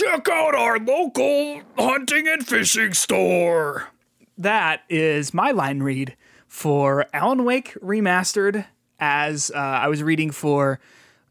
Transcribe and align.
check 0.00 0.28
out 0.30 0.54
our 0.54 0.78
local 0.78 1.60
hunting 1.76 2.26
and 2.26 2.46
fishing 2.46 2.94
store. 2.94 3.88
That 4.38 4.82
is 4.88 5.34
my 5.34 5.50
line 5.50 5.82
read 5.82 6.16
for 6.48 7.04
Alan 7.12 7.44
Wake 7.44 7.74
Remastered 7.82 8.64
as 8.98 9.50
uh, 9.54 9.58
I 9.58 9.88
was 9.88 10.02
reading 10.02 10.30
for 10.30 10.80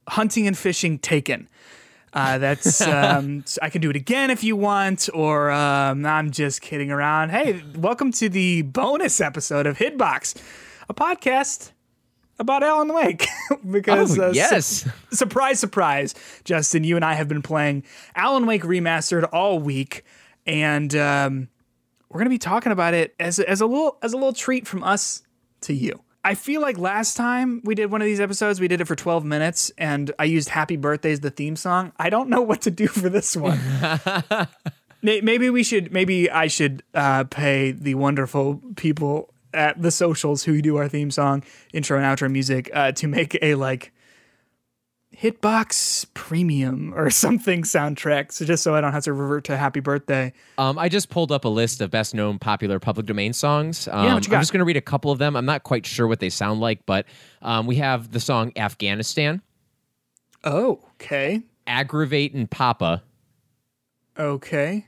Hunting 0.07 0.45
and 0.45 0.55
Fishing 0.55 0.99
Taken. 0.99 1.49
Uh, 2.13 2.37
that's 2.37 2.79
um, 2.87 3.43
I 3.59 3.71
can 3.71 3.81
do 3.81 3.89
it 3.89 3.95
again 3.95 4.29
if 4.29 4.43
you 4.43 4.55
want, 4.55 5.09
or 5.15 5.49
um, 5.49 6.05
I'm 6.05 6.29
just 6.29 6.61
kidding 6.61 6.91
around. 6.91 7.31
Hey, 7.31 7.63
welcome 7.75 8.11
to 8.13 8.29
the 8.29 8.61
bonus 8.61 9.19
episode 9.19 9.65
of 9.65 9.79
Hitbox, 9.79 10.39
a 10.87 10.93
podcast 10.93 11.71
about 12.39 12.63
Alan 12.63 12.93
Wake. 12.93 13.27
because 13.69 14.17
Oh, 14.17 14.23
uh, 14.23 14.33
su- 14.33 14.35
yes. 14.35 14.87
surprise, 15.11 15.59
surprise, 15.59 16.15
Justin, 16.43 16.83
you 16.83 16.95
and 16.95 17.05
I 17.05 17.13
have 17.13 17.27
been 17.27 17.41
playing 17.41 17.83
Alan 18.15 18.45
Wake 18.45 18.63
Remastered 18.63 19.27
all 19.33 19.59
week, 19.59 20.03
and 20.47 20.95
um, 20.95 21.47
we're 22.09 22.19
gonna 22.19 22.29
be 22.29 22.37
talking 22.37 22.71
about 22.71 22.93
it 22.93 23.13
as 23.19 23.39
as 23.39 23.61
a 23.61 23.65
little 23.65 23.97
as 24.01 24.13
a 24.13 24.17
little 24.17 24.33
treat 24.33 24.67
from 24.67 24.83
us 24.83 25.21
to 25.61 25.73
you. 25.73 26.01
I 26.23 26.35
feel 26.35 26.59
like 26.61 26.77
last 26.77 27.15
time 27.15 27.61
we 27.63 27.75
did 27.75 27.91
one 27.91 28.01
of 28.01 28.05
these 28.05 28.19
episodes, 28.19 28.59
we 28.59 28.67
did 28.67 28.81
it 28.81 28.85
for 28.85 28.95
12 28.95 29.23
minutes, 29.23 29.71
and 29.77 30.11
I 30.19 30.25
used 30.25 30.49
"Happy 30.49 30.75
Birthday" 30.75 31.11
as 31.13 31.21
the 31.21 31.29
theme 31.31 31.55
song. 31.55 31.93
I 31.97 32.09
don't 32.09 32.29
know 32.29 32.41
what 32.41 32.61
to 32.63 32.71
do 32.71 32.87
for 32.87 33.09
this 33.09 33.35
one. 33.37 33.59
Maybe 35.01 35.49
we 35.49 35.63
should. 35.63 35.93
Maybe 35.93 36.29
I 36.29 36.47
should 36.47 36.83
uh, 36.93 37.23
pay 37.23 37.71
the 37.71 37.95
wonderful 37.95 38.61
people 38.75 39.33
at 39.53 39.81
the 39.81 39.91
socials 39.91 40.43
who 40.43 40.61
do 40.61 40.77
our 40.77 40.87
theme 40.87 41.11
song, 41.11 41.43
intro 41.73 41.97
and 41.97 42.05
outro 42.05 42.31
music 42.31 42.69
uh, 42.73 42.91
to 42.93 43.07
make 43.07 43.37
a 43.41 43.55
like 43.55 43.91
hitbox 45.15 46.05
premium 46.13 46.93
or 46.95 47.09
something 47.09 47.63
soundtrack. 47.63 48.31
So 48.31 48.45
just 48.45 48.63
so 48.63 48.75
I 48.75 48.81
don't 48.81 48.93
have 48.93 49.03
to 49.03 49.13
revert 49.13 49.45
to 49.45 49.57
"Happy 49.57 49.79
Birthday." 49.79 50.33
Um, 50.57 50.77
I 50.77 50.89
just 50.89 51.09
pulled 51.09 51.31
up 51.31 51.45
a 51.45 51.49
list 51.49 51.81
of 51.81 51.91
best 51.91 52.13
known 52.13 52.39
popular 52.39 52.79
public 52.79 53.05
domain 53.05 53.33
songs. 53.33 53.87
Um, 53.91 54.13
what 54.13 54.25
you 54.25 54.31
got? 54.31 54.37
I'm 54.37 54.41
just 54.41 54.53
going 54.53 54.59
to 54.59 54.65
read 54.65 54.77
a 54.77 54.81
couple 54.81 55.11
of 55.11 55.19
them. 55.19 55.35
I'm 55.35 55.45
not 55.45 55.63
quite 55.63 55.85
sure 55.85 56.07
what 56.07 56.19
they 56.19 56.29
sound 56.29 56.61
like, 56.61 56.85
but 56.85 57.05
um, 57.41 57.67
we 57.67 57.75
have 57.77 58.11
the 58.11 58.19
song 58.19 58.51
Afghanistan, 58.55 59.41
Oh, 60.43 60.79
okay, 60.93 61.41
Aggravate 61.67 62.33
and 62.33 62.49
Papa, 62.49 63.03
okay, 64.17 64.87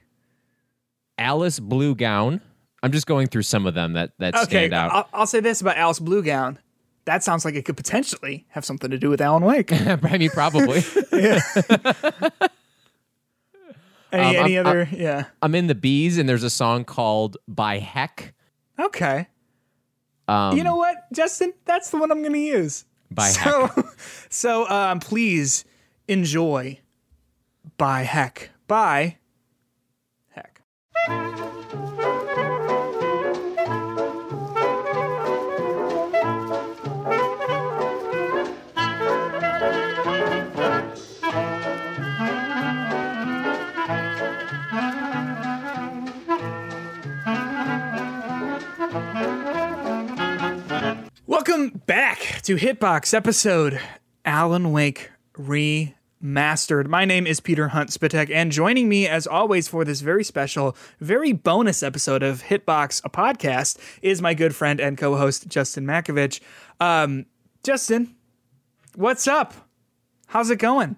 Alice 1.18 1.59
Blue 1.59 1.96
Gown. 1.96 2.42
I'm 2.84 2.92
just 2.92 3.06
going 3.08 3.28
through 3.28 3.44
some 3.44 3.66
of 3.68 3.74
them 3.74 3.94
that, 3.94 4.12
that 4.20 4.34
okay. 4.36 4.44
stand 4.46 4.74
out. 4.74 4.92
I'll, 4.92 5.10
I'll 5.14 5.28
say 5.28 5.40
this 5.40 5.62
about 5.62 5.78
Alice 5.78 6.00
Blue 6.00 6.24
Gown. 6.24 6.58
That 7.06 7.24
sounds 7.24 7.46
like 7.46 7.56
it 7.56 7.66
could 7.66 7.78
potentially 7.78 8.46
have 8.50 8.64
something 8.66 8.90
to 8.92 8.98
do 8.98 9.10
with 9.10 9.22
Alan 9.22 9.44
Wake. 9.44 9.72
I 9.74 10.18
mean, 10.18 10.30
probably. 10.30 10.84
Any, 14.14 14.38
Um, 14.38 14.46
any 14.46 14.58
I'm- 14.58 14.66
other? 14.68 14.90
yeah. 14.92 15.26
I'm 15.42 15.56
in 15.56 15.68
the 15.68 15.76
Bees, 15.76 16.18
and 16.18 16.28
there's 16.28 16.44
a 16.44 16.50
song 16.50 16.84
called 16.84 17.38
By 17.48 17.80
Heck. 17.80 18.34
Okay. 18.78 19.28
Um, 20.28 20.58
You 20.58 20.64
know 20.64 20.76
what, 20.76 20.98
Justin? 21.14 21.54
That's 21.66 21.92
the 21.92 21.98
one 21.98 22.12
I'm 22.12 22.20
going 22.22 22.34
to 22.34 22.40
use. 22.40 22.84
By 23.09 23.30
so, 23.30 23.70
so 24.30 24.70
um, 24.70 25.00
please 25.00 25.66
enjoy 26.08 26.80
by 27.78 28.04
heck 28.04 28.50
by 28.68 29.18
Welcome 51.44 51.81
back 51.88 52.41
to 52.44 52.56
Hitbox 52.56 53.16
episode 53.16 53.81
Alan 54.24 54.72
Wake 54.72 55.09
Remastered. 55.34 56.85
My 56.85 57.03
name 57.03 57.25
is 57.25 57.40
Peter 57.40 57.69
Hunt 57.69 57.90
Spitek, 57.90 58.29
and 58.29 58.52
joining 58.52 58.88
me, 58.88 59.07
as 59.07 59.25
always, 59.25 59.68
for 59.68 59.84
this 59.84 60.01
very 60.01 60.24
special, 60.24 60.78
very 61.00 61.34
bonus 61.34 61.81
episode 61.81 62.22
of 62.22 62.44
Hitbox, 62.44 63.01
a 63.03 63.09
podcast, 63.09 63.80
is 64.03 64.22
my 64.22 64.35
good 64.35 64.56
friend 64.56 64.80
and 64.80 65.00
co 65.00 65.16
host, 65.18 65.47
Justin 65.47 65.84
Makovich. 65.84 66.41
Um, 66.80 67.25
Justin, 67.63 68.16
what's 68.96 69.28
up? 69.28 69.56
How's 70.28 70.51
it 70.51 70.59
going? 70.59 70.97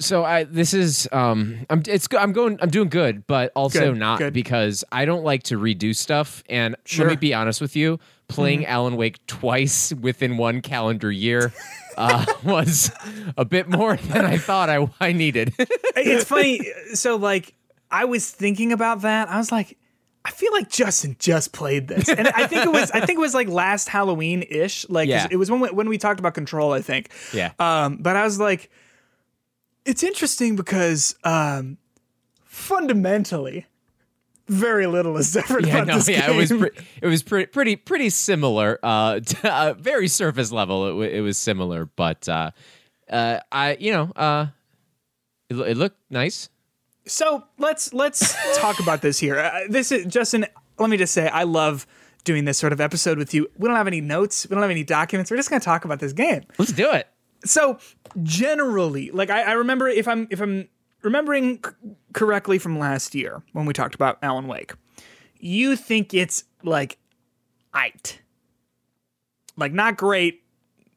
so 0.00 0.24
I 0.24 0.44
this 0.44 0.74
is 0.74 1.08
um 1.12 1.66
I'm 1.70 1.82
it's 1.86 2.08
I'm 2.18 2.32
going 2.32 2.58
I'm 2.60 2.70
doing 2.70 2.88
good, 2.88 3.26
but 3.26 3.52
also 3.54 3.92
Good, 3.92 3.98
not 3.98 4.18
good. 4.18 4.32
because 4.32 4.84
I 4.90 5.04
don't 5.04 5.22
like 5.22 5.44
to 5.44 5.58
redo 5.58 5.94
stuff. 5.94 6.42
And 6.48 6.76
Sure. 6.84 7.06
Let 7.06 7.12
me 7.12 7.16
be 7.16 7.34
honest 7.34 7.60
with 7.60 7.76
you, 7.76 7.98
playing 8.28 8.66
Alan 8.66 8.96
Wake 8.96 9.24
twice 9.26 9.92
within 9.92 10.36
one 10.36 10.60
calendar 10.60 11.10
year 11.12 11.52
uh, 11.96 12.24
was 12.44 12.90
a 13.36 13.44
bit 13.44 13.68
more 13.68 13.96
than 13.96 14.24
I 14.24 14.36
thought 14.38 14.68
I, 14.70 14.88
I 15.00 15.12
needed. 15.12 15.52
It's 15.96 16.24
funny. 16.24 16.60
So, 16.94 17.16
like, 17.16 17.54
I 17.90 18.04
was 18.04 18.30
thinking 18.30 18.72
about 18.72 19.02
that. 19.02 19.28
I 19.28 19.36
was 19.38 19.50
like, 19.52 19.76
I 20.24 20.30
feel 20.30 20.52
like 20.52 20.70
Justin 20.70 21.16
just 21.18 21.52
played 21.52 21.86
this, 21.88 22.08
and 22.08 22.28
I 22.28 22.46
think 22.46 22.64
it 22.64 22.72
was. 22.72 22.90
I 22.92 23.00
think 23.04 23.18
it 23.18 23.20
was 23.20 23.34
like 23.34 23.46
last 23.48 23.88
Halloween 23.88 24.42
ish. 24.48 24.88
Like 24.88 25.08
Yeah. 25.08 25.26
it 25.30 25.36
was 25.36 25.50
when 25.50 25.60
we, 25.60 25.68
when 25.70 25.88
we 25.88 25.98
talked 25.98 26.18
about 26.18 26.32
Control. 26.34 26.72
I 26.72 26.80
think. 26.80 27.10
yeah. 27.34 27.52
Um, 27.58 27.98
but 28.00 28.16
I 28.16 28.24
was 28.24 28.40
like, 28.40 28.70
it's 29.84 30.02
interesting 30.02 30.56
because 30.56 31.14
um, 31.24 31.76
fundamentally, 32.46 33.66
very 34.48 34.86
little 34.86 35.16
is 35.16 35.32
different 35.32 35.66
Yeah, 35.66 35.76
about 35.76 35.86
no, 35.86 35.94
this 35.96 36.08
yeah, 36.08 36.26
game. 36.26 36.36
it 36.36 36.38
was 36.38 36.52
pre- 36.52 36.84
it 37.02 37.06
was 37.06 37.22
pretty 37.22 37.46
pretty 37.46 37.76
pretty 37.76 38.10
similar. 38.10 38.78
Uh, 38.82 39.20
to, 39.20 39.52
uh 39.52 39.74
very 39.74 40.08
surface 40.08 40.52
level, 40.52 40.86
it, 40.86 40.90
w- 40.90 41.10
it 41.10 41.20
was 41.20 41.38
similar, 41.38 41.86
but 41.86 42.28
uh, 42.28 42.50
uh, 43.10 43.40
I 43.52 43.76
you 43.80 43.92
know 43.92 44.12
uh, 44.16 44.46
it, 45.48 45.54
it 45.56 45.76
looked 45.76 45.98
nice. 46.10 46.48
So 47.06 47.44
let's 47.58 47.92
let's 47.92 48.34
talk 48.58 48.80
about 48.80 49.02
this 49.02 49.18
here. 49.18 49.38
Uh, 49.38 49.60
this 49.68 49.92
is 49.92 50.06
Justin. 50.06 50.46
Let 50.78 50.90
me 50.90 50.96
just 50.96 51.12
say, 51.14 51.28
I 51.28 51.44
love 51.44 51.86
doing 52.24 52.46
this 52.46 52.58
sort 52.58 52.72
of 52.72 52.80
episode 52.80 53.18
with 53.18 53.32
you. 53.34 53.46
We 53.58 53.68
don't 53.68 53.76
have 53.76 53.86
any 53.86 54.00
notes. 54.00 54.46
We 54.48 54.54
don't 54.54 54.62
have 54.62 54.70
any 54.70 54.82
documents. 54.84 55.30
We're 55.30 55.36
just 55.36 55.50
going 55.50 55.60
to 55.60 55.64
talk 55.64 55.84
about 55.84 56.00
this 56.00 56.12
game. 56.12 56.42
Let's 56.58 56.72
do 56.72 56.90
it. 56.90 57.06
So 57.44 57.78
generally, 58.22 59.10
like 59.10 59.30
I, 59.30 59.42
I 59.42 59.52
remember, 59.52 59.86
if 59.88 60.08
I'm 60.08 60.26
if 60.30 60.40
I'm 60.40 60.68
remembering 61.04 61.56
c- 61.64 61.70
correctly 62.12 62.58
from 62.58 62.78
last 62.78 63.14
year 63.14 63.42
when 63.52 63.66
we 63.66 63.72
talked 63.72 63.94
about 63.94 64.18
Alan 64.22 64.46
Wake, 64.48 64.72
you 65.38 65.76
think 65.76 66.14
it's 66.14 66.44
like, 66.62 66.98
it, 67.74 68.20
like 69.56 69.72
not 69.72 69.96
great, 69.96 70.42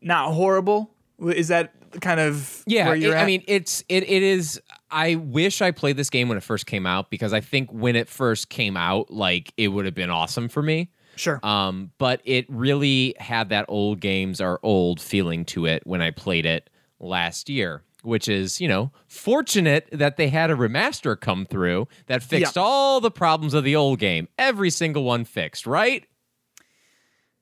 not 0.02 0.34
horrible. 0.34 0.92
Is 1.20 1.48
that 1.50 1.74
kind 2.02 2.20
of 2.20 2.64
Yeah, 2.68 2.88
Where 2.88 2.96
you're 2.96 3.14
it- 3.14 3.18
at? 3.18 3.24
I 3.24 3.26
mean, 3.26 3.44
it's 3.48 3.84
it 3.90 4.04
it 4.04 4.24
is. 4.24 4.62
I 4.90 5.16
wish 5.16 5.62
I 5.62 5.72
played 5.72 5.98
this 5.98 6.10
game 6.10 6.30
when 6.30 6.38
it 6.38 6.44
first 6.44 6.66
came 6.66 6.86
out 6.86 7.10
because 7.10 7.34
I 7.34 7.42
think 7.42 7.70
when 7.72 7.96
it 7.96 8.08
first 8.08 8.50
came 8.50 8.78
out, 8.78 9.12
like 9.12 9.52
it 9.58 9.68
would 9.70 9.86
have 9.86 9.96
been 9.96 10.10
awesome 10.10 10.48
for 10.48 10.62
me. 10.62 10.90
sure. 11.18 11.40
Um, 11.46 11.92
but 11.98 12.22
it 12.24 12.46
really 12.50 13.16
had 13.20 13.50
that 13.50 13.66
old 13.68 14.00
games 14.00 14.40
are 14.40 14.60
old 14.64 15.02
feeling 15.02 15.44
to 15.46 15.66
it 15.66 15.86
when 15.86 16.02
I 16.02 16.12
played 16.12 16.46
it 16.46 16.70
last 17.00 17.50
year, 17.50 17.84
which 18.08 18.28
is, 18.28 18.60
you 18.62 18.68
know, 18.68 18.92
fortunate 19.08 19.88
that 19.92 20.18
they 20.18 20.30
had 20.30 20.50
a 20.50 20.56
remaster 20.56 21.20
come 21.20 21.46
through 21.46 21.88
that 22.08 22.24
fixed 22.24 22.56
Yeah. 22.56 22.62
all 22.64 23.00
the 23.02 23.12
problems 23.12 23.54
of 23.54 23.64
the 23.64 23.76
old 23.76 24.00
game. 24.00 24.28
Every 24.38 24.70
single 24.70 25.04
one 25.04 25.26
fixed, 25.26 25.68
right? 25.68 26.06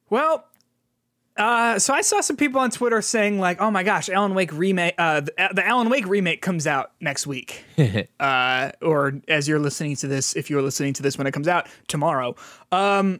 Well, 0.09 0.45
uh, 1.37 1.79
so 1.79 1.93
I 1.93 2.01
saw 2.01 2.21
some 2.21 2.37
people 2.37 2.61
on 2.61 2.71
Twitter 2.71 3.01
saying 3.01 3.39
like, 3.39 3.59
"Oh 3.59 3.69
my 3.69 3.83
gosh, 3.83 4.07
Alan 4.09 4.33
Wake 4.35 4.53
remake, 4.53 4.95
uh, 4.97 5.21
the, 5.21 5.33
the 5.53 5.65
Alan 5.67 5.89
Wake 5.89 6.07
remake 6.07 6.41
comes 6.41 6.65
out 6.65 6.91
next 7.01 7.27
week," 7.27 7.65
uh, 8.19 8.71
or 8.81 9.13
as 9.27 9.47
you're 9.47 9.59
listening 9.59 9.95
to 9.97 10.07
this, 10.07 10.35
if 10.35 10.49
you're 10.49 10.61
listening 10.61 10.93
to 10.93 11.03
this 11.03 11.17
when 11.17 11.27
it 11.27 11.31
comes 11.31 11.47
out 11.49 11.67
tomorrow. 11.87 12.35
Um, 12.71 13.19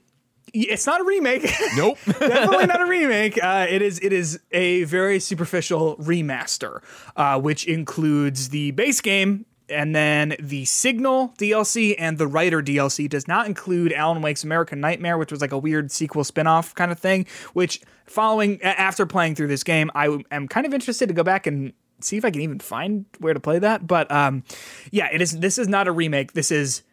it's 0.56 0.86
not 0.86 1.02
a 1.02 1.04
remake. 1.04 1.50
Nope. 1.76 1.98
Definitely 2.06 2.68
not 2.68 2.82
a 2.82 2.86
remake. 2.86 3.42
Uh, 3.44 3.66
it 3.70 3.82
is. 3.82 4.00
It 4.00 4.14
is 4.14 4.40
a 4.52 4.84
very 4.86 5.20
superficial 5.20 5.98
remaster, 5.98 6.82
uh, 7.18 7.40
which 7.40 7.66
includes 7.66 8.50
the 8.50 8.72
base 8.72 9.02
game 9.02 9.46
and 9.68 9.96
then 9.96 10.36
the 10.40 10.64
Signal 10.66 11.34
DLC 11.38 11.96
and 11.98 12.18
the 12.18 12.28
Writer 12.28 12.62
DLC. 12.62 13.10
Does 13.10 13.28
not 13.28 13.48
include 13.48 13.92
Alan 13.92 14.22
Wake's 14.22 14.44
American 14.44 14.80
Nightmare, 14.80 15.18
which 15.18 15.32
was 15.32 15.42
like 15.42 15.52
a 15.52 15.58
weird 15.58 15.92
sequel 15.92 16.24
spin-off 16.24 16.74
kind 16.76 16.92
of 16.92 17.00
thing. 17.00 17.26
Which, 17.54 17.82
following 18.06 18.62
after 18.62 19.06
playing 19.06 19.36
through 19.36 19.48
this 19.48 19.64
game, 19.64 19.92
I 19.96 20.18
am 20.32 20.48
kind 20.48 20.66
of 20.66 20.74
interested 20.74 21.08
to 21.08 21.14
go 21.14 21.24
back 21.24 21.48
and 21.48 21.74
see 22.00 22.18
if 22.18 22.26
I 22.26 22.32
can 22.32 22.42
even 22.42 22.60
find 22.60 23.06
where 23.20 23.34
to 23.34 23.40
play 23.40 23.60
that. 23.60 23.86
But 23.86 24.10
um, 24.12 24.44
yeah, 24.92 25.10
it 25.12 25.22
is. 25.22 25.40
This 25.40 25.58
is 25.58 25.68
not 25.68 25.88
a 25.88 25.92
remake. 25.92 26.34
This 26.34 26.52
is 26.52 26.84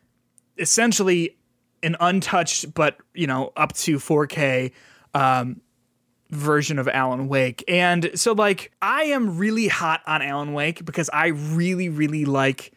essentially 0.58 1.36
an 1.82 1.96
untouched 2.00 2.72
but 2.74 2.96
you 3.14 3.26
know 3.26 3.52
up 3.56 3.72
to 3.72 3.96
4K 3.96 4.72
um, 5.14 5.60
version 6.30 6.78
of 6.78 6.88
Alan 6.88 7.28
Wake. 7.28 7.62
And 7.68 8.10
so 8.14 8.32
like 8.32 8.72
I 8.80 9.04
am 9.04 9.38
really 9.38 9.68
hot 9.68 10.00
on 10.06 10.22
Alan 10.22 10.52
Wake 10.52 10.84
because 10.84 11.10
I 11.12 11.28
really 11.28 11.88
really 11.88 12.24
like 12.24 12.72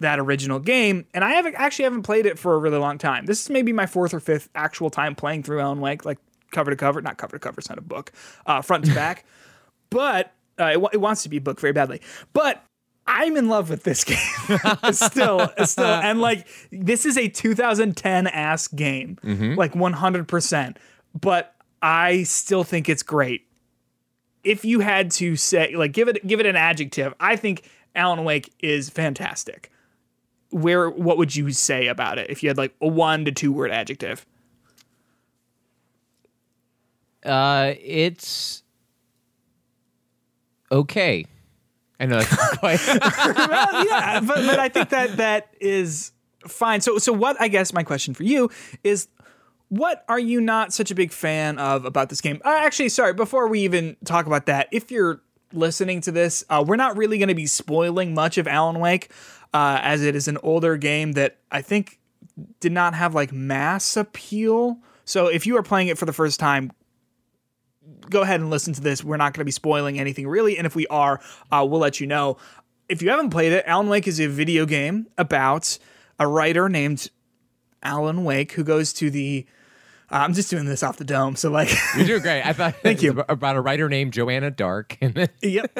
that 0.00 0.18
original 0.18 0.58
game 0.58 1.06
and 1.14 1.24
I 1.24 1.32
haven't 1.32 1.54
actually 1.54 1.84
haven't 1.84 2.02
played 2.02 2.26
it 2.26 2.38
for 2.38 2.54
a 2.54 2.58
really 2.58 2.78
long 2.78 2.98
time. 2.98 3.26
This 3.26 3.42
is 3.42 3.50
maybe 3.50 3.72
my 3.72 3.86
fourth 3.86 4.12
or 4.12 4.20
fifth 4.20 4.48
actual 4.54 4.90
time 4.90 5.14
playing 5.14 5.42
through 5.42 5.60
Alan 5.60 5.80
Wake 5.80 6.04
like 6.04 6.18
cover 6.50 6.70
to 6.70 6.76
cover, 6.76 7.02
not 7.02 7.18
cover 7.18 7.36
to 7.36 7.38
cover, 7.38 7.58
it's 7.58 7.68
not 7.68 7.78
a 7.78 7.82
book. 7.82 8.12
Uh, 8.46 8.62
front 8.62 8.84
to 8.86 8.94
back. 8.94 9.24
but 9.90 10.32
uh, 10.58 10.72
it, 10.74 10.88
it 10.94 11.00
wants 11.00 11.22
to 11.24 11.28
be 11.28 11.36
a 11.36 11.40
book 11.40 11.60
very 11.60 11.72
badly. 11.72 12.00
But 12.32 12.62
I'm 13.06 13.36
in 13.36 13.48
love 13.48 13.68
with 13.70 13.82
this 13.82 14.02
game 14.04 14.16
still, 14.92 15.50
still, 15.64 15.84
and 15.84 16.20
like 16.20 16.46
this 16.72 17.04
is 17.04 17.18
a 17.18 17.28
2010 17.28 18.26
ass 18.26 18.68
game, 18.68 19.18
like 19.56 19.74
100. 19.74 20.26
percent 20.28 20.78
But 21.18 21.54
I 21.82 22.22
still 22.22 22.64
think 22.64 22.88
it's 22.88 23.02
great. 23.02 23.42
If 24.42 24.64
you 24.64 24.80
had 24.80 25.10
to 25.12 25.36
say, 25.36 25.74
like, 25.76 25.92
give 25.92 26.08
it 26.08 26.26
give 26.26 26.40
it 26.40 26.46
an 26.46 26.56
adjective, 26.56 27.14
I 27.20 27.36
think 27.36 27.68
Alan 27.94 28.24
Wake 28.24 28.52
is 28.60 28.90
fantastic. 28.90 29.70
Where, 30.50 30.88
what 30.88 31.18
would 31.18 31.34
you 31.34 31.50
say 31.50 31.88
about 31.88 32.18
it 32.18 32.30
if 32.30 32.42
you 32.42 32.48
had 32.48 32.56
like 32.56 32.74
a 32.80 32.86
one 32.86 33.24
to 33.24 33.32
two 33.32 33.52
word 33.52 33.70
adjective? 33.70 34.24
Uh, 37.24 37.74
it's 37.82 38.62
okay. 40.70 41.26
I 42.00 42.06
know 42.06 42.22
quite. 42.58 42.80
well, 42.86 43.86
yeah, 43.86 44.20
but, 44.20 44.36
but 44.36 44.58
I 44.58 44.68
think 44.68 44.88
that 44.90 45.16
that 45.18 45.54
is 45.60 46.12
fine. 46.46 46.80
So, 46.80 46.98
so 46.98 47.12
what? 47.12 47.40
I 47.40 47.48
guess 47.48 47.72
my 47.72 47.82
question 47.82 48.14
for 48.14 48.24
you 48.24 48.50
is, 48.82 49.08
what 49.68 50.04
are 50.08 50.18
you 50.18 50.40
not 50.40 50.72
such 50.72 50.90
a 50.90 50.94
big 50.94 51.12
fan 51.12 51.58
of 51.58 51.84
about 51.84 52.08
this 52.08 52.20
game? 52.20 52.40
Uh, 52.44 52.58
actually, 52.60 52.88
sorry. 52.88 53.12
Before 53.12 53.48
we 53.48 53.60
even 53.60 53.96
talk 54.04 54.26
about 54.26 54.46
that, 54.46 54.68
if 54.72 54.90
you're 54.90 55.22
listening 55.52 56.00
to 56.02 56.12
this, 56.12 56.44
uh, 56.50 56.64
we're 56.66 56.76
not 56.76 56.96
really 56.96 57.18
going 57.18 57.28
to 57.28 57.34
be 57.34 57.46
spoiling 57.46 58.14
much 58.14 58.38
of 58.38 58.48
Alan 58.48 58.80
Wake, 58.80 59.10
uh, 59.52 59.78
as 59.82 60.02
it 60.02 60.16
is 60.16 60.28
an 60.28 60.38
older 60.42 60.76
game 60.76 61.12
that 61.12 61.38
I 61.50 61.62
think 61.62 62.00
did 62.60 62.72
not 62.72 62.94
have 62.94 63.14
like 63.14 63.32
mass 63.32 63.96
appeal. 63.96 64.78
So, 65.04 65.28
if 65.28 65.46
you 65.46 65.56
are 65.56 65.62
playing 65.62 65.88
it 65.88 65.98
for 65.98 66.06
the 66.06 66.12
first 66.12 66.40
time, 66.40 66.72
go 68.10 68.22
ahead 68.22 68.40
and 68.40 68.50
listen 68.50 68.72
to 68.74 68.80
this. 68.80 69.02
We're 69.04 69.16
not 69.16 69.32
going 69.34 69.40
to 69.40 69.44
be 69.44 69.50
spoiling 69.52 69.98
anything 69.98 70.26
really, 70.28 70.56
and 70.58 70.66
if 70.66 70.74
we 70.74 70.86
are, 70.88 71.20
uh, 71.50 71.66
we'll 71.68 71.80
let 71.80 72.00
you 72.00 72.06
know. 72.06 72.36
If 72.88 73.00
you 73.02 73.10
haven't 73.10 73.30
played 73.30 73.52
it, 73.52 73.64
Alan 73.66 73.88
Wake 73.88 74.06
is 74.06 74.20
a 74.20 74.26
video 74.26 74.66
game 74.66 75.06
about 75.16 75.78
a 76.18 76.26
writer 76.26 76.68
named 76.68 77.08
Alan 77.82 78.24
Wake 78.24 78.52
who 78.52 78.64
goes 78.64 78.92
to 78.94 79.10
the. 79.10 79.46
Uh, 80.12 80.16
I'm 80.16 80.34
just 80.34 80.50
doing 80.50 80.66
this 80.66 80.82
off 80.82 80.98
the 80.98 81.04
dome, 81.04 81.34
so 81.34 81.50
like, 81.50 81.70
You're 81.96 82.06
doing 82.06 82.22
great. 82.22 82.42
I 82.42 82.52
thought 82.52 82.74
Thank 82.82 83.02
you. 83.02 83.18
about- 83.26 83.56
a 83.56 83.60
writer 83.62 83.88
named 83.88 84.12
Joanna 84.12 84.50
Dark. 84.50 84.98
Yep, 85.42 85.72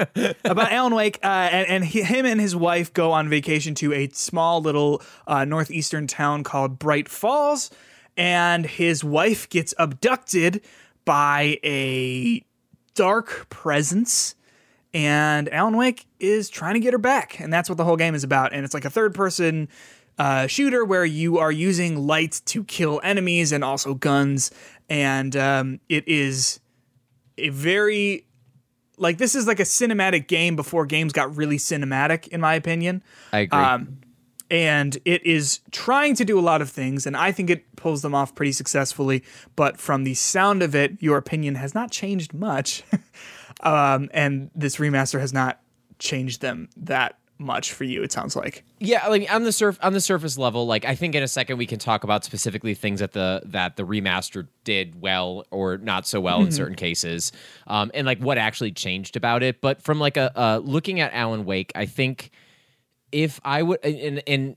about 0.44 0.72
Alan 0.72 0.94
Wake, 0.94 1.18
uh, 1.22 1.26
and, 1.26 1.68
and 1.68 1.84
he, 1.84 2.02
him 2.02 2.24
and 2.24 2.40
his 2.40 2.56
wife 2.56 2.92
go 2.94 3.12
on 3.12 3.28
vacation 3.28 3.74
to 3.76 3.92
a 3.92 4.08
small 4.08 4.62
little 4.62 5.02
uh, 5.26 5.44
northeastern 5.44 6.06
town 6.06 6.42
called 6.42 6.78
Bright 6.78 7.06
Falls, 7.08 7.70
and 8.16 8.64
his 8.64 9.04
wife 9.04 9.46
gets 9.50 9.74
abducted 9.78 10.62
by 11.04 11.58
a 11.64 12.44
dark 12.94 13.48
presence. 13.48 14.34
And 14.92 15.52
Alan 15.52 15.76
Wake 15.76 16.06
is 16.20 16.48
trying 16.48 16.74
to 16.74 16.80
get 16.80 16.92
her 16.92 16.98
back, 16.98 17.40
and 17.40 17.52
that's 17.52 17.68
what 17.68 17.78
the 17.78 17.84
whole 17.84 17.96
game 17.96 18.14
is 18.14 18.22
about. 18.22 18.52
And 18.52 18.64
it's 18.64 18.74
like 18.74 18.84
a 18.84 18.90
third-person 18.90 19.68
uh, 20.18 20.46
shooter 20.46 20.84
where 20.84 21.04
you 21.04 21.38
are 21.38 21.50
using 21.50 22.06
light 22.06 22.40
to 22.46 22.62
kill 22.62 23.00
enemies 23.02 23.50
and 23.50 23.64
also 23.64 23.94
guns, 23.94 24.52
and 24.88 25.34
um, 25.34 25.80
it 25.88 26.06
is 26.06 26.60
a 27.36 27.48
very 27.48 28.24
like 28.96 29.18
this 29.18 29.34
is 29.34 29.46
like 29.46 29.60
a 29.60 29.64
cinematic 29.64 30.28
game 30.28 30.54
before 30.56 30.86
games 30.86 31.12
got 31.12 31.36
really 31.36 31.58
cinematic, 31.58 32.28
in 32.28 32.40
my 32.40 32.54
opinion. 32.54 33.02
I 33.32 33.40
agree. 33.40 33.58
Um, 33.58 33.98
and 34.50 34.98
it 35.04 35.24
is 35.24 35.60
trying 35.70 36.14
to 36.16 36.24
do 36.24 36.38
a 36.38 36.42
lot 36.42 36.62
of 36.62 36.70
things, 36.70 37.06
and 37.06 37.16
I 37.16 37.32
think 37.32 37.50
it 37.50 37.76
pulls 37.76 38.02
them 38.02 38.14
off 38.14 38.34
pretty 38.34 38.52
successfully. 38.52 39.22
But 39.56 39.78
from 39.78 40.04
the 40.04 40.14
sound 40.14 40.62
of 40.62 40.74
it, 40.74 41.02
your 41.02 41.16
opinion 41.16 41.56
has 41.56 41.74
not 41.74 41.90
changed 41.90 42.34
much, 42.34 42.82
um, 43.60 44.10
and 44.12 44.50
this 44.54 44.76
remaster 44.76 45.20
has 45.20 45.32
not 45.32 45.60
changed 45.98 46.40
them 46.40 46.68
that 46.76 47.18
much 47.38 47.72
for 47.72 47.84
you. 47.84 48.02
It 48.02 48.12
sounds 48.12 48.36
like. 48.36 48.64
yeah, 48.78 49.06
like 49.08 49.32
on 49.32 49.44
the 49.44 49.52
surf 49.52 49.78
on 49.82 49.92
the 49.92 50.00
surface 50.00 50.38
level, 50.38 50.66
like 50.66 50.84
I 50.84 50.94
think 50.94 51.14
in 51.14 51.22
a 51.22 51.28
second 51.28 51.58
we 51.58 51.66
can 51.66 51.78
talk 51.78 52.04
about 52.04 52.24
specifically 52.24 52.74
things 52.74 53.00
that 53.00 53.12
the 53.12 53.42
that 53.46 53.76
the 53.76 53.84
remaster 53.84 54.46
did 54.64 55.00
well 55.00 55.44
or 55.50 55.78
not 55.78 56.06
so 56.06 56.20
well 56.20 56.42
in 56.42 56.52
certain 56.52 56.76
cases, 56.76 57.32
um, 57.66 57.90
and 57.94 58.06
like 58.06 58.18
what 58.18 58.38
actually 58.38 58.72
changed 58.72 59.16
about 59.16 59.42
it. 59.42 59.60
But 59.60 59.82
from 59.82 59.98
like 59.98 60.16
a 60.16 60.36
uh, 60.38 60.58
looking 60.58 61.00
at 61.00 61.12
Alan 61.12 61.44
Wake, 61.44 61.72
I 61.74 61.86
think 61.86 62.30
if 63.14 63.40
I 63.44 63.62
would 63.62 63.78
and 63.84 64.22
and 64.26 64.56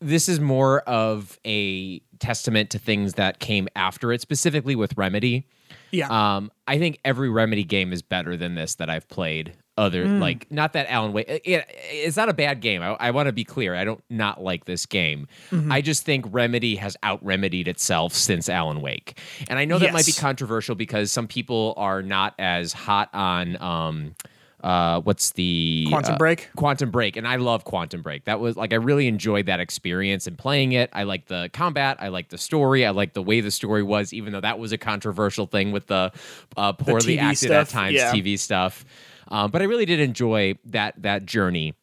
this 0.00 0.28
is 0.28 0.40
more 0.40 0.80
of 0.80 1.38
a 1.44 1.98
testament 2.18 2.70
to 2.70 2.78
things 2.78 3.14
that 3.14 3.40
came 3.40 3.68
after 3.76 4.12
it, 4.12 4.20
specifically 4.20 4.74
with 4.76 4.96
Remedy. 4.96 5.46
Yeah. 5.90 6.08
Um, 6.08 6.50
I 6.66 6.78
think 6.78 6.98
every 7.04 7.28
Remedy 7.28 7.64
game 7.64 7.92
is 7.92 8.02
better 8.02 8.36
than 8.36 8.54
this 8.54 8.76
that 8.76 8.88
I've 8.88 9.08
played. 9.08 9.54
Other 9.78 10.06
like 10.06 10.52
not 10.52 10.74
that 10.74 10.86
Alan 10.90 11.14
Wake, 11.14 11.26
it, 11.28 11.64
it's 11.90 12.16
not 12.18 12.28
a 12.28 12.34
bad 12.34 12.60
game. 12.60 12.82
I, 12.82 12.94
I 13.00 13.10
want 13.10 13.28
to 13.28 13.32
be 13.32 13.42
clear. 13.42 13.74
I 13.74 13.84
don't 13.84 14.04
not 14.10 14.42
like 14.42 14.66
this 14.66 14.84
game. 14.84 15.28
I 15.70 15.80
just 15.80 16.04
think 16.04 16.26
Remedy 16.28 16.76
has 16.76 16.94
out 17.02 17.24
remedied 17.24 17.68
itself 17.68 18.12
since 18.12 18.50
Alan 18.50 18.82
Wake, 18.82 19.18
and 19.48 19.58
I 19.58 19.64
know 19.64 19.78
that 19.78 19.94
might 19.94 20.04
be 20.04 20.12
controversial 20.12 20.74
because 20.74 21.10
some 21.10 21.26
people 21.26 21.72
are 21.78 22.02
not 22.02 22.34
as 22.38 22.74
hot 22.74 23.08
on. 23.14 23.60
Um, 23.62 24.14
uh, 24.62 25.00
what's 25.00 25.32
the 25.32 25.86
Quantum 25.88 26.14
uh, 26.14 26.18
Break? 26.18 26.50
Quantum 26.56 26.90
Break, 26.90 27.16
and 27.16 27.26
I 27.26 27.36
love 27.36 27.64
Quantum 27.64 28.02
Break. 28.02 28.24
That 28.24 28.40
was 28.40 28.56
like 28.56 28.72
I 28.72 28.76
really 28.76 29.08
enjoyed 29.08 29.46
that 29.46 29.60
experience 29.60 30.26
and 30.26 30.38
playing 30.38 30.72
it. 30.72 30.90
I 30.92 31.02
like 31.02 31.26
the 31.26 31.50
combat, 31.52 31.96
I 32.00 32.08
like 32.08 32.28
the 32.28 32.38
story, 32.38 32.86
I 32.86 32.90
like 32.90 33.12
the 33.12 33.22
way 33.22 33.40
the 33.40 33.50
story 33.50 33.82
was, 33.82 34.12
even 34.12 34.32
though 34.32 34.40
that 34.40 34.58
was 34.58 34.72
a 34.72 34.78
controversial 34.78 35.46
thing 35.46 35.72
with 35.72 35.88
the 35.88 36.12
uh, 36.56 36.72
poorly 36.74 37.16
TV 37.16 37.22
acted 37.22 37.50
at 37.50 37.68
times 37.68 37.94
yeah. 37.94 38.12
TV 38.12 38.38
stuff. 38.38 38.84
Um, 39.28 39.50
but 39.50 39.62
I 39.62 39.64
really 39.64 39.86
did 39.86 40.00
enjoy 40.00 40.54
that 40.66 41.02
that 41.02 41.26
journey. 41.26 41.74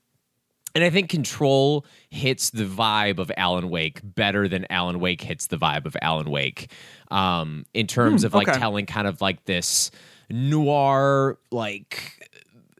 And 0.75 0.83
I 0.83 0.91
think 0.91 1.09
Control 1.09 1.85
hits 2.09 2.51
the 2.51 2.65
vibe 2.65 3.17
of 3.17 3.31
Alan 3.35 3.69
Wake 3.69 4.01
better 4.03 4.47
than 4.47 4.67
Alan 4.69 4.99
Wake 4.99 5.21
hits 5.21 5.47
the 5.47 5.57
vibe 5.57 5.85
of 5.85 5.97
Alan 6.01 6.29
Wake. 6.29 6.71
Um, 7.11 7.65
in 7.73 7.87
terms 7.87 8.23
of 8.23 8.35
like 8.35 8.47
okay. 8.47 8.59
telling 8.59 8.85
kind 8.85 9.07
of 9.07 9.19
like 9.19 9.45
this 9.45 9.89
noir, 10.29 11.39
like 11.51 12.18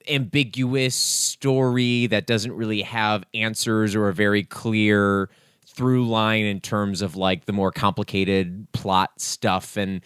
ambiguous 0.09 0.95
story 0.95 2.07
that 2.07 2.27
doesn't 2.27 2.53
really 2.53 2.81
have 2.81 3.23
answers 3.33 3.95
or 3.95 4.09
a 4.09 4.13
very 4.13 4.43
clear 4.43 5.29
through 5.65 6.07
line 6.07 6.43
in 6.45 6.59
terms 6.59 7.01
of 7.01 7.15
like 7.15 7.45
the 7.45 7.53
more 7.53 7.71
complicated 7.71 8.67
plot 8.73 9.11
stuff. 9.17 9.77
And 9.77 10.01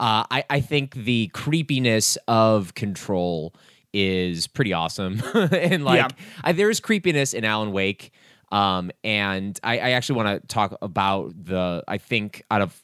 uh, 0.00 0.24
I, 0.30 0.44
I 0.48 0.60
think 0.60 0.94
the 0.94 1.28
creepiness 1.34 2.16
of 2.28 2.74
control 2.74 3.54
is 3.92 4.46
pretty 4.46 4.72
awesome. 4.72 5.22
And 5.34 5.84
like 5.84 5.98
Yeah. 5.98 6.08
I, 6.44 6.52
there's 6.52 6.80
creepiness 6.80 7.34
in 7.34 7.44
alan 7.44 7.72
wake 7.72 8.12
um, 8.50 8.90
and 9.04 9.58
I, 9.62 9.78
I 9.78 9.90
actually 9.90 10.16
want 10.16 10.42
to 10.42 10.46
talk 10.48 10.76
about 10.80 11.32
the 11.44 11.84
i 11.88 11.98
think 11.98 12.42
out 12.50 12.62
of 12.62 12.82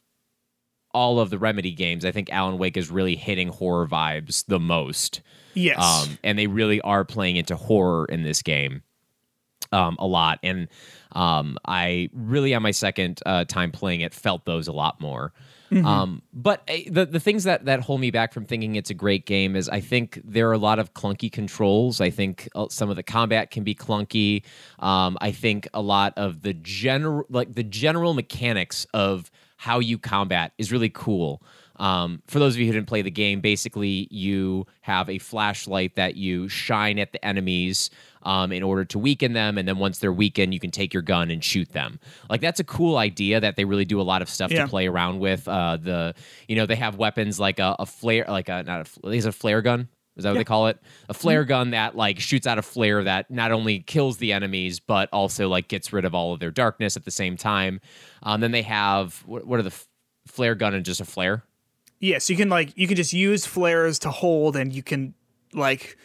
all 0.93 1.21
of 1.21 1.31
the 1.31 1.39
remedy 1.39 1.73
games 1.73 2.05
i 2.05 2.13
think 2.13 2.31
alan 2.33 2.59
wake 2.59 2.77
is 2.77 2.91
really 2.91 3.17
hitting 3.17 3.49
horror 3.49 3.87
vibes 3.87 4.45
the 4.47 4.61
most 4.61 5.21
Yes. 5.55 5.79
um, 5.79 6.19
and 6.23 6.39
they 6.39 6.47
really 6.47 6.81
are 6.81 7.05
playing 7.05 7.37
into 7.37 7.57
horror 7.57 8.07
in 8.07 8.23
this 8.23 8.43
game 8.43 8.83
um, 9.73 9.97
a 9.99 10.07
lot. 10.07 10.39
And 10.43 10.69
um, 11.13 11.59
I 11.67 12.11
really, 12.13 12.55
on 12.55 12.63
my 12.63 12.71
second 12.71 13.21
uh, 13.27 13.45
time 13.45 13.73
playing 13.73 14.01
it, 14.01 14.15
felt 14.15 14.45
those 14.45 14.69
a 14.69 14.73
lot 14.73 15.01
more. 15.01 15.33
Um, 15.83 16.23
but 16.33 16.63
uh, 16.69 16.77
the 16.89 17.07
the 17.07 17.21
things 17.21 17.45
that 17.45 17.65
that 17.65 17.81
hold 17.81 18.01
me 18.01 18.11
back 18.11 18.33
from 18.33 18.45
thinking 18.45 18.77
it's 18.77 18.91
a 18.91 18.95
great 18.95 19.27
game 19.27 19.57
is 19.57 19.69
I 19.69 19.81
think 19.81 20.21
there 20.25 20.49
are 20.49 20.53
a 20.53 20.59
lot 20.59 20.79
of 20.79 20.95
clunky 20.95 21.33
controls. 21.33 22.01
I 22.01 22.11
think 22.11 22.49
uh, 22.55 22.67
some 22.71 22.91
of 22.91 22.97
the 22.97 23.03
combat 23.03 23.51
can 23.51 23.65
be 23.65 23.75
clunky. 23.75 24.45
Um, 24.79 25.19
I 25.21 25.33
think 25.33 25.67
a 25.75 25.81
lot 25.81 26.13
of 26.17 26.43
the 26.43 26.55
general 26.55 27.25
like 27.29 27.55
the 27.55 27.65
general 27.65 28.15
mechanics 28.15 28.87
of 28.95 29.31
how 29.57 29.81
you 29.81 29.99
combat 29.99 30.53
is 30.59 30.71
really 30.71 30.91
cool. 30.91 31.43
Um, 31.77 32.23
for 32.29 32.39
those 32.39 32.55
of 32.55 32.61
you 32.61 32.67
who 32.67 32.73
didn't 32.73 32.87
play 32.87 33.03
the 33.03 33.11
game, 33.11 33.41
basically 33.41 34.07
you 34.11 34.67
have 34.83 35.11
a 35.11 35.19
flashlight 35.19 35.97
that 35.97 36.17
you 36.17 36.49
shine 36.49 36.99
at 36.99 37.13
the 37.13 37.25
enemies 37.25 37.91
um, 38.23 38.53
in 38.53 38.63
order 38.63 38.85
to 38.87 38.99
weaken 38.99 39.33
them, 39.33 39.59
and 39.59 39.67
then 39.69 39.79
once 39.79 39.99
they're 39.99 40.13
weakened, 40.13 40.55
you 40.55 40.61
can 40.61 40.71
take 40.71 40.95
your 40.95 41.03
gun 41.03 41.31
and 41.31 41.43
shoot 41.45 41.71
them. 41.73 41.99
Like 42.31 42.41
that's 42.41 42.61
a 42.61 42.65
cool 42.65 42.97
idea 42.97 43.41
that 43.41 43.57
they 43.57 43.65
really 43.65 43.85
do 43.85 44.01
a 44.01 44.03
lot 44.03 44.23
of 44.23 44.29
stuff 44.29 44.51
Yeah. 44.53 44.63
to 44.63 44.69
play 44.69 44.87
around 44.87 45.19
with. 45.19 45.47
Uh, 45.49 45.77
the 45.77 46.15
you 46.49 46.57
know 46.57 46.65
they 46.67 46.77
have 46.77 46.97
weapons 46.97 47.39
like 47.41 47.59
a, 47.59 47.77
a 47.79 47.87
flare, 47.87 48.25
like 48.29 48.49
a 48.49 48.63
not 48.63 48.89
a 49.05 49.09
is 49.09 49.27
a 49.27 49.33
flare 49.33 49.61
gun. 49.61 49.89
Is 50.17 50.23
that 50.23 50.31
what 50.31 50.39
they 50.39 50.45
call 50.45 50.69
it? 50.69 50.79
A 51.09 51.15
flare 51.15 51.45
gun 51.45 51.73
that 51.73 51.97
like 51.97 52.21
shoots 52.21 52.47
out 52.47 52.57
a 52.57 52.63
flare 52.63 53.03
that 53.03 53.33
not 53.33 53.51
only 53.51 53.81
kills 53.81 54.19
the 54.19 54.33
enemies 54.33 54.79
but 54.79 55.09
also 55.13 55.49
like 55.49 55.67
gets 55.67 55.93
rid 55.93 56.05
of 56.05 56.15
all 56.15 56.33
of 56.33 56.39
their 56.39 56.53
darkness 56.53 56.97
at 56.97 57.05
the 57.05 57.11
same 57.11 57.37
time. 57.37 57.81
Um, 58.23 58.41
then 58.41 58.53
they 58.53 58.63
have 58.63 59.25
what, 59.27 59.45
what 59.45 59.59
are 59.59 59.65
the 59.65 59.71
f- 59.71 59.89
flare 60.29 60.55
gun 60.55 60.73
and 60.73 60.85
just 60.85 61.01
a 61.01 61.05
flare? 61.05 61.43
Yeah, 62.05 62.19
so 62.19 62.33
you 62.33 62.37
can 62.37 62.49
like 62.49 62.73
you 62.77 62.87
can 62.87 62.97
just 62.97 63.13
use 63.13 63.47
flares 63.47 63.99
to 64.01 64.11
hold, 64.11 64.57
and 64.57 64.73
you 64.73 64.83
can 64.83 65.15
like 65.53 65.97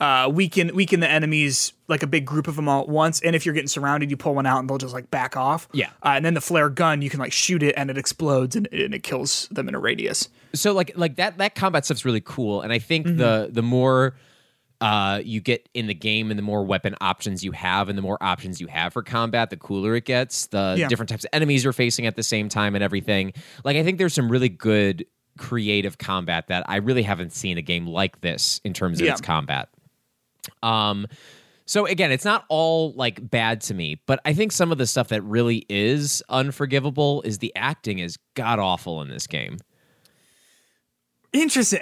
uh, 0.00 0.28
weaken 0.32 0.74
weaken 0.74 1.00
the 1.00 1.08
enemies 1.10 1.72
like 1.88 2.02
a 2.02 2.06
big 2.06 2.24
group 2.24 2.48
of 2.48 2.56
them 2.56 2.68
all 2.68 2.82
at 2.82 2.88
once. 2.88 3.20
And 3.22 3.36
if 3.36 3.44
you're 3.46 3.54
getting 3.54 3.68
surrounded, 3.68 4.10
you 4.10 4.16
pull 4.16 4.34
one 4.34 4.46
out, 4.46 4.58
and 4.58 4.68
they'll 4.68 4.78
just 4.78 4.94
like 4.94 5.10
back 5.10 5.36
off. 5.36 5.68
Yeah. 5.72 5.90
uh, 6.04 6.10
and 6.16 6.24
then 6.24 6.34
the 6.34 6.40
flare 6.40 6.68
gun, 6.68 7.02
you 7.02 7.10
can 7.10 7.20
like 7.20 7.32
shoot 7.32 7.62
it, 7.62 7.74
and 7.76 7.90
it 7.90 7.98
explodes, 7.98 8.56
and, 8.56 8.68
and 8.72 8.94
it 8.94 9.02
kills 9.02 9.48
them 9.50 9.68
in 9.68 9.74
a 9.74 9.78
radius. 9.78 10.28
so 10.54 10.72
like 10.72 10.92
like 10.96 11.16
that 11.16 11.38
that 11.38 11.54
combat 11.54 11.84
stuff's 11.84 12.04
really 12.04 12.20
cool 12.20 12.60
and 12.60 12.72
i 12.72 12.78
think 12.78 13.06
the 13.06 13.48
the 13.50 13.62
more 13.62 14.14
uh, 14.82 15.20
you 15.24 15.40
get 15.40 15.68
in 15.74 15.86
the 15.86 15.94
game 15.94 16.30
and 16.30 16.36
the 16.38 16.42
more 16.42 16.64
weapon 16.64 16.94
options 17.00 17.44
you 17.44 17.52
have 17.52 17.88
and 17.88 17.96
the 17.96 18.02
more 18.02 18.18
options 18.20 18.60
you 18.60 18.66
have 18.66 18.92
for 18.92 19.02
combat 19.02 19.48
the 19.50 19.56
cooler 19.56 19.94
it 19.94 20.04
gets 20.04 20.46
the 20.48 20.74
Yeah. 20.76 20.88
different 20.88 21.08
types 21.08 21.24
of 21.24 21.30
enemies 21.32 21.62
you're 21.64 21.72
facing 21.72 22.04
at 22.06 22.16
the 22.16 22.22
same 22.24 22.48
time 22.48 22.74
and 22.74 22.82
everything 22.84 23.32
like 23.64 23.76
i 23.76 23.82
think 23.84 23.96
there's 23.98 24.12
some 24.12 24.28
really 24.30 24.48
good 24.48 25.06
creative 25.38 25.98
combat 25.98 26.46
that 26.48 26.64
i 26.68 26.76
really 26.76 27.02
haven't 27.02 27.32
seen 27.32 27.56
a 27.58 27.62
game 27.62 27.86
like 27.86 28.20
this 28.20 28.60
in 28.64 28.72
terms 28.72 29.00
of 29.00 29.06
Yeah. 29.06 29.12
its 29.12 29.20
combat 29.20 29.68
um 30.62 31.06
so 31.64 31.86
again, 31.86 32.10
it's 32.10 32.24
not 32.24 32.44
all 32.48 32.92
like 32.94 33.30
bad 33.30 33.60
to 33.62 33.72
me, 33.74 34.02
but 34.06 34.18
I 34.24 34.34
think 34.34 34.50
some 34.50 34.72
of 34.72 34.78
the 34.78 34.86
stuff 34.86 35.08
that 35.08 35.22
really 35.22 35.64
is 35.68 36.20
unforgivable 36.28 37.22
is 37.22 37.38
the 37.38 37.54
acting 37.54 38.00
is 38.00 38.18
god 38.34 38.58
awful 38.58 39.00
in 39.00 39.08
this 39.08 39.28
game. 39.28 39.58
Interesting. 41.32 41.80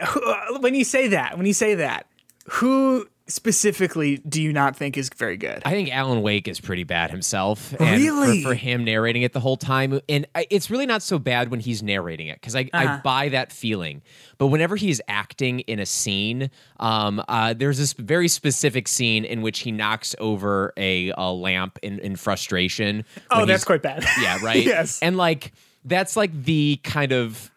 When 0.60 0.74
you 0.74 0.84
say 0.84 1.08
that, 1.08 1.36
when 1.38 1.46
you 1.46 1.54
say 1.54 1.74
that, 1.76 2.06
who 2.50 3.06
specifically 3.30 4.18
do 4.18 4.42
you 4.42 4.52
not 4.52 4.76
think 4.76 4.96
is 4.98 5.08
very 5.16 5.36
good? 5.36 5.62
I 5.64 5.70
think 5.70 5.90
Alan 5.94 6.22
Wake 6.22 6.48
is 6.48 6.60
pretty 6.60 6.84
bad 6.84 7.10
himself. 7.10 7.72
And 7.80 8.00
Really? 8.02 8.42
For, 8.42 8.50
for 8.50 8.54
him 8.54 8.84
narrating 8.84 9.22
it 9.22 9.32
the 9.32 9.40
whole 9.40 9.56
time. 9.56 10.00
And 10.08 10.26
I, 10.34 10.46
it's 10.50 10.70
really 10.70 10.86
not 10.86 11.02
so 11.02 11.18
bad 11.18 11.50
when 11.50 11.60
he's 11.60 11.82
narrating 11.82 12.26
it 12.28 12.40
because 12.40 12.54
I, 12.56 12.68
I 12.72 12.84
Uh-huh. 12.84 13.00
buy 13.02 13.28
that 13.30 13.52
feeling. 13.52 14.02
But 14.38 14.48
whenever 14.48 14.76
he's 14.76 15.00
acting 15.08 15.60
in 15.60 15.78
a 15.78 15.86
scene, 15.86 16.50
um, 16.78 17.22
uh, 17.28 17.54
there's 17.54 17.78
this 17.78 17.92
very 17.94 18.28
specific 18.28 18.88
scene 18.88 19.24
in 19.24 19.42
which 19.42 19.60
he 19.60 19.72
knocks 19.72 20.14
over 20.18 20.72
a, 20.76 21.12
a 21.16 21.30
lamp 21.32 21.78
in, 21.82 21.98
in 22.00 22.16
frustration. 22.16 23.04
oh, 23.30 23.44
that's 23.46 23.64
quite 23.64 23.82
bad. 23.82 24.04
Yeah, 24.20 24.38
right? 24.42 24.64
yes. 24.64 24.98
And 25.02 25.16
like, 25.16 25.52
that's 25.84 26.16
like 26.16 26.32
the 26.44 26.78
kind 26.84 27.12
of 27.12 27.50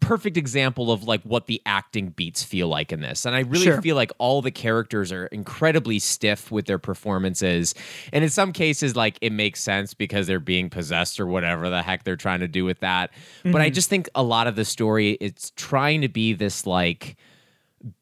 perfect 0.00 0.36
example 0.36 0.90
of 0.90 1.04
like 1.04 1.22
what 1.22 1.46
the 1.46 1.60
acting 1.66 2.08
beats 2.08 2.42
feel 2.42 2.66
like 2.68 2.92
in 2.92 3.00
this. 3.00 3.24
And 3.26 3.36
I 3.36 3.40
really 3.40 3.64
Sure. 3.66 3.82
feel 3.82 3.94
like 3.94 4.10
all 4.18 4.40
the 4.42 4.50
characters 4.50 5.12
are 5.12 5.26
incredibly 5.26 5.98
stiff 5.98 6.50
with 6.50 6.64
their 6.66 6.78
performances. 6.78 7.74
And 8.12 8.24
in 8.24 8.30
some 8.30 8.52
cases, 8.52 8.96
like 8.96 9.18
it 9.20 9.32
makes 9.32 9.62
sense 9.62 9.92
because 9.94 10.26
they're 10.26 10.40
being 10.40 10.70
possessed 10.70 11.20
or 11.20 11.26
whatever 11.26 11.68
the 11.68 11.82
heck 11.82 12.04
they're 12.04 12.16
trying 12.16 12.40
to 12.40 12.48
do 12.48 12.64
with 12.64 12.80
that. 12.80 13.10
But 13.42 13.50
Mm-hmm. 13.50 13.56
I 13.58 13.70
just 13.70 13.90
think 13.90 14.08
a 14.14 14.22
lot 14.22 14.46
of 14.46 14.56
the 14.56 14.64
story, 14.64 15.12
it's 15.20 15.52
trying 15.56 16.00
to 16.00 16.08
be 16.08 16.32
this 16.32 16.66
like 16.66 17.16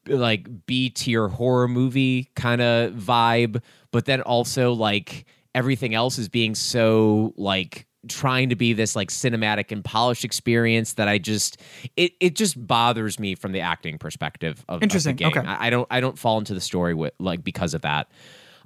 like 0.07 0.65
B 0.65 0.89
tier 0.89 1.27
horror 1.27 1.67
movie 1.67 2.31
kind 2.35 2.61
of 2.61 2.93
vibe, 2.93 3.61
but 3.91 4.05
then 4.05 4.21
also 4.21 4.73
like 4.73 5.25
everything 5.53 5.93
else 5.93 6.17
is 6.17 6.27
being 6.29 6.55
so 6.55 7.33
like 7.37 7.85
trying 8.07 8.49
to 8.49 8.55
be 8.55 8.73
this 8.73 8.95
like 8.95 9.09
cinematic 9.09 9.71
and 9.71 9.83
polished 9.83 10.23
experience 10.23 10.93
that 10.93 11.07
I 11.07 11.17
just 11.17 11.61
it 11.95 12.13
it 12.19 12.35
just 12.35 12.65
bothers 12.67 13.19
me 13.19 13.35
from 13.35 13.51
the 13.51 13.61
acting 13.61 13.97
perspective 13.97 14.63
of, 14.67 14.75
of 14.75 14.79
the 14.79 14.85
Interesting. 14.85 15.15
game. 15.15 15.29
Okay. 15.29 15.41
I, 15.41 15.67
I 15.67 15.69
don't 15.69 15.87
I 15.89 15.99
don't 15.99 16.17
fall 16.17 16.37
into 16.37 16.53
the 16.53 16.61
story 16.61 16.93
with 16.93 17.13
like 17.19 17.43
because 17.43 17.73
of 17.73 17.81
that. 17.81 18.09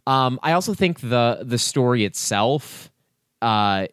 Um, 0.08 0.39
I 0.43 0.53
also 0.53 0.74
think 0.74 1.01
the 1.01 1.39
the 1.43 1.60
story 1.60 2.05
itself, 2.05 2.91
uh, 3.41 3.88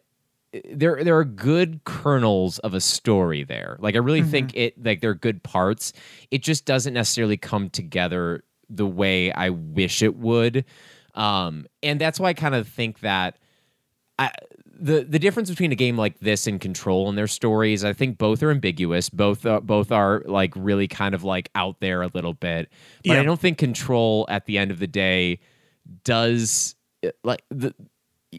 there 0.71 1.03
there 1.03 1.17
are 1.17 1.25
good 1.25 1.83
kernels 1.83 2.59
of 2.59 2.73
a 2.73 2.81
story 2.81 3.43
there. 3.43 3.77
Like 3.79 3.95
I 3.95 3.99
really 3.99 4.23
think 4.23 4.55
it 4.55 4.83
like 4.83 5.01
there 5.01 5.11
are 5.11 5.15
good 5.15 5.43
parts. 5.43 5.93
It 6.31 6.41
just 6.41 6.65
doesn't 6.65 6.93
necessarily 6.93 7.37
come 7.37 7.69
together 7.69 8.43
the 8.69 8.87
way 8.87 9.31
I 9.31 9.49
wish 9.49 10.01
it 10.01 10.15
would. 10.15 10.65
Um, 11.13 11.65
and 11.81 11.99
that's 11.99 12.19
why 12.19 12.29
I 12.29 12.33
kind 12.33 12.55
of 12.55 12.67
think 12.67 12.99
that 12.99 13.37
I, 14.19 14.31
the 14.79 15.03
the 15.03 15.19
difference 15.19 15.49
between 15.49 15.71
a 15.71 15.75
game 15.75 15.97
like 15.97 16.19
this 16.19 16.47
and 16.47 16.59
Control 16.61 17.09
and 17.09 17.17
their 17.17 17.27
stories, 17.27 17.83
I 17.83 17.93
think 17.93 18.17
both 18.17 18.41
are 18.43 18.51
ambiguous. 18.51 19.09
Both 19.09 19.45
are, 19.45 19.61
both 19.61 19.91
are 19.91 20.23
like 20.25 20.53
really 20.55 20.87
kind 20.87 21.13
of 21.15 21.23
like 21.23 21.49
out 21.55 21.79
there 21.79 22.01
a 22.01 22.07
little 22.13 22.33
bit. 22.33 22.69
But 23.05 23.13
Yeah. 23.13 23.19
I 23.21 23.23
don't 23.23 23.39
think 23.39 23.57
Control 23.57 24.25
at 24.29 24.45
the 24.45 24.57
end 24.57 24.71
of 24.71 24.79
the 24.79 24.87
day 24.87 25.39
does 26.03 26.75
uh, 27.05 27.09
like 27.23 27.43
the 27.49 27.73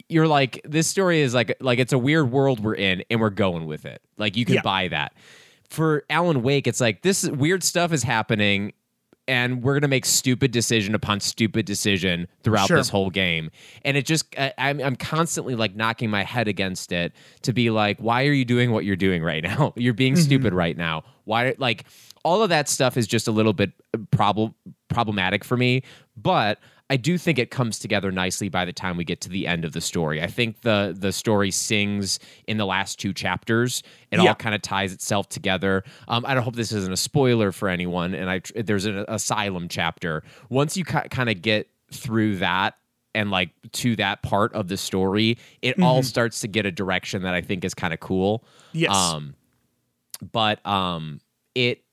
you're 0.07 0.27
like 0.27 0.61
this 0.63 0.87
story 0.87 1.21
is 1.21 1.33
like 1.33 1.55
like 1.59 1.79
it's 1.79 1.93
a 1.93 1.97
weird 1.97 2.31
world 2.31 2.59
we're 2.59 2.75
in 2.75 3.03
and 3.09 3.19
we're 3.19 3.29
going 3.29 3.65
with 3.65 3.85
it. 3.85 4.01
Like 4.17 4.37
you 4.37 4.45
can 4.45 4.55
Yeah. 4.55 4.61
buy 4.61 4.87
that. 4.89 5.13
For 5.69 6.03
Alan 6.09 6.41
Wake, 6.41 6.67
it's 6.67 6.81
like 6.81 7.01
this 7.01 7.27
weird 7.29 7.63
stuff 7.63 7.91
is 7.93 8.03
happening 8.03 8.73
and 9.29 9.61
we're 9.61 9.75
gonna 9.75 9.87
make 9.87 10.05
stupid 10.05 10.51
decision 10.51 10.95
upon 10.95 11.19
stupid 11.19 11.65
decision 11.65 12.27
throughout 12.43 12.67
Sure. 12.67 12.77
this 12.77 12.89
whole 12.89 13.11
game. 13.11 13.51
And 13.85 13.95
it 13.95 14.05
just 14.05 14.25
I, 14.37 14.51
I'm 14.57 14.81
I'm 14.81 14.95
constantly 14.95 15.55
like 15.55 15.75
knocking 15.75 16.09
my 16.09 16.23
head 16.23 16.47
against 16.47 16.91
it 16.91 17.13
to 17.43 17.53
be 17.53 17.69
like, 17.69 17.99
why 17.99 18.25
are 18.25 18.33
you 18.33 18.43
doing 18.43 18.71
what 18.71 18.85
you're 18.85 18.95
doing 18.95 19.23
right 19.23 19.43
now? 19.43 19.73
You're 19.77 19.93
being 19.93 20.13
mm-hmm. 20.13 20.23
stupid 20.23 20.53
right 20.53 20.75
now. 20.75 21.03
Why 21.25 21.53
like 21.59 21.85
all 22.25 22.41
of 22.41 22.49
that 22.49 22.67
stuff 22.67 22.97
is 22.97 23.07
just 23.07 23.27
a 23.27 23.31
little 23.31 23.53
bit 23.53 23.71
uh, 23.93 23.99
problem 24.11 24.55
problematic 24.89 25.43
for 25.43 25.55
me, 25.55 25.83
but 26.17 26.57
I 26.91 26.97
do 26.97 27.17
think 27.19 27.37
it 27.37 27.51
comes 27.51 27.77
together 27.77 28.11
nicely 28.11 28.49
by 28.49 28.65
the 28.65 28.73
time 28.73 28.97
we 28.97 29.03
get 29.03 29.21
to 29.21 29.29
the 29.29 29.45
end 29.45 29.63
of 29.63 29.73
the 29.73 29.81
story. 29.81 30.21
I 30.23 30.27
think 30.27 30.61
the 30.61 30.95
the 30.97 31.11
story 31.11 31.51
sings 31.51 32.19
in 32.47 32.57
the 32.57 32.65
last 32.65 32.99
two 32.99 33.13
chapters. 33.13 33.83
It 34.11 34.19
Yeah. 34.19 34.29
all 34.29 34.35
kind 34.35 34.55
of 34.55 34.61
ties 34.63 34.91
itself 34.91 35.29
together. 35.29 35.83
Um, 36.07 36.25
I 36.25 36.33
don't 36.33 36.43
hope 36.43 36.55
this 36.55 36.71
isn't 36.71 36.91
a 36.91 36.97
spoiler 36.97 37.51
for 37.51 37.69
anyone. 37.69 38.15
And 38.15 38.29
I 38.29 38.41
there's 38.55 38.85
an 38.85 39.05
asylum 39.07 39.67
chapter. 39.69 40.23
Once 40.49 40.75
you 40.75 40.83
ki- 40.83 41.09
kind 41.11 41.29
of 41.29 41.41
get 41.43 41.69
through 41.91 42.37
that 42.37 42.75
and 43.13 43.29
like 43.31 43.49
to 43.73 43.95
that 43.97 44.21
part 44.23 44.51
of 44.53 44.67
the 44.67 44.77
story, 44.77 45.37
it 45.61 45.79
all 45.81 46.01
starts 46.03 46.39
to 46.41 46.47
get 46.47 46.65
a 46.65 46.71
direction 46.71 47.21
that 47.23 47.33
I 47.35 47.41
think 47.41 47.63
is 47.65 47.73
kind 47.75 47.93
of 47.93 47.99
cool. 47.99 48.43
Yes. 48.71 48.91
Um, 48.95 49.35
but 50.31 50.65
um, 50.65 51.19
it 51.55 51.83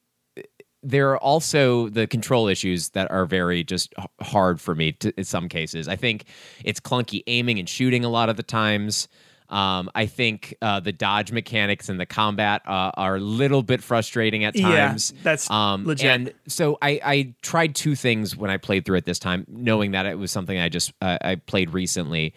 there 0.86 1.10
are 1.10 1.18
also 1.18 1.88
the 1.88 2.06
control 2.06 2.46
issues 2.46 2.90
that 2.90 3.10
are 3.10 3.26
very 3.26 3.64
just 3.64 3.92
hard 4.20 4.60
for 4.60 4.74
me 4.74 4.92
to, 4.92 5.12
in 5.18 5.24
some 5.24 5.48
cases. 5.48 5.88
I 5.88 5.96
think 5.96 6.26
it's 6.64 6.78
clunky 6.78 7.22
aiming 7.26 7.58
and 7.58 7.68
shooting 7.68 8.04
a 8.04 8.08
lot 8.08 8.28
of 8.28 8.36
the 8.36 8.44
times. 8.44 9.08
Um, 9.48 9.90
I 9.94 10.06
think 10.06 10.56
uh, 10.60 10.80
the 10.80 10.92
dodge 10.92 11.32
mechanics 11.32 11.88
and 11.88 11.98
the 12.00 12.06
combat 12.06 12.62
uh, 12.66 12.90
are 12.96 13.16
a 13.16 13.20
little 13.20 13.62
bit 13.62 13.82
frustrating 13.82 14.44
at 14.44 14.54
times. 14.56 15.12
Yeah, 15.14 15.20
that's 15.22 15.50
um, 15.50 15.84
legit. 15.84 16.10
And 16.10 16.34
so 16.48 16.78
I, 16.82 17.00
I 17.04 17.34
tried 17.42 17.74
two 17.74 17.94
things 17.94 18.36
when 18.36 18.50
I 18.50 18.56
played 18.56 18.84
through 18.84 18.98
it 18.98 19.04
this 19.04 19.18
time, 19.18 19.44
knowing 19.48 19.92
that 19.92 20.06
it 20.06 20.18
was 20.18 20.30
something 20.32 20.58
I 20.58 20.68
just 20.68 20.92
uh, 21.00 21.18
I 21.22 21.34
played 21.36 21.70
recently. 21.70 22.34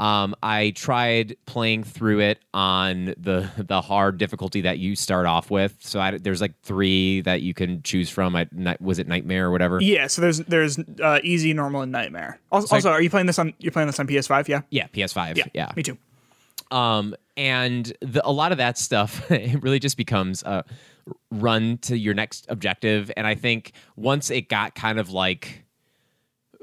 Um, 0.00 0.36
I 0.44 0.70
tried 0.76 1.36
playing 1.46 1.82
through 1.82 2.20
it 2.20 2.38
on 2.54 3.06
the 3.18 3.50
the 3.56 3.80
hard 3.80 4.16
difficulty 4.18 4.60
that 4.60 4.78
you 4.78 4.94
start 4.94 5.26
off 5.26 5.50
with. 5.50 5.76
So 5.80 5.98
I, 5.98 6.18
there's 6.18 6.40
like 6.40 6.52
three 6.62 7.20
that 7.22 7.42
you 7.42 7.52
can 7.52 7.82
choose 7.82 8.08
from. 8.08 8.36
I, 8.36 8.46
was 8.80 9.00
it 9.00 9.08
Nightmare 9.08 9.46
or 9.46 9.50
whatever? 9.50 9.80
yeah, 9.80 10.06
so 10.06 10.22
there's 10.22 10.38
there's 10.38 10.78
uh, 11.02 11.18
easy, 11.24 11.52
normal, 11.52 11.82
and 11.82 11.90
nightmare. 11.90 12.38
Also, 12.52 12.66
So 12.68 12.74
I- 12.74 12.78
also, 12.78 12.90
are 12.90 13.02
you 13.02 13.10
playing 13.10 13.26
this 13.26 13.38
on 13.40 13.54
you're 13.58 13.72
playing 13.72 13.88
this 13.88 13.98
on 13.98 14.06
PS5? 14.06 14.46
Yeah. 14.46 14.60
Yeah, 14.70 14.86
PS5. 14.88 15.48
Yeah, 15.52 15.72
Me 15.74 15.82
too. 15.82 15.98
Um, 16.70 17.14
and 17.36 17.92
the, 18.00 18.26
a 18.26 18.32
lot 18.32 18.52
of 18.52 18.58
that 18.58 18.78
stuff, 18.78 19.30
it 19.30 19.62
really 19.62 19.78
just 19.78 19.96
becomes 19.96 20.42
a 20.42 20.64
run 21.30 21.78
to 21.78 21.96
your 21.96 22.14
next 22.14 22.46
objective. 22.48 23.10
And 23.16 23.26
I 23.26 23.34
think 23.34 23.72
once 23.96 24.30
it 24.30 24.48
got 24.48 24.74
kind 24.74 24.98
of 24.98 25.10
like 25.10 25.64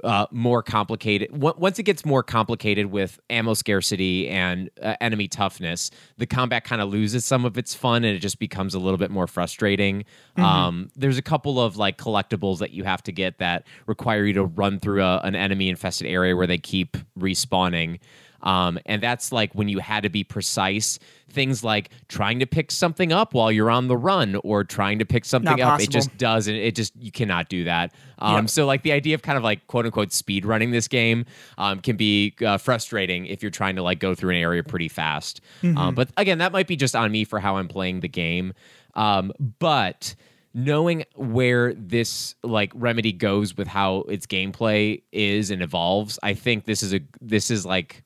uh, 0.04 0.28
more 0.30 0.62
complicated, 0.62 1.32
on- 1.44 1.56
once 1.58 1.80
it 1.80 1.84
gets 1.84 2.06
more 2.06 2.22
complicated 2.22 2.88
with 2.88 3.20
ammo 3.30 3.56
scarcity 3.56 4.28
and 4.28 4.70
uh, 4.84 4.96
enemy 5.02 5.28
toughness, 5.28 5.90
the 6.18 6.28
combat 6.28 6.64
kind 6.64 6.82
of 6.82 6.90
loses 6.90 7.26
some 7.26 7.46
of 7.46 7.58
its 7.58 7.74
fun 7.74 8.04
and 8.04 8.16
it 8.16 8.20
just 8.20 8.38
becomes 8.38 8.76
a 8.76 8.80
little 8.80 9.00
bit 9.00 9.10
more 9.10 9.26
frustrating. 9.26 10.04
Um, 10.38 10.92
there's 10.96 11.18
a 11.18 11.24
couple 11.24 11.60
of 11.60 11.78
like 11.78 11.98
collectibles 11.98 12.60
that 12.60 12.72
you 12.72 12.84
have 12.84 13.02
to 13.04 13.12
get 13.12 13.40
that 13.40 13.66
require 13.88 14.26
you 14.26 14.34
to 14.34 14.44
run 14.44 14.80
through 14.80 15.02
a, 15.02 15.20
an 15.24 15.34
enemy 15.34 15.70
infested 15.70 16.06
area 16.06 16.36
where 16.36 16.46
they 16.48 16.60
keep 16.60 16.98
respawning. 17.18 18.00
Um, 18.46 18.80
and 18.86 19.02
that's 19.02 19.32
like 19.32 19.54
when 19.54 19.68
you 19.68 19.80
had 19.80 20.04
to 20.04 20.10
be 20.10 20.24
precise. 20.24 21.00
Things 21.28 21.64
like 21.64 21.90
trying 22.08 22.40
to 22.40 22.46
pick 22.46 22.72
something 22.72 23.12
up 23.12 23.34
while 23.34 23.52
you're 23.52 23.72
on 23.72 23.88
the 23.88 23.98
run 23.98 24.40
or 24.44 24.64
trying 24.64 25.00
to 25.00 25.06
pick 25.06 25.26
something 25.26 25.58
Not 25.58 25.60
up. 25.60 25.82
It 25.82 25.90
just 25.90 26.16
doesn't. 26.18 26.56
It 26.56 26.76
just, 26.76 26.96
you 26.96 27.12
cannot 27.12 27.50
do 27.50 27.66
that. 27.66 27.94
Um, 28.20 28.34
Yeah. 28.34 28.46
So, 28.46 28.66
like, 28.66 28.84
the 28.84 28.94
idea 28.94 29.16
of 29.16 29.22
kind 29.22 29.38
of 29.38 29.44
like 29.44 29.68
quote 29.68 29.86
unquote 29.86 30.14
speed 30.14 30.46
running 30.46 30.72
this 30.72 30.88
game 30.88 31.26
um, 31.58 31.80
can 31.80 31.98
be 31.98 32.36
uh, 32.46 32.58
frustrating 32.58 33.26
if 33.26 33.42
you're 33.42 33.52
trying 33.52 33.76
to 33.76 33.84
like 33.84 34.00
go 34.00 34.16
through 34.16 34.30
an 34.30 34.38
area 34.38 34.64
pretty 34.64 34.88
fast. 34.88 35.42
Mm-hmm. 35.62 35.78
Um, 35.78 35.96
but 35.96 36.10
again, 36.16 36.38
that 36.38 36.54
might 36.54 36.68
be 36.68 36.78
just 36.78 36.96
on 36.96 37.12
me 37.12 37.26
for 37.26 37.40
how 37.40 37.58
I'm 37.58 37.68
playing 37.68 38.00
the 38.00 38.08
game. 38.08 38.54
Um, 38.94 39.34
but 39.60 40.16
knowing 40.54 41.04
where 41.16 41.74
this 41.74 42.36
like 42.44 42.72
remedy 42.76 43.12
goes 43.12 43.58
with 43.58 43.68
how 43.68 44.00
its 44.04 44.26
gameplay 44.26 45.02
is 45.12 45.52
and 45.52 45.62
evolves, 45.62 46.18
I 46.24 46.34
think 46.34 46.64
this 46.64 46.82
is 46.82 46.94
a 46.94 47.02
this 47.20 47.52
is 47.52 47.66
like 47.66 48.04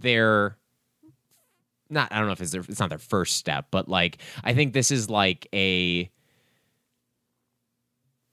their 0.00 0.56
not 1.88 2.12
I 2.12 2.18
don't 2.18 2.26
know 2.26 2.32
if 2.32 2.40
it's 2.40 2.52
their, 2.52 2.60
it's 2.62 2.80
not 2.80 2.88
their 2.88 2.98
first 2.98 3.36
step, 3.36 3.66
but 3.70 3.88
like 3.88 4.18
I 4.44 4.54
think 4.54 4.72
this 4.72 4.90
is 4.90 5.10
like 5.10 5.48
a 5.52 6.10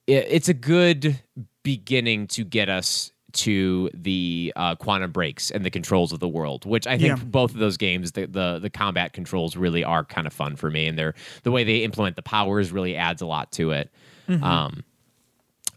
it, 0.07 0.27
it's 0.29 0.49
a 0.49 0.53
good 0.53 1.21
beginning 1.63 2.27
to 2.27 2.43
get 2.43 2.69
us 2.69 3.11
to 3.33 3.89
the 3.93 4.53
uh, 4.55 4.75
quantum 4.75 5.11
breaks 5.11 5.51
and 5.51 5.63
the 5.65 5.69
controls 5.69 6.11
of 6.11 6.19
the 6.19 6.27
world, 6.27 6.65
which 6.65 6.87
I 6.87 6.97
think 6.97 7.17
Yeah. 7.17 7.23
both 7.25 7.51
of 7.53 7.59
those 7.59 7.77
games, 7.77 8.13
the, 8.13 8.25
the 8.25 8.59
the 8.59 8.69
combat 8.69 9.13
controls 9.13 9.55
really 9.57 9.83
are 9.83 10.05
kind 10.05 10.25
of 10.25 10.33
fun 10.33 10.55
for 10.55 10.71
me, 10.71 10.87
and 10.87 10.97
they're 10.97 11.13
the 11.43 11.51
way 11.51 11.63
they 11.63 11.79
implement 11.79 12.15
the 12.15 12.21
powers 12.23 12.71
really 12.71 12.95
adds 12.95 13.21
a 13.21 13.25
lot 13.25 13.51
to 13.53 13.71
it. 13.71 13.91
Mm-hmm. 14.29 14.43
Um, 14.43 14.83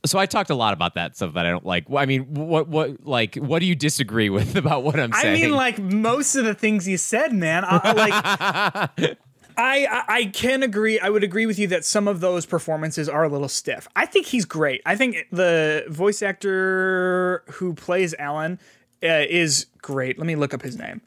so 0.07 0.19
I 0.19 0.27
talked 0.27 0.51
a 0.51 0.55
lot 0.55 0.73
about 0.73 0.95
that 0.95 1.17
stuff 1.17 1.35
that 1.35 1.47
I 1.47 1.51
don't 1.51 1.65
like. 1.65 1.85
I 1.95 2.07
mean, 2.07 2.33
what 2.35 2.69
what 2.69 3.07
like 3.07 3.37
what 3.37 3.59
do 3.61 3.67
you 3.67 3.75
disagree 3.75 4.31
with 4.31 4.57
about 4.57 4.83
what 4.83 4.99
I'm 4.99 5.13
saying? 5.13 5.43
I 5.43 5.47
mean, 5.47 5.55
like 5.55 5.79
most 5.79 6.37
of 6.37 6.45
the 6.45 6.55
things 6.55 6.89
you 6.89 6.97
said, 6.97 7.33
man. 7.33 7.65
I, 7.67 7.93
like, 7.93 8.13
I, 9.57 9.87
I 9.87 10.05
I 10.09 10.25
can 10.27 10.63
agree. 10.63 10.99
I 10.99 11.11
would 11.11 11.25
agree 11.25 11.47
with 11.47 11.59
you 11.59 11.67
that 11.69 11.85
some 11.85 12.09
of 12.09 12.21
those 12.21 12.47
performances 12.47 13.09
are 13.09 13.25
a 13.25 13.29
little 13.29 13.49
stiff. 13.49 13.89
I 13.95 14.07
think 14.07 14.27
he's 14.27 14.45
great. 14.45 14.81
I 14.87 14.97
think 14.97 15.27
the 15.31 15.85
voice 15.89 16.23
actor 16.23 17.45
who 17.53 17.75
plays 17.75 18.15
Alan 18.19 18.59
uh, 19.03 19.25
is 19.29 19.67
great. 19.83 20.19
Let 20.19 20.27
me 20.27 20.37
look 20.37 20.55
up 20.55 20.63
his 20.63 20.77
name. 20.77 21.03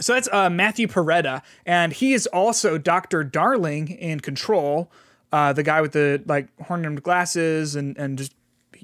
So 0.00 0.14
that's 0.14 0.28
uh, 0.32 0.48
Matthew 0.48 0.86
Porretta, 0.86 1.42
and 1.66 1.92
he 1.92 2.12
is 2.12 2.26
also 2.28 2.78
Doctor 2.78 3.24
Darling 3.24 3.88
in 3.88 4.20
Control, 4.20 4.90
uh, 5.32 5.52
the 5.52 5.62
guy 5.62 5.80
with 5.80 5.92
the 5.92 6.22
like 6.26 6.48
horn-rimmed 6.62 7.02
glasses 7.02 7.74
and 7.74 7.96
and 7.98 8.18
just 8.18 8.32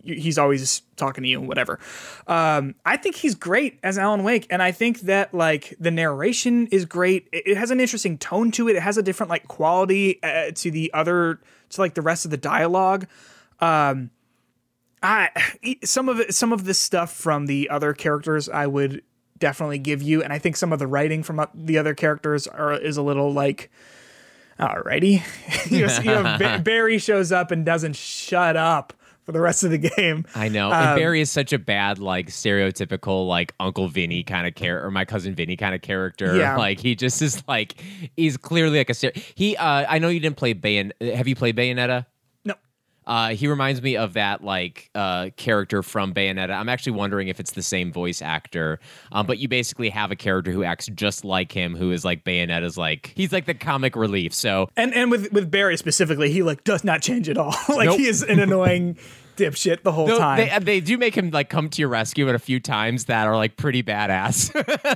he's 0.03 0.39
always 0.39 0.83
talking 0.97 1.23
to 1.23 1.31
you 1.31 1.39
and 1.39 1.49
whatever. 1.49 1.79
Um, 2.27 2.75
I 2.85 2.97
think 2.97 3.17
he's 3.17 3.35
great 3.35 3.79
as 3.83 3.97
Alan 3.97 4.25
Wake, 4.25 4.47
and 4.51 4.63
I 4.63 4.73
think 4.73 5.01
that 5.03 5.33
like 5.33 5.75
the 5.79 5.91
narration 5.91 6.67
is 6.69 6.85
great. 6.85 7.29
It, 7.33 7.47
it 7.47 7.57
has 7.57 7.71
an 7.71 7.81
interesting 7.81 8.19
tone 8.19 8.51
to 8.53 8.69
it. 8.69 8.77
It 8.77 8.83
has 8.83 8.99
a 8.99 9.03
different 9.03 9.31
like 9.31 9.49
quality 9.49 10.23
uh, 10.23 10.51
to 10.57 10.71
the 10.71 10.93
other 10.93 11.41
to 11.71 11.81
like 11.81 11.95
the 11.95 12.03
rest 12.03 12.25
of 12.25 12.31
the 12.31 12.37
dialogue. 12.37 13.07
Um, 13.61 14.11
I 15.03 15.31
some 15.85 16.09
of 16.09 16.21
it, 16.21 16.35
some 16.35 16.53
of 16.53 16.65
the 16.65 16.75
stuff 16.75 17.13
from 17.13 17.47
the 17.47 17.71
other 17.71 17.93
characters 17.93 18.49
I 18.49 18.67
would 18.67 19.03
definitely 19.45 19.77
give 19.79 20.01
you, 20.01 20.23
and 20.23 20.33
I 20.33 20.39
think 20.39 20.57
some 20.57 20.73
of 20.73 20.79
the 20.79 20.87
writing 20.87 21.23
from 21.23 21.47
the 21.55 21.77
other 21.77 21.93
characters 21.95 22.47
are 22.47 22.73
is 22.73 22.97
a 22.97 23.03
little 23.03 23.31
like. 23.31 23.71
Alrighty, 24.59 25.21
you 25.71 25.85
know, 25.87 25.99
you 25.99 26.23
know, 26.23 26.39
Ba- 26.39 26.61
Barry 26.65 26.99
shows 26.99 27.31
up 27.33 27.51
and 27.51 27.67
doesn't 27.67 27.97
shut 27.97 28.57
up 28.57 28.93
for 29.25 29.33
the 29.33 29.41
rest 29.41 29.65
of 29.65 29.71
the 29.73 29.79
game. 29.79 30.25
I 30.35 30.49
know. 30.49 30.69
Um, 30.69 30.75
and 30.75 30.97
Barry 30.97 31.21
is 31.21 31.31
such 31.31 31.53
a 31.53 31.59
bad, 31.59 31.99
like 31.99 32.29
stereotypical, 32.29 33.27
like 33.27 33.53
Uncle 33.59 33.89
Vinny 33.89 34.23
kind 34.23 34.47
of 34.47 34.55
character, 34.55 34.87
or 34.87 34.91
my 34.93 35.05
cousin 35.05 35.35
Vinny 35.35 35.57
kind 35.57 35.75
of 35.75 35.83
character. 35.83 36.37
Yeah. 36.37 36.57
Like 36.65 36.79
he 36.79 36.95
just 36.95 37.21
is 37.21 37.43
like 37.49 37.75
he's 38.17 38.37
clearly 38.37 38.79
like 38.79 38.91
a 38.91 38.93
stere- 38.93 39.17
he. 39.35 39.57
uh 39.57 39.85
I 39.89 39.99
know 39.99 40.09
you 40.09 40.21
didn't 40.21 40.37
play 40.37 40.55
Bayon. 40.55 40.93
Have 41.15 41.27
you 41.27 41.35
played 41.35 41.57
Bayonetta? 41.57 42.07
Uh, 43.07 43.31
he 43.31 43.47
reminds 43.47 43.83
me 43.83 43.97
of 43.97 44.15
that 44.15 44.43
like 44.43 44.91
uh, 44.95 45.31
character 45.37 45.83
from 45.83 46.15
Bayonetta. 46.15 46.51
I'm 46.51 46.69
actually 46.69 46.93
wondering 46.93 47.29
if 47.29 47.41
it's 47.41 47.53
the 47.53 47.63
same 47.63 47.93
voice 47.93 48.23
actor. 48.23 48.81
Um, 49.13 49.27
but 49.27 49.39
you 49.39 49.49
basically 49.49 49.91
have 49.91 50.11
a 50.11 50.17
character 50.17 50.51
who 50.53 50.65
acts 50.65 50.87
just 50.87 51.25
like 51.25 51.53
him, 51.53 51.77
who 51.77 51.93
is 51.93 52.05
like 52.05 52.25
Bayonetta's 52.25 52.77
like 52.79 53.13
he's 53.15 53.33
like 53.33 53.47
the 53.47 53.55
comic 53.55 53.97
relief. 53.97 54.33
So 54.33 54.69
and 54.77 54.95
and 54.95 55.11
with 55.11 55.33
with 55.33 55.51
Barry 55.51 55.77
specifically, 55.77 56.31
he 56.31 56.43
like 56.43 56.65
does 56.65 56.85
not 56.85 57.03
change 57.03 57.29
at 57.29 57.37
all. 57.39 57.55
like 57.69 57.87
Nope. 57.87 57.99
he 57.99 58.07
is 58.07 58.23
an 58.23 58.39
annoying 58.41 58.97
dipshit 59.37 59.83
the 59.83 59.93
whole 59.93 60.07
Though 60.07 60.19
time. 60.19 60.39
they, 60.39 60.59
they 60.59 60.81
do 60.81 60.97
make 60.99 61.17
him 61.17 61.31
like 61.31 61.49
come 61.49 61.69
to 61.71 61.83
your 61.83 61.89
rescue 61.89 62.29
at 62.29 62.35
a 62.35 62.39
few 62.39 62.61
times 62.61 63.07
that 63.07 63.27
are 63.27 63.37
like 63.37 63.57
pretty 63.57 63.83
badass. 63.83 64.53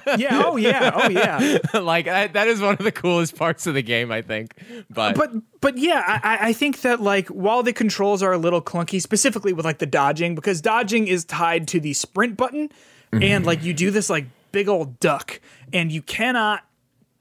yeah. 0.19 0.43
Oh 0.45 0.57
yeah. 0.57 0.91
Oh 0.95 1.09
yeah. 1.09 1.59
like 1.81 2.07
that, 2.07 2.33
that 2.35 2.49
is 2.49 2.61
one 2.61 2.75
of 2.75 2.85
the 2.85 2.93
coolest 2.93 3.37
parts 3.37 3.67
of 3.67 3.75
the 3.75 3.83
game, 3.83 4.11
I 4.13 4.23
think. 4.23 4.55
But, 4.91 5.17
but 5.17 5.31
but 5.61 5.79
yeah, 5.79 6.03
I, 6.07 6.37
I- 6.37 6.49
I 6.49 6.53
think 6.53 6.81
that 6.83 7.01
like 7.01 7.29
while 7.29 7.63
the 7.63 7.73
controls 7.73 8.23
are 8.23 8.33
a 8.33 8.39
little 8.39 8.63
clunky, 8.63 9.01
specifically 9.03 9.53
with 9.53 9.65
like 9.65 9.79
the 9.79 9.87
dodging, 9.87 10.35
because 10.35 10.61
dodging 10.61 11.07
is 11.09 11.25
tied 11.25 11.69
to 11.69 11.81
the 11.81 11.93
sprint 11.93 12.37
button, 12.37 12.71
mhm. 13.13 13.23
and 13.23 13.45
like 13.45 13.63
you 13.63 13.75
do 13.75 13.91
this 13.91 14.09
like 14.09 14.27
big 14.53 14.69
old 14.69 14.99
duck, 15.01 15.41
and 15.73 15.93
you 15.93 16.01
cannot 16.03 16.65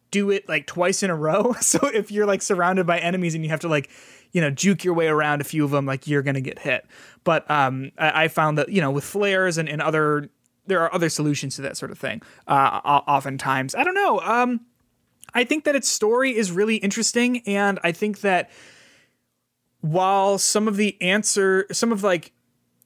do 0.09 0.29
it 0.29 0.47
like 0.47 0.65
twice 0.65 1.03
in 1.03 1.09
a 1.09 1.15
row. 1.15 1.53
So 1.61 1.79
if 1.87 2.11
you're 2.11 2.25
like 2.25 2.41
surrounded 2.41 2.87
by 2.87 2.99
enemies 2.99 3.35
and 3.35 3.43
you 3.43 3.49
have 3.49 3.59
to 3.61 3.67
like 3.67 3.89
you 4.37 4.41
know 4.41 4.51
juke 4.51 4.83
your 4.83 4.93
way 4.93 5.07
around 5.07 5.41
a 5.41 5.43
few 5.43 5.65
of 5.65 5.71
them, 5.71 5.87
like 5.87 6.05
you're 6.05 6.21
gonna 6.21 6.41
get 6.41 6.59
hit. 6.59 6.85
But 7.23 7.49
um, 7.49 7.91
I, 7.97 8.25
I 8.25 8.27
found 8.27 8.59
that 8.59 8.69
you 8.69 8.81
know 8.81 8.91
with 8.91 9.03
flares 9.03 9.57
and, 9.57 9.67
and 9.67 9.81
other 9.81 10.29
there 10.67 10.79
are 10.81 10.93
other 10.93 11.09
solutions 11.09 11.55
to 11.55 11.63
that 11.63 11.75
sort 11.75 11.89
of 11.89 11.97
thing. 11.97 12.21
Uh, 12.47 13.01
oftentimes, 13.07 13.73
I 13.73 13.83
don't 13.83 13.95
know. 13.95 14.19
Um, 14.19 14.61
I 15.33 15.43
think 15.43 15.63
that 15.63 15.75
its 15.75 15.87
story 15.87 16.35
is 16.35 16.51
really 16.51 16.75
interesting, 16.75 17.41
and 17.47 17.79
I 17.83 17.93
think 17.93 18.21
that 18.21 18.51
while 19.81 20.37
some 20.37 20.67
of 20.67 20.77
the 20.77 21.01
answer, 21.01 21.65
some 21.71 21.91
of 21.91 22.03
like, 22.03 22.31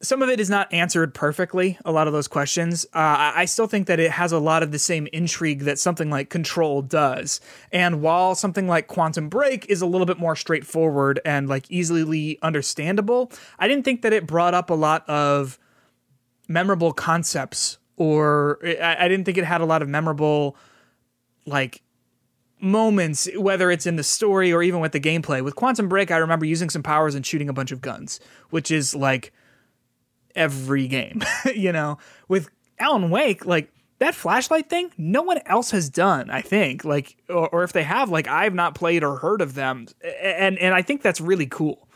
some 0.01 0.21
of 0.21 0.29
it 0.29 0.39
is 0.39 0.49
not 0.49 0.71
answered 0.73 1.13
perfectly, 1.13 1.77
a 1.85 1.91
lot 1.91 2.07
of 2.07 2.13
those 2.13 2.27
questions, 2.27 2.85
uh, 2.93 3.33
I 3.35 3.45
still 3.45 3.67
think 3.67 3.87
that 3.87 3.99
it 3.99 4.11
has 4.11 4.31
a 4.31 4.39
lot 4.39 4.63
of 4.63 4.71
the 4.71 4.79
same 4.79 5.07
intrigue 5.13 5.61
that 5.61 5.79
something 5.79 6.09
like 6.09 6.29
Control 6.29 6.81
does. 6.81 7.39
And 7.71 8.01
while 8.01 8.35
something 8.35 8.67
like 8.67 8.87
Quantum 8.87 9.29
Break 9.29 9.69
is 9.69 9.81
a 9.81 9.85
little 9.85 10.07
bit 10.07 10.17
more 10.17 10.35
straightforward 10.35 11.19
and 11.23 11.47
like 11.47 11.69
easily 11.69 12.39
understandable, 12.41 13.31
I 13.59 13.67
didn't 13.67 13.85
think 13.85 14.01
that 14.01 14.13
it 14.13 14.25
brought 14.25 14.53
up 14.53 14.69
a 14.69 14.75
lot 14.75 15.07
of 15.07 15.59
memorable 16.47 16.93
concepts 16.93 17.77
or 17.95 18.59
I, 18.63 19.05
I 19.05 19.07
didn't 19.07 19.25
think 19.25 19.37
it 19.37 19.45
had 19.45 19.61
a 19.61 19.65
lot 19.65 19.81
of 19.81 19.87
memorable 19.87 20.57
like 21.45 21.81
moments, 22.59 23.27
whether 23.37 23.71
it's 23.71 23.85
in 23.85 23.95
the 23.95 24.03
story 24.03 24.51
or 24.51 24.63
even 24.63 24.79
with 24.79 24.91
the 24.91 24.99
gameplay. 24.99 25.43
With 25.43 25.55
Quantum 25.55 25.89
Break, 25.89 26.11
I 26.11 26.17
remember 26.17 26.45
using 26.45 26.69
some 26.69 26.83
powers 26.83 27.15
and 27.15 27.25
shooting 27.25 27.49
a 27.49 27.53
bunch 27.53 27.71
of 27.71 27.81
guns, 27.81 28.19
which 28.49 28.71
is 28.71 28.95
like 28.95 29.31
every 30.36 30.88
game, 30.88 31.22
you 31.56 31.72
know. 31.72 31.98
With 32.28 32.50
Alan 32.80 33.10
Wake, 33.10 33.46
like 33.46 33.72
that 34.00 34.15
flashlight 34.15 34.70
thing, 34.70 34.91
no 34.98 35.22
one 35.22 35.39
else 35.46 35.72
has 35.72 35.89
done, 35.89 36.30
I 36.30 36.41
think. 36.41 36.84
Like, 36.84 37.17
or, 37.30 37.50
or 37.50 37.63
if 37.63 37.74
they 37.74 37.84
have, 37.84 38.10
like 38.10 38.28
I've 38.28 38.54
not 38.54 38.76
played 38.76 39.04
or 39.04 39.17
heard 39.17 39.41
of 39.41 39.54
them, 39.54 39.88
and 40.22 40.58
and 40.58 40.74
I 40.74 40.82
think 40.82 41.02
that's 41.02 41.22
really 41.22 41.48
cool. 41.48 41.88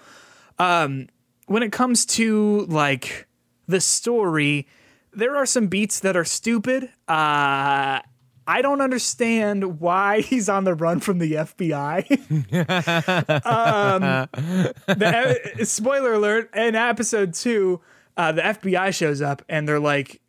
Um, 0.60 1.08
when 1.48 1.64
it 1.64 1.72
comes 1.72 2.06
to 2.06 2.66
like 2.68 3.28
the 3.68 3.82
story, 3.82 4.68
there 5.14 5.36
are 5.36 5.46
some 5.46 5.68
beats 5.68 6.00
that 6.02 6.16
are 6.16 6.26
stupid. 6.26 6.86
Uh, 7.08 8.00
I 8.48 8.62
don't 8.62 8.82
understand 8.82 9.80
why 9.80 10.22
he's 10.22 10.50
on 10.50 10.64
the 10.64 10.76
run 10.76 11.00
from 11.00 11.20
the 11.20 11.34
FBI. 11.34 12.12
um, 13.46 14.02
the, 14.98 15.54
uh, 15.60 15.66
spoiler 15.66 16.14
alert: 16.14 16.50
in 16.56 16.76
episode 16.76 17.34
two, 17.34 17.82
uh, 18.18 18.32
the 18.32 18.42
FBI 18.42 18.94
shows 18.94 19.22
up 19.22 19.42
and 19.50 19.68
they're 19.68 19.80
like 19.80 20.22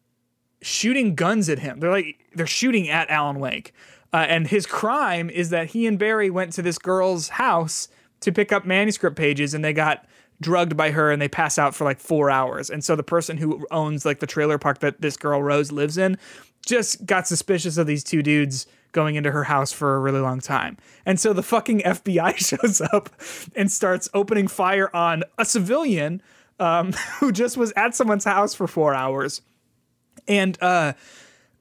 shooting 0.63 1.15
guns 1.15 1.49
at 1.49 1.61
him. 1.61 1.81
They're 1.81 1.91
like 1.91 2.27
they're 2.35 2.47
shooting 2.47 2.89
at 2.89 3.09
Alan 3.11 3.39
Wake, 3.39 3.73
uh, 4.13 4.27
and 4.29 4.47
his 4.47 4.67
crime 4.67 5.31
is 5.31 5.51
that 5.51 5.69
he 5.69 5.87
and 5.87 5.99
Barry 5.99 6.31
went 6.31 6.53
to 6.55 6.63
this 6.63 6.79
girl's 6.79 7.31
house 7.31 7.89
to 8.21 8.33
pick 8.33 8.53
up 8.53 8.65
manuscript 8.65 9.17
pages, 9.17 9.55
and 9.55 9.65
they 9.65 9.73
got 9.73 10.07
drugged 10.41 10.77
by 10.77 10.91
her 10.91 11.11
and 11.11 11.21
they 11.21 11.29
pass 11.29 11.59
out 11.59 11.75
for 11.75 11.85
like 11.85 11.99
four 11.99 12.31
hours. 12.31 12.71
And 12.71 12.85
so 12.85 12.97
the 12.97 13.03
person 13.03 13.37
who 13.39 13.67
owns 13.71 14.05
like 14.05 14.21
the 14.21 14.27
trailer 14.27 14.59
park 14.59 14.81
that 14.81 15.01
this 15.01 15.17
girl 15.17 15.43
Rose 15.43 15.73
lives 15.73 15.97
in 15.97 16.19
just 16.65 17.07
got 17.07 17.27
suspicious 17.27 17.77
of 17.77 17.87
these 17.87 18.05
two 18.05 18.23
dudes 18.23 18.67
going 18.93 19.15
into 19.15 19.31
her 19.31 19.45
house 19.45 19.73
for 19.73 19.97
a 19.97 20.01
really 20.01 20.21
long 20.21 20.41
time. 20.41 20.77
And 21.05 21.21
so 21.21 21.33
the 21.33 21.43
fucking 21.43 21.81
FBI 21.81 22.37
shows 22.61 22.81
up 22.81 23.11
and 23.55 23.71
starts 23.71 24.09
opening 24.15 24.49
fire 24.49 24.95
on 24.95 25.23
a 25.39 25.45
civilian 25.45 26.23
um, 26.59 26.93
who 27.21 27.33
just 27.33 27.57
was 27.57 27.73
at 27.77 27.95
someone's 27.95 28.25
house 28.25 28.55
for 28.55 28.67
four 28.67 28.95
hours. 28.95 29.43
And 30.29 30.61
uh, 30.61 30.95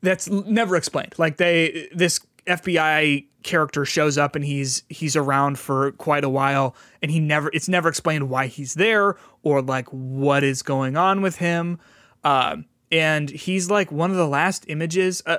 that's 0.01 0.29
never 0.29 0.75
explained. 0.75 1.13
Like 1.17 1.37
they, 1.37 1.89
this 1.93 2.19
FBI 2.47 3.25
character 3.43 3.85
shows 3.85 4.17
up 4.17 4.35
and 4.35 4.43
he's 4.43 4.81
he's 4.89 5.15
around 5.15 5.59
for 5.59 5.91
quite 5.93 6.23
a 6.23 6.29
while, 6.29 6.75
and 7.01 7.11
he 7.11 7.19
never 7.19 7.49
it's 7.53 7.69
never 7.69 7.87
explained 7.89 8.29
why 8.29 8.47
he's 8.47 8.73
there 8.73 9.15
or 9.43 9.61
like 9.61 9.87
what 9.89 10.43
is 10.43 10.61
going 10.61 10.97
on 10.97 11.21
with 11.21 11.37
him. 11.37 11.79
Um, 12.23 12.65
and 12.91 13.29
he's 13.29 13.69
like 13.69 13.91
one 13.91 14.11
of 14.11 14.17
the 14.17 14.27
last 14.27 14.65
images. 14.67 15.21
Uh, 15.25 15.37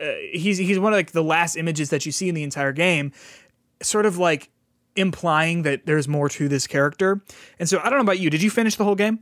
uh, 0.00 0.12
he's 0.32 0.58
he's 0.58 0.78
one 0.78 0.92
of 0.92 0.96
like 0.96 1.12
the 1.12 1.24
last 1.24 1.56
images 1.56 1.90
that 1.90 2.06
you 2.06 2.12
see 2.12 2.28
in 2.28 2.34
the 2.34 2.42
entire 2.42 2.72
game, 2.72 3.12
sort 3.82 4.06
of 4.06 4.18
like 4.18 4.50
implying 4.98 5.62
that 5.62 5.86
there's 5.86 6.08
more 6.08 6.28
to 6.30 6.48
this 6.48 6.66
character. 6.66 7.22
And 7.58 7.68
so 7.68 7.78
I 7.78 7.84
don't 7.84 7.98
know 7.98 8.02
about 8.02 8.18
you. 8.18 8.30
Did 8.30 8.42
you 8.42 8.50
finish 8.50 8.76
the 8.76 8.84
whole 8.84 8.94
game? 8.94 9.20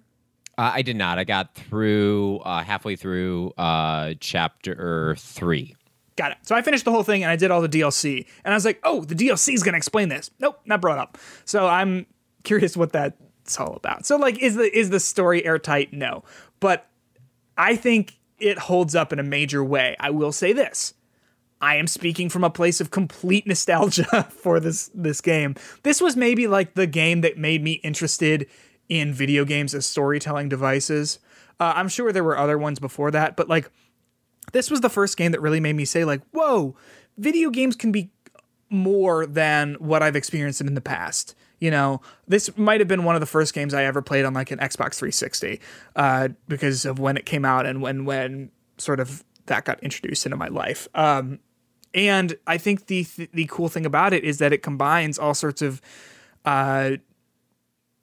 Uh, 0.58 0.72
I 0.74 0.82
did 0.82 0.96
not. 0.96 1.18
I 1.18 1.24
got 1.24 1.54
through 1.54 2.38
uh, 2.38 2.62
halfway 2.62 2.96
through 2.96 3.52
uh, 3.58 4.14
chapter 4.20 5.14
three. 5.18 5.76
Got 6.16 6.32
it. 6.32 6.38
So 6.42 6.54
I 6.54 6.62
finished 6.62 6.86
the 6.86 6.90
whole 6.90 7.02
thing 7.02 7.22
and 7.22 7.30
I 7.30 7.36
did 7.36 7.50
all 7.50 7.60
the 7.60 7.68
DLC. 7.68 8.26
And 8.44 8.54
I 8.54 8.56
was 8.56 8.64
like, 8.64 8.80
oh, 8.82 9.04
the 9.04 9.14
DLC 9.14 9.52
is 9.52 9.62
going 9.62 9.74
to 9.74 9.76
explain 9.76 10.08
this. 10.08 10.30
Nope, 10.40 10.58
not 10.64 10.80
brought 10.80 10.98
up. 10.98 11.18
So 11.44 11.66
I'm 11.66 12.06
curious 12.42 12.74
what 12.74 12.92
that's 12.92 13.60
all 13.60 13.74
about. 13.74 14.06
So 14.06 14.16
like, 14.16 14.38
is 14.38 14.54
the 14.54 14.76
is 14.76 14.88
the 14.88 15.00
story 15.00 15.44
airtight? 15.44 15.92
No, 15.92 16.24
but 16.58 16.88
I 17.58 17.76
think 17.76 18.18
it 18.38 18.58
holds 18.58 18.94
up 18.94 19.12
in 19.12 19.18
a 19.18 19.22
major 19.22 19.62
way. 19.62 19.96
I 20.00 20.10
will 20.10 20.32
say 20.32 20.52
this. 20.54 20.94
I 21.60 21.76
am 21.76 21.86
speaking 21.86 22.28
from 22.28 22.44
a 22.44 22.50
place 22.50 22.80
of 22.80 22.90
complete 22.90 23.46
nostalgia 23.46 24.24
for 24.30 24.60
this 24.60 24.90
this 24.94 25.20
game. 25.20 25.54
This 25.82 26.00
was 26.00 26.16
maybe 26.16 26.46
like 26.46 26.74
the 26.74 26.86
game 26.86 27.22
that 27.22 27.38
made 27.38 27.62
me 27.62 27.72
interested 27.82 28.46
in 28.88 29.12
video 29.12 29.44
games 29.44 29.74
as 29.74 29.86
storytelling 29.86 30.48
devices. 30.48 31.18
Uh, 31.58 31.72
I'm 31.74 31.88
sure 31.88 32.12
there 32.12 32.24
were 32.24 32.38
other 32.38 32.58
ones 32.58 32.78
before 32.78 33.10
that, 33.10 33.36
but 33.36 33.48
like 33.48 33.70
this 34.52 34.70
was 34.70 34.80
the 34.80 34.90
first 34.90 35.16
game 35.16 35.32
that 35.32 35.40
really 35.40 35.60
made 35.60 35.74
me 35.74 35.84
say 35.84 36.04
like, 36.04 36.22
"Whoa, 36.32 36.76
video 37.16 37.50
games 37.50 37.74
can 37.74 37.90
be 37.90 38.10
more 38.68 39.26
than 39.26 39.74
what 39.74 40.02
I've 40.02 40.16
experienced 40.16 40.60
in 40.60 40.74
the 40.74 40.80
past." 40.80 41.34
You 41.58 41.70
know, 41.70 42.02
this 42.28 42.54
might 42.58 42.80
have 42.80 42.88
been 42.88 43.04
one 43.04 43.16
of 43.16 43.20
the 43.20 43.26
first 43.26 43.54
games 43.54 43.72
I 43.72 43.84
ever 43.84 44.02
played 44.02 44.26
on 44.26 44.34
like 44.34 44.50
an 44.50 44.58
Xbox 44.58 44.96
360 44.96 45.58
uh, 45.96 46.28
because 46.48 46.84
of 46.84 46.98
when 46.98 47.16
it 47.16 47.24
came 47.24 47.46
out 47.46 47.64
and 47.64 47.80
when 47.80 48.04
when 48.04 48.50
sort 48.76 49.00
of 49.00 49.24
that 49.46 49.64
got 49.64 49.82
introduced 49.82 50.26
into 50.26 50.36
my 50.36 50.48
life. 50.48 50.88
Um, 50.94 51.40
and 51.94 52.36
I 52.46 52.58
think 52.58 52.86
the 52.86 53.04
th- 53.04 53.30
the 53.32 53.46
cool 53.46 53.68
thing 53.68 53.86
about 53.86 54.12
it 54.12 54.24
is 54.24 54.38
that 54.38 54.52
it 54.52 54.62
combines 54.62 55.18
all 55.18 55.34
sorts 55.34 55.62
of 55.62 55.80
uh, 56.44 56.92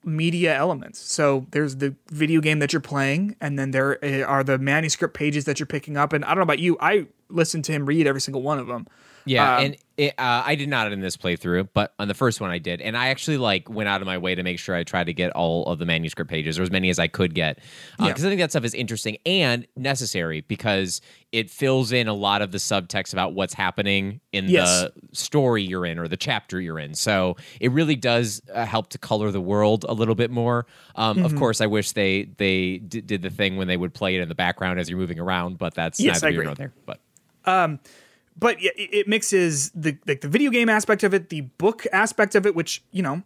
media 0.04 0.56
elements. 0.56 1.00
So 1.00 1.46
there's 1.52 1.78
the 1.78 1.96
video 2.10 2.42
game 2.42 2.60
that 2.60 2.74
you're 2.74 2.82
playing, 2.82 3.36
and 3.40 3.58
then 3.58 3.72
there 3.72 4.04
uh, 4.04 4.24
are 4.24 4.44
the 4.44 4.58
manuscript 4.58 5.14
pages 5.14 5.46
that 5.46 5.60
you're 5.60 5.68
picking 5.68 5.96
up. 5.96 6.14
And 6.14 6.26
I 6.26 6.30
don't 6.30 6.38
know 6.38 6.44
about 6.44 6.60
you, 6.60 6.78
I 6.80 7.08
listen 7.30 7.62
to 7.64 7.72
him 7.72 7.86
read 7.86 8.08
every 8.08 8.22
single 8.22 8.42
one 8.42 8.60
of 8.60 8.68
them. 8.68 8.88
Yeah, 9.26 9.56
Um, 9.56 9.64
and 9.64 9.78
it, 9.96 10.14
uh, 10.18 10.44
I 10.46 10.56
did 10.56 10.68
not 10.68 10.92
in 10.92 11.00
this 11.00 11.16
playthrough, 11.16 11.70
but 11.74 11.94
on 11.98 12.10
the 12.10 12.14
first 12.14 12.42
one 12.42 12.50
I 12.52 12.58
did, 12.58 12.82
and 12.82 12.98
I 12.98 13.08
actually 13.08 13.38
like 13.38 13.70
went 13.70 13.88
out 13.88 14.02
of 14.02 14.06
my 14.06 14.18
way 14.18 14.36
to 14.36 14.44
make 14.44 14.60
sure 14.60 14.76
I 14.76 14.84
tried 14.84 15.06
to 15.06 15.14
get 15.14 15.32
all 15.32 15.66
of 15.68 15.80
the 15.80 15.86
manuscript 15.86 16.30
pages 16.30 16.60
or 16.60 16.64
as 16.64 16.70
many 16.72 16.90
as 16.90 17.00
I 17.00 17.08
could 17.08 17.34
get, 17.34 17.60
because 17.98 18.22
Yeah. 18.22 18.28
I 18.28 18.30
think 18.32 18.42
that 18.42 18.50
stuff 18.50 18.66
is 18.66 18.74
interesting 18.74 19.16
and 19.26 19.66
necessary 19.78 20.42
because 20.42 21.00
it 21.32 21.50
fills 21.50 21.94
in 21.94 22.10
a 22.10 22.14
lot 22.14 22.42
of 22.42 22.52
the 22.52 22.58
subtext 22.58 23.14
about 23.14 23.34
what's 23.34 23.54
happening 23.54 24.20
in 24.34 24.50
Yes. 24.50 24.82
the 24.82 24.92
story 25.14 25.64
you're 25.64 25.86
in 25.86 26.00
or 26.00 26.10
the 26.10 26.18
chapter 26.18 26.60
you're 26.60 26.78
in. 26.80 26.94
So 26.94 27.38
it 27.62 27.72
really 27.72 27.96
does 27.96 28.42
uh, 28.54 28.66
help 28.66 28.90
to 28.90 28.98
color 28.98 29.32
the 29.32 29.40
world 29.40 29.86
a 29.88 29.94
little 29.94 30.16
bit 30.16 30.32
more. 30.32 30.66
Um, 30.96 31.16
Mm-hmm. 31.16 31.26
Of 31.28 31.36
course, 31.38 31.62
I 31.62 31.68
wish 31.68 31.94
they 31.94 32.24
they 32.38 32.80
d- 32.80 33.00
did 33.00 33.22
the 33.22 33.30
thing 33.30 33.56
when 33.56 33.70
they 33.70 33.78
would 33.78 33.94
play 33.94 34.16
it 34.16 34.22
in 34.22 34.28
the 34.28 34.36
background 34.36 34.82
as 34.82 34.90
you're 34.90 35.00
moving 35.00 35.20
around, 35.20 35.60
but 35.60 35.74
that's 35.76 35.98
Yes, 36.02 36.16
neither 36.22 36.28
I 36.28 36.32
here 36.32 36.44
nor 36.44 36.56
there. 36.56 36.74
But 36.86 37.00
but 37.46 38.62
it 38.62 38.74
it 38.78 39.08
mixes 39.08 39.70
the 39.72 39.98
like 40.08 40.22
the 40.22 40.28
video 40.28 40.52
game 40.52 40.70
aspect 40.70 41.04
of 41.04 41.14
it, 41.14 41.30
the 41.30 41.42
book 41.42 41.86
aspect 41.92 42.36
of 42.36 42.46
it, 42.46 42.56
which 42.56 42.84
you 42.92 43.02
know 43.02 43.24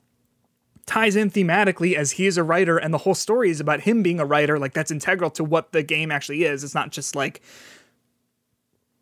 ties 0.85 1.15
in 1.15 1.29
thematically 1.29 1.95
as 1.95 2.11
he 2.11 2.25
is 2.25 2.37
a 2.37 2.43
writer, 2.43 2.77
and 2.77 2.93
the 2.93 2.99
whole 2.99 3.15
story 3.15 3.49
is 3.49 3.59
about 3.59 3.81
him 3.81 4.03
being 4.03 4.19
a 4.19 4.25
writer. 4.25 4.57
Like 4.57 4.73
that's 4.73 4.91
integral 4.91 5.29
to 5.31 5.43
what 5.43 5.71
the 5.71 5.83
game 5.83 6.11
actually 6.11 6.43
is. 6.43 6.63
It's 6.63 6.75
not 6.75 6.91
just 6.91 7.15
like 7.15 7.41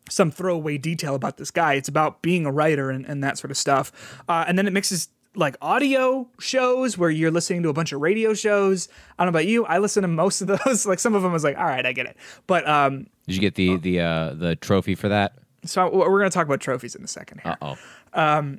some 0.08 0.30
throwaway 0.30 0.78
detail 0.78 1.14
about 1.14 1.36
this 1.36 1.50
guy. 1.50 1.74
It's 1.74 1.88
about 1.88 2.22
being 2.22 2.46
a 2.46 2.52
writer 2.52 2.90
and, 2.90 3.04
and 3.06 3.22
that 3.24 3.38
sort 3.38 3.50
of 3.50 3.56
stuff. 3.56 4.22
Uh, 4.28 4.44
and 4.46 4.56
then 4.58 4.66
it 4.66 4.72
mixes 4.72 5.08
like 5.36 5.56
audio 5.60 6.28
shows 6.40 6.98
where 6.98 7.10
you're 7.10 7.30
listening 7.30 7.62
to 7.62 7.68
a 7.68 7.72
bunch 7.72 7.92
of 7.92 8.00
radio 8.00 8.34
shows. 8.34 8.88
I 9.18 9.24
don't 9.24 9.32
know 9.32 9.38
about 9.38 9.46
you. 9.46 9.64
I 9.66 9.78
listen 9.78 10.02
to 10.02 10.08
most 10.08 10.40
of 10.40 10.48
those. 10.48 10.86
like 10.86 10.98
some 10.98 11.14
of 11.14 11.22
them 11.22 11.30
I 11.30 11.34
was 11.34 11.44
like, 11.44 11.56
all 11.56 11.64
right, 11.64 11.84
I 11.84 11.92
get 11.92 12.06
it. 12.06 12.16
But 12.46 12.66
um, 12.68 13.06
did 13.26 13.36
you 13.36 13.40
get 13.40 13.54
the 13.54 13.76
the 13.76 14.00
uh, 14.00 14.34
the 14.34 14.56
trophy 14.56 14.94
for 14.94 15.08
that? 15.08 15.34
so 15.68 15.90
we're 15.90 16.18
going 16.18 16.30
to 16.30 16.34
talk 16.34 16.46
about 16.46 16.60
trophies 16.60 16.94
in 16.94 17.04
a 17.04 17.08
second 17.08 17.40
here. 17.42 17.56
Uh 17.60 17.76
oh. 18.14 18.56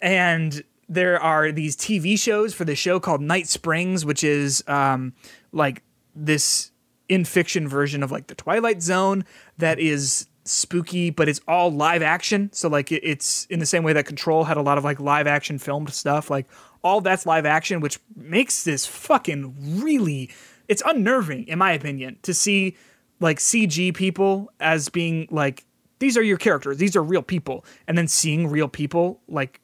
and 0.00 0.62
there 0.88 1.20
are 1.20 1.52
these 1.52 1.76
TV 1.76 2.18
shows 2.18 2.54
for 2.54 2.64
the 2.64 2.74
show 2.74 3.00
called 3.00 3.20
Night 3.20 3.48
Springs, 3.48 4.04
which 4.04 4.24
is 4.24 4.62
um, 4.66 5.14
like 5.52 5.82
this 6.14 6.72
in 7.08 7.24
fiction 7.24 7.68
version 7.68 8.02
of 8.02 8.10
like 8.10 8.26
the 8.28 8.34
Twilight 8.34 8.82
Zone 8.82 9.24
that 9.58 9.78
is 9.78 10.26
spooky, 10.44 11.10
but 11.10 11.28
it's 11.28 11.40
all 11.46 11.70
live 11.70 12.02
action. 12.02 12.50
So 12.52 12.68
like 12.68 12.92
it, 12.92 13.02
it's 13.04 13.46
in 13.46 13.58
the 13.58 13.66
same 13.66 13.82
way 13.82 13.92
that 13.92 14.06
Control 14.06 14.44
had 14.44 14.56
a 14.56 14.62
lot 14.62 14.78
of 14.78 14.84
like 14.84 15.00
live 15.00 15.26
action 15.26 15.58
filmed 15.58 15.92
stuff. 15.92 16.30
Like 16.30 16.46
all 16.82 17.00
that's 17.00 17.26
live 17.26 17.46
action, 17.46 17.80
which 17.80 17.98
makes 18.16 18.64
this 18.64 18.86
fucking 18.86 19.82
really 19.82 20.30
it's 20.68 20.82
unnerving 20.86 21.48
in 21.48 21.58
my 21.58 21.72
opinion 21.72 22.16
to 22.22 22.32
see 22.32 22.76
like 23.18 23.38
CG 23.38 23.94
people 23.94 24.50
as 24.60 24.88
being 24.88 25.26
like 25.30 25.64
these 25.98 26.16
are 26.16 26.22
your 26.22 26.38
characters, 26.38 26.78
these 26.78 26.96
are 26.96 27.02
real 27.02 27.22
people, 27.22 27.64
and 27.86 27.98
then 27.98 28.08
seeing 28.08 28.48
real 28.48 28.68
people 28.68 29.20
like 29.28 29.60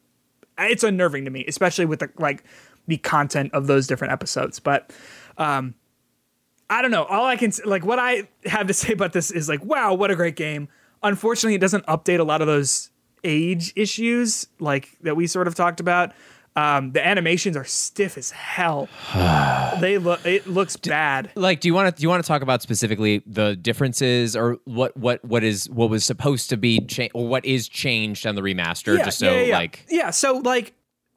it's 0.59 0.85
unnerving 0.85 1.25
to 1.25 1.31
me, 1.31 1.45
especially 1.47 1.87
with 1.87 2.01
the 2.01 2.11
like 2.19 2.45
the 2.87 2.99
content 2.99 3.53
of 3.53 3.67
those 3.67 3.87
different 3.87 4.13
episodes. 4.13 4.61
But 4.61 4.93
um, 5.39 5.75
I 6.69 6.83
don't 6.83 6.91
know. 6.91 7.05
All 7.05 7.25
I 7.25 7.37
can 7.37 7.53
like 7.65 7.85
what 7.85 7.99
I 7.99 8.29
have 8.45 8.67
to 8.67 8.75
say 8.75 8.93
about 8.93 9.13
this 9.13 9.31
is 9.31 9.49
like, 9.49 9.65
wow, 9.65 9.95
what 9.95 10.11
a 10.11 10.17
great 10.17 10.37
game. 10.37 10.69
Unfortunately, 11.03 11.55
it 11.55 11.61
doesn't 11.61 11.87
update 11.87 12.19
a 12.19 12.25
lot 12.25 12.41
of 12.41 12.47
those 12.47 12.91
age 13.25 13.73
issues 13.77 14.47
like 14.61 14.97
that 15.03 15.17
we 15.17 15.27
sort 15.27 15.49
of 15.49 15.55
talked 15.55 15.81
about. 15.81 16.13
Um, 16.55 16.93
the 16.93 17.07
animations 17.07 17.55
are 17.55 17.65
stiff 17.65 18.17
as 18.17 18.31
hell. 18.31 18.89
they 19.81 19.99
look. 19.99 20.25
It 20.25 20.47
looks 20.47 20.77
bad. 20.77 21.31
like 21.35 21.61
do 21.61 21.69
you 21.69 21.75
want 21.75 21.95
to 21.95 22.01
do 22.01 22.03
you 22.03 22.09
want 22.09 22.25
to 22.25 22.27
talk 22.27 22.41
about 22.41 22.63
specifically 22.63 23.23
the 23.27 23.57
differences 23.57 24.35
or 24.35 24.57
what 24.65 24.97
what 24.97 25.23
what 25.23 25.45
is 25.45 25.69
what 25.69 25.91
was 25.91 26.03
supposed 26.03 26.49
to 26.49 26.57
be 26.57 26.81
changed 26.81 27.13
or 27.15 27.29
what 27.29 27.45
is 27.45 27.69
changed 27.69 28.27
on 28.27 28.37
the 28.37 28.41
remaster 28.41 28.97
just 29.05 29.19
so 29.19 29.31
yeah. 29.31 29.55
like 29.55 29.85
yeah 29.91 30.11
so 30.11 30.39
like 30.39 30.73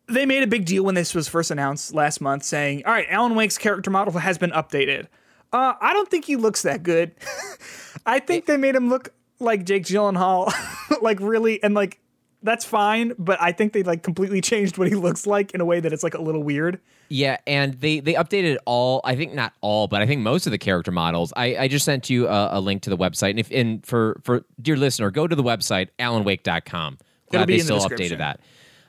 they 0.07 0.25
made 0.25 0.43
a 0.43 0.47
big 0.47 0.65
deal 0.65 0.83
when 0.83 0.95
this 0.95 1.15
was 1.15 1.29
first 1.29 1.51
announced 1.51 1.93
last 1.93 2.19
month 2.19 2.43
saying 2.43 2.83
all 2.85 2.91
right 2.91 3.07
alan 3.09 3.33
wake's 3.35 3.57
character 3.57 3.89
model 3.89 4.13
has 4.19 4.37
been 4.37 4.51
updated 4.51 5.07
uh, 5.53 5.73
i 5.81 5.93
don't 5.93 6.09
think 6.09 6.25
he 6.25 6.35
looks 6.35 6.61
that 6.63 6.83
good. 6.83 7.11
I 8.05 8.19
think 8.19 8.45
they 8.45 8.57
made 8.57 8.75
him 8.75 8.89
look 8.89 9.13
like 9.39 9.65
jake 9.65 9.83
gyllenhaal 9.83 10.51
like 11.01 11.19
really 11.19 11.61
and 11.63 11.73
like 11.73 11.99
that's 12.41 12.63
fine 12.63 13.13
but 13.19 13.39
i 13.41 13.51
think 13.51 13.73
they 13.73 13.83
like 13.83 14.01
completely 14.03 14.39
changed 14.51 14.77
what 14.77 14.87
he 14.87 14.95
looks 14.95 15.27
like 15.27 15.51
in 15.53 15.61
a 15.61 15.65
way 15.65 15.79
that 15.79 15.91
it's 15.93 16.03
like 16.03 16.13
a 16.13 16.21
little 16.21 16.43
weird. 16.43 16.79
Yeah 17.09 17.37
and 17.47 17.73
they 17.75 17.99
they 17.99 18.13
updated 18.13 18.57
all 18.65 19.01
i 19.03 19.15
think 19.15 19.33
not 19.33 19.53
all 19.61 19.87
but 19.87 20.01
i 20.01 20.05
think 20.07 20.21
most 20.21 20.45
of 20.45 20.51
the 20.51 20.57
character 20.57 20.91
models. 20.91 21.33
I 21.35 21.55
i 21.57 21.67
just 21.67 21.83
sent 21.85 22.09
you 22.09 22.27
a, 22.27 22.57
a 22.57 22.59
link 22.59 22.83
to 22.83 22.89
the 22.89 22.97
website 22.97 23.31
and 23.31 23.39
if 23.39 23.51
and 23.51 23.85
for 23.85 24.19
for 24.23 24.43
dear 24.61 24.77
listener 24.77 25.09
go 25.11 25.27
to 25.27 25.35
the 25.35 25.43
website 25.43 25.89
alanwake.com 25.99 26.97
glad 27.31 27.41
It'll 27.41 27.45
be 27.47 27.53
they 27.53 27.59
in 27.59 27.65
still 27.65 27.77
description. 27.77 28.17
updated 28.17 28.17
that. 28.19 28.39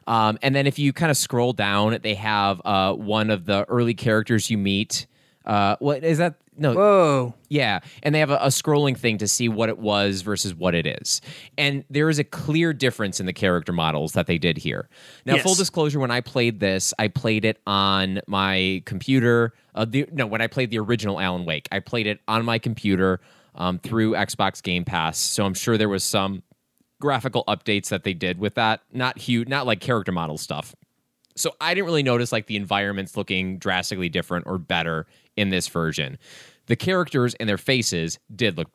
Um, 0.07 0.39
and 0.43 0.55
then 0.55 0.67
if 0.67 0.79
you 0.79 0.93
kind 0.93 1.11
of 1.11 1.17
scroll 1.17 1.53
down 1.53 1.99
they 2.03 2.15
have 2.15 2.61
uh, 2.65 2.95
one 2.95 3.31
of 3.31 3.45
the 3.47 3.65
early 3.69 3.95
characters 3.95 4.51
you 4.51 4.59
meet 4.59 5.07
uh, 5.47 5.77
what 5.79 6.05
is 6.05 6.19
that 6.19 6.35
no 6.61 6.75
whoa 6.75 7.35
Yeah, 7.49 7.81
and 8.05 8.15
they 8.15 8.21
have 8.21 8.31
a, 8.31 8.37
a 8.37 8.47
scrolling 8.49 8.97
thing 8.97 9.19
to 9.19 9.27
see 9.27 9.49
what 9.49 9.69
it 9.69 9.79
was 9.79 10.23
versus 10.23 10.55
what 10.55 10.77
it 10.77 10.87
is. 10.87 11.21
And 11.59 11.85
there 11.91 12.09
is 12.09 12.21
a 12.21 12.25
clear 12.25 12.73
difference 12.73 13.19
in 13.19 13.27
the 13.27 13.33
character 13.33 13.73
models 13.73 14.13
that 14.13 14.29
they 14.29 14.39
did 14.39 14.57
here. 14.59 14.89
Now, 15.27 15.35
Yes. 15.35 15.43
full 15.43 15.57
disclosure, 15.57 15.99
when 15.99 16.13
I 16.13 16.21
played 16.21 16.61
this, 16.61 16.95
I 16.99 17.09
played 17.09 17.45
it 17.45 17.59
on 17.67 18.21
my 18.29 18.83
computer. 18.85 19.55
Uh, 19.75 19.85
the, 19.87 20.07
no, 20.13 20.27
when 20.27 20.41
I 20.41 20.47
played 20.47 20.71
the 20.71 20.79
original 20.79 21.19
Alan 21.19 21.45
Wake, 21.45 21.67
I 21.73 21.81
played 21.81 22.07
it 22.07 22.21
on 22.29 22.45
my 22.45 22.59
computer 22.59 23.21
um, 23.57 23.79
through 23.81 24.13
Xbox 24.13 24.63
Game 24.63 24.85
Pass. 24.85 25.19
So 25.19 25.45
I'm 25.45 25.55
sure 25.55 25.77
there 25.77 25.89
was 25.89 26.05
some 26.05 26.43
graphical 27.01 27.43
updates 27.49 27.89
that 27.89 28.05
they 28.05 28.15
did 28.15 28.39
with 28.39 28.55
that. 28.55 28.83
Not 28.93 29.19
huge, 29.19 29.49
not 29.49 29.67
like 29.67 29.81
character 29.81 30.13
model 30.13 30.39
stuff. 30.39 30.75
So 31.37 31.55
I 31.61 31.75
didn't 31.75 31.87
really 31.87 32.03
notice 32.03 32.33
like 32.33 32.47
the 32.47 32.57
environments 32.57 33.17
looking 33.17 33.59
drastically 33.59 34.09
different 34.09 34.47
or 34.47 34.59
better 34.59 35.07
in 35.37 35.49
this 35.49 35.69
version. 35.69 36.19
The 36.71 36.77
characters 36.77 37.35
and 37.35 37.49
their 37.49 37.59
faces 37.59 38.19
did 38.35 38.57
look 38.57 38.71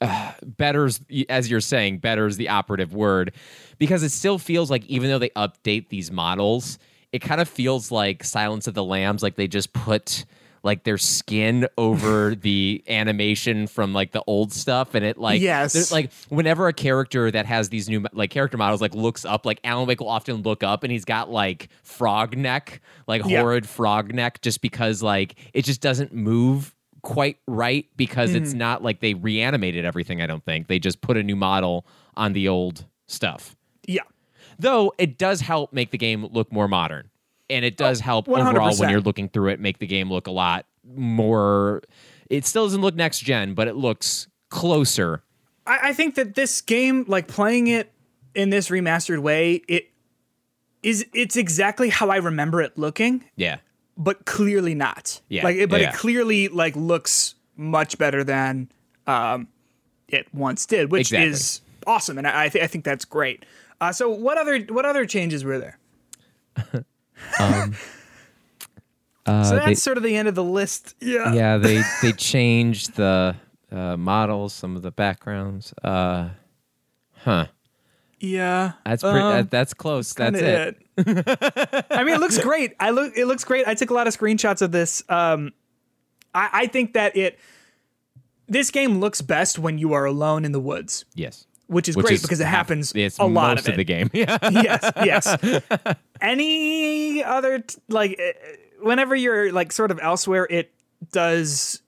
uh, 0.00 0.32
better's 0.42 1.00
as 1.28 1.50
you're 1.50 1.60
saying 1.60 1.98
better's 1.98 2.38
the 2.38 2.48
operative 2.48 2.94
word 2.94 3.34
because 3.78 4.02
it 4.02 4.08
still 4.08 4.38
feels 4.38 4.70
like 4.70 4.86
even 4.86 5.10
though 5.10 5.18
they 5.18 5.28
update 5.30 5.90
these 5.90 6.10
models 6.10 6.78
it 7.12 7.18
kind 7.18 7.38
of 7.42 7.46
feels 7.48 7.90
like 7.90 8.24
silence 8.24 8.66
of 8.66 8.72
the 8.72 8.82
lambs 8.82 9.22
like 9.22 9.34
they 9.36 9.46
just 9.46 9.74
put 9.74 10.24
like 10.62 10.84
their 10.84 10.96
skin 10.96 11.66
over 11.76 12.34
the 12.40 12.82
animation 12.88 13.66
from 13.66 13.92
like 13.92 14.12
the 14.12 14.22
old 14.26 14.52
stuff 14.54 14.94
and 14.94 15.04
it 15.04 15.18
like 15.18 15.42
Yes. 15.42 15.92
like 15.92 16.10
whenever 16.30 16.66
a 16.68 16.72
character 16.72 17.30
that 17.30 17.44
has 17.44 17.68
these 17.68 17.86
new 17.86 18.02
like 18.14 18.30
character 18.30 18.56
models 18.56 18.80
like 18.80 18.94
looks 18.94 19.26
up 19.26 19.44
like 19.44 19.60
alan 19.64 19.86
wake 19.86 20.00
will 20.00 20.08
often 20.08 20.36
look 20.36 20.62
up 20.62 20.82
and 20.82 20.90
he's 20.90 21.04
got 21.04 21.30
like 21.30 21.68
frog 21.82 22.38
neck 22.38 22.80
like 23.06 23.22
Yeah. 23.26 23.40
horrid 23.42 23.68
frog 23.68 24.14
neck 24.14 24.40
just 24.40 24.62
because 24.62 25.02
like 25.02 25.34
it 25.52 25.66
just 25.66 25.82
doesn't 25.82 26.14
move 26.14 26.74
quite 27.02 27.38
right 27.46 27.86
because 27.96 28.30
Mm-hmm. 28.30 28.42
it's 28.42 28.52
not 28.54 28.82
like 28.82 29.00
they 29.00 29.14
reanimated 29.14 29.84
everything 29.84 30.20
i 30.20 30.26
don't 30.26 30.44
think. 30.44 30.68
They 30.68 30.78
just 30.78 31.00
put 31.00 31.16
a 31.16 31.22
new 31.22 31.36
model 31.36 31.86
on 32.16 32.32
the 32.32 32.48
old 32.48 32.84
stuff. 33.06 33.56
Yeah. 33.86 34.02
Though 34.58 34.92
it 34.98 35.16
does 35.18 35.40
help 35.40 35.72
make 35.72 35.90
the 35.90 35.98
game 35.98 36.26
look 36.26 36.52
more 36.52 36.68
modern 36.68 37.10
and 37.48 37.64
it 37.64 37.76
does 37.76 38.00
help 38.00 38.26
100%. 38.26 38.48
overall 38.50 38.76
when 38.76 38.90
you're 38.90 39.00
looking 39.00 39.28
through 39.28 39.48
it 39.48 39.60
make 39.60 39.78
the 39.78 39.86
game 39.86 40.10
look 40.10 40.26
a 40.26 40.30
lot 40.30 40.66
more 40.84 41.82
it 42.28 42.44
still 42.46 42.64
doesn't 42.66 42.80
look 42.82 42.94
next 42.94 43.20
gen 43.20 43.54
but 43.54 43.66
it 43.68 43.76
looks 43.76 44.28
closer. 44.50 45.22
I, 45.66 45.90
I 45.90 45.92
think 45.92 46.14
that 46.16 46.34
this 46.34 46.60
game, 46.60 47.04
like 47.08 47.26
playing 47.28 47.68
it 47.68 47.92
in 48.34 48.50
this 48.50 48.68
remastered 48.68 49.20
way, 49.20 49.62
it 49.68 49.90
is 50.82 51.06
it's 51.14 51.36
exactly 51.36 51.88
how 51.88 52.08
I 52.10 52.16
remember 52.16 52.60
it 52.62 52.76
looking, 52.78 53.24
yeah 53.36 53.58
but 54.00 54.24
clearly 54.24 54.74
not. 54.74 55.20
Yeah, 55.28 55.44
Like, 55.44 55.56
it- 55.56 55.70
but 55.70 55.80
yeah. 55.80 55.90
it 55.90 55.94
clearly 55.94 56.48
like 56.48 56.74
looks 56.74 57.36
much 57.56 57.98
better 57.98 58.24
than 58.24 58.68
um 59.06 59.46
it 60.08 60.26
once 60.34 60.66
did, 60.66 60.90
which 60.90 61.12
Exactly. 61.12 61.28
is 61.28 61.60
awesome, 61.86 62.18
and 62.18 62.26
I, 62.26 62.44
I, 62.44 62.48
th- 62.48 62.64
I 62.64 62.66
think 62.66 62.84
that's 62.84 63.04
great. 63.04 63.44
Uh, 63.80 63.92
so 63.92 64.08
what 64.08 64.36
other 64.38 64.58
what 64.70 64.84
other 64.84 65.06
changes 65.06 65.44
were 65.44 65.58
there? 65.58 65.78
Uh, 69.26 69.44
so 69.44 69.54
they- 69.58 69.66
that's 69.66 69.82
sort 69.82 69.96
of 69.98 70.02
the 70.02 70.16
end 70.16 70.26
of 70.28 70.34
the 70.34 70.42
list. 70.42 70.94
Yeah. 71.00 71.32
yeah, 71.34 71.56
they 71.58 71.82
they 72.02 72.12
changed 72.12 72.96
the 72.96 73.36
uh, 73.70 73.96
models, 73.96 74.52
some 74.54 74.76
of 74.76 74.82
the 74.82 74.90
backgrounds. 74.90 75.72
Uh, 75.84 76.30
huh. 77.18 77.46
Yeah. 78.20 78.72
That's 78.84 79.02
pretty. 79.02 79.18
Um, 79.18 79.32
that, 79.32 79.50
that's 79.50 79.74
close. 79.74 80.12
That's 80.14 80.36
kinda 80.36 80.74
it. 80.96 81.86
I 81.90 82.04
mean, 82.04 82.14
it 82.14 82.20
looks 82.20 82.38
great. 82.38 82.74
I 82.78 82.90
look. 82.90 83.16
It 83.16 83.24
looks 83.26 83.44
great. 83.44 83.66
I 83.66 83.74
took 83.74 83.90
a 83.90 83.94
lot 83.94 84.06
of 84.06 84.16
screenshots 84.16 84.60
of 84.62 84.70
this. 84.72 85.02
Um, 85.08 85.52
I, 86.34 86.48
I 86.52 86.66
think 86.66 86.92
that 86.92 87.16
it. 87.16 87.38
This 88.46 88.70
game 88.70 88.98
looks 89.00 89.22
best 89.22 89.58
when 89.58 89.78
you 89.78 89.92
are 89.94 90.04
alone 90.04 90.44
in 90.44 90.50
the 90.52 90.58
woods, 90.60 91.04
Yes. 91.14 91.46
which 91.68 91.88
is 91.88 91.96
Which 91.96 92.06
great 92.06 92.14
is 92.16 92.22
because 92.22 92.40
it 92.40 92.46
happens 92.48 92.92
It's 92.96 93.16
a 93.18 93.24
lot 93.24 93.56
most 93.56 93.68
of 93.68 93.74
it. 93.74 93.76
the 93.76 93.84
game. 93.84 94.10
Yeah. 94.12 94.38
yes, 94.50 94.90
yes. 94.96 95.36
Any 96.20 97.22
other 97.22 97.60
t- 97.60 97.78
like, 97.88 98.18
uh, 98.20 98.32
whenever 98.82 99.14
you're 99.14 99.52
like 99.52 99.70
sort 99.72 99.90
of 99.90 100.00
elsewhere, 100.02 100.46
it 100.50 100.72
does. 101.12 101.80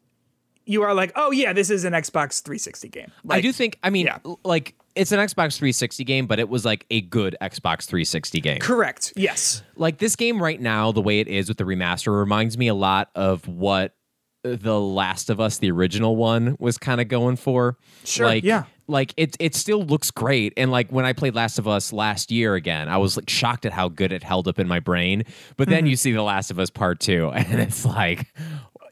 You 0.64 0.82
are 0.84 0.94
like, 0.94 1.10
oh 1.16 1.32
yeah, 1.32 1.52
this 1.52 1.68
is 1.68 1.84
an 1.84 1.92
Xbox 1.92 2.40
360 2.42 2.88
game. 2.88 3.10
Like, 3.24 3.38
I 3.38 3.40
do 3.40 3.52
think. 3.52 3.78
I 3.82 3.90
mean, 3.90 4.06
yeah. 4.06 4.18
like 4.44 4.74
it's 4.94 5.12
an 5.12 5.18
Xbox 5.18 5.56
360 5.56 6.04
game, 6.04 6.26
but 6.26 6.38
it 6.38 6.48
was 6.48 6.64
like 6.64 6.86
a 6.90 7.00
good 7.00 7.36
Xbox 7.40 7.84
360 7.86 8.40
game. 8.40 8.58
correct. 8.60 9.12
Yes. 9.16 9.62
like 9.76 9.98
this 9.98 10.16
game 10.16 10.42
right 10.42 10.60
now, 10.60 10.92
the 10.92 11.02
way 11.02 11.20
it 11.20 11.28
is 11.28 11.48
with 11.48 11.58
the 11.58 11.64
remaster, 11.64 12.16
reminds 12.18 12.56
me 12.58 12.68
a 12.68 12.74
lot 12.74 13.10
of 13.14 13.46
what 13.48 13.94
the 14.44 14.78
Last 14.80 15.30
of 15.30 15.38
Us, 15.40 15.58
the 15.58 15.70
original 15.70 16.16
one, 16.16 16.56
was 16.58 16.76
kind 16.76 17.00
of 17.00 17.06
going 17.08 17.36
for. 17.36 17.76
Sure, 18.04 18.26
Like, 18.26 18.44
yeah. 18.44 18.64
Like 18.88 19.14
it, 19.16 19.36
it 19.38 19.54
still 19.54 19.82
looks 19.84 20.10
great. 20.10 20.52
And 20.56 20.70
like 20.72 20.90
when 20.90 21.04
I 21.04 21.12
played 21.12 21.34
Last 21.36 21.58
of 21.60 21.68
Us 21.68 21.92
last 21.92 22.30
year 22.32 22.56
again, 22.56 22.88
I 22.88 22.96
was 22.98 23.16
like 23.16 23.30
shocked 23.30 23.64
at 23.64 23.72
how 23.72 23.88
good 23.88 24.12
it 24.12 24.22
held 24.24 24.48
up 24.48 24.58
in 24.58 24.66
my 24.66 24.80
brain. 24.80 25.22
But 25.56 25.68
Mm-hmm. 25.68 25.70
then 25.72 25.86
you 25.86 25.94
see 25.96 26.10
The 26.12 26.22
Last 26.22 26.50
of 26.50 26.58
Us 26.58 26.68
Part 26.68 26.98
Two, 27.00 27.28
and 27.34 27.60
it's 27.60 27.84
like, 27.86 28.26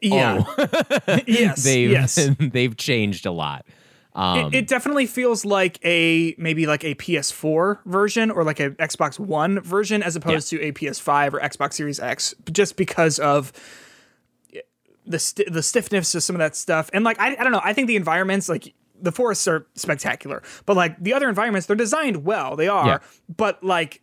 Yeah. 0.01 0.45
oh, 0.47 1.19
yes. 1.27 1.65
they've 1.65 1.91
yes. 1.91 2.31
they've 2.39 2.75
changed 2.77 3.27
a 3.27 3.33
lot. 3.33 3.67
Um, 4.15 4.47
it, 4.47 4.55
it 4.55 4.67
definitely 4.69 5.07
feels 5.07 5.45
like 5.45 5.79
a 5.85 6.35
maybe 6.37 6.67
like 6.67 6.85
a 6.85 6.95
PS4 6.97 7.79
version 7.85 8.31
or 8.31 8.43
like 8.45 8.59
a 8.59 8.71
Xbox 8.73 9.19
One 9.19 9.61
version 9.61 10.03
as 10.03 10.17
opposed 10.17 10.49
to 10.51 10.61
a 10.61 10.73
PS5 10.73 11.35
or 11.35 11.41
Xbox 11.41 11.75
Series 11.75 12.01
X, 12.01 12.35
just 12.51 12.77
because 12.77 13.19
of 13.21 13.53
the 15.07 15.19
st- 15.19 15.53
the 15.53 15.63
stiffness 15.63 16.15
of 16.15 16.23
some 16.23 16.37
of 16.37 16.41
that 16.41 16.57
stuff. 16.57 16.91
And 16.93 17.05
like 17.05 17.19
I, 17.21 17.37
I 17.39 17.43
don't 17.43 17.53
know, 17.53 17.61
I 17.63 17.73
think 17.73 17.87
the 17.89 17.97
environments 17.97 18.49
like 18.49 18.75
the 19.01 19.13
forests 19.13 19.47
are 19.49 19.67
spectacular, 19.77 20.43
but 20.67 20.77
like 20.77 21.03
the 21.03 21.13
other 21.15 21.29
environments, 21.29 21.67
they're 21.67 21.77
designed 21.77 22.25
well. 22.25 22.57
They 22.57 22.69
are, 22.69 22.87
Yeah. 22.87 22.99
but 23.35 23.63
like 23.65 24.03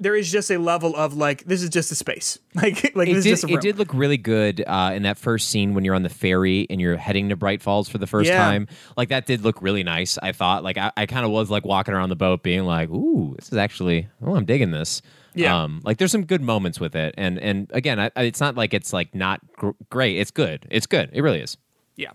there 0.00 0.14
is 0.14 0.30
just 0.30 0.50
a 0.50 0.58
level 0.58 0.94
of 0.96 1.14
like 1.14 1.44
this 1.44 1.62
is 1.62 1.70
just 1.70 1.90
a 1.90 1.94
space, 1.94 2.38
like 2.54 2.92
like 2.94 3.08
it 3.08 3.14
this 3.14 3.24
did, 3.24 3.30
is 3.32 3.40
just 3.40 3.44
a 3.44 3.46
room. 3.48 3.56
it 3.58 3.62
did 3.62 3.78
look 3.78 3.92
really 3.92 4.16
good 4.16 4.62
uh, 4.66 4.92
in 4.94 5.02
that 5.02 5.18
first 5.18 5.48
scene 5.48 5.74
when 5.74 5.84
you're 5.84 5.94
on 5.94 6.02
the 6.02 6.08
ferry 6.08 6.66
and 6.70 6.80
you're 6.80 6.96
heading 6.96 7.28
to 7.30 7.36
Bright 7.36 7.60
Falls 7.62 7.88
for 7.88 7.98
the 7.98 8.06
first 8.06 8.28
Yeah. 8.28 8.38
time. 8.38 8.68
Like 8.96 9.08
that 9.08 9.26
did 9.26 9.42
look 9.42 9.60
really 9.62 9.82
nice. 9.82 10.18
I 10.22 10.32
thought 10.32 10.62
like 10.62 10.78
I, 10.78 10.92
I 10.96 11.06
kind 11.06 11.24
of 11.26 11.32
was 11.32 11.50
like 11.50 11.64
walking 11.64 11.94
around 11.94 12.08
the 12.10 12.16
boat 12.16 12.42
being 12.42 12.64
like, 12.64 12.88
ooh, 12.90 13.34
this 13.38 13.50
is 13.50 13.58
actually 13.58 14.08
oh 14.24 14.34
I'm 14.36 14.44
digging 14.44 14.70
this. 14.70 15.02
Yeah. 15.34 15.62
Um, 15.62 15.80
like 15.84 15.98
there's 15.98 16.10
some 16.10 16.24
good 16.24 16.40
moments 16.42 16.80
with 16.80 16.96
it, 16.96 17.14
and 17.18 17.38
and 17.38 17.70
again, 17.74 18.00
I, 18.00 18.10
I- 18.16 18.22
it's 18.22 18.40
not 18.40 18.54
like 18.56 18.74
it's 18.74 18.92
like 18.92 19.14
not 19.14 19.40
gr- 19.54 19.70
great. 19.90 20.16
It's 20.18 20.30
good. 20.30 20.66
It's 20.70 20.86
good. 20.86 21.10
It 21.12 21.22
really 21.22 21.40
is. 21.40 21.56
Yeah. 21.96 22.10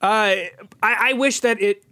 Uh, 0.00 0.46
I, 0.82 1.10
I 1.10 1.12
wish 1.14 1.40
that 1.40 1.60
it 1.60 1.82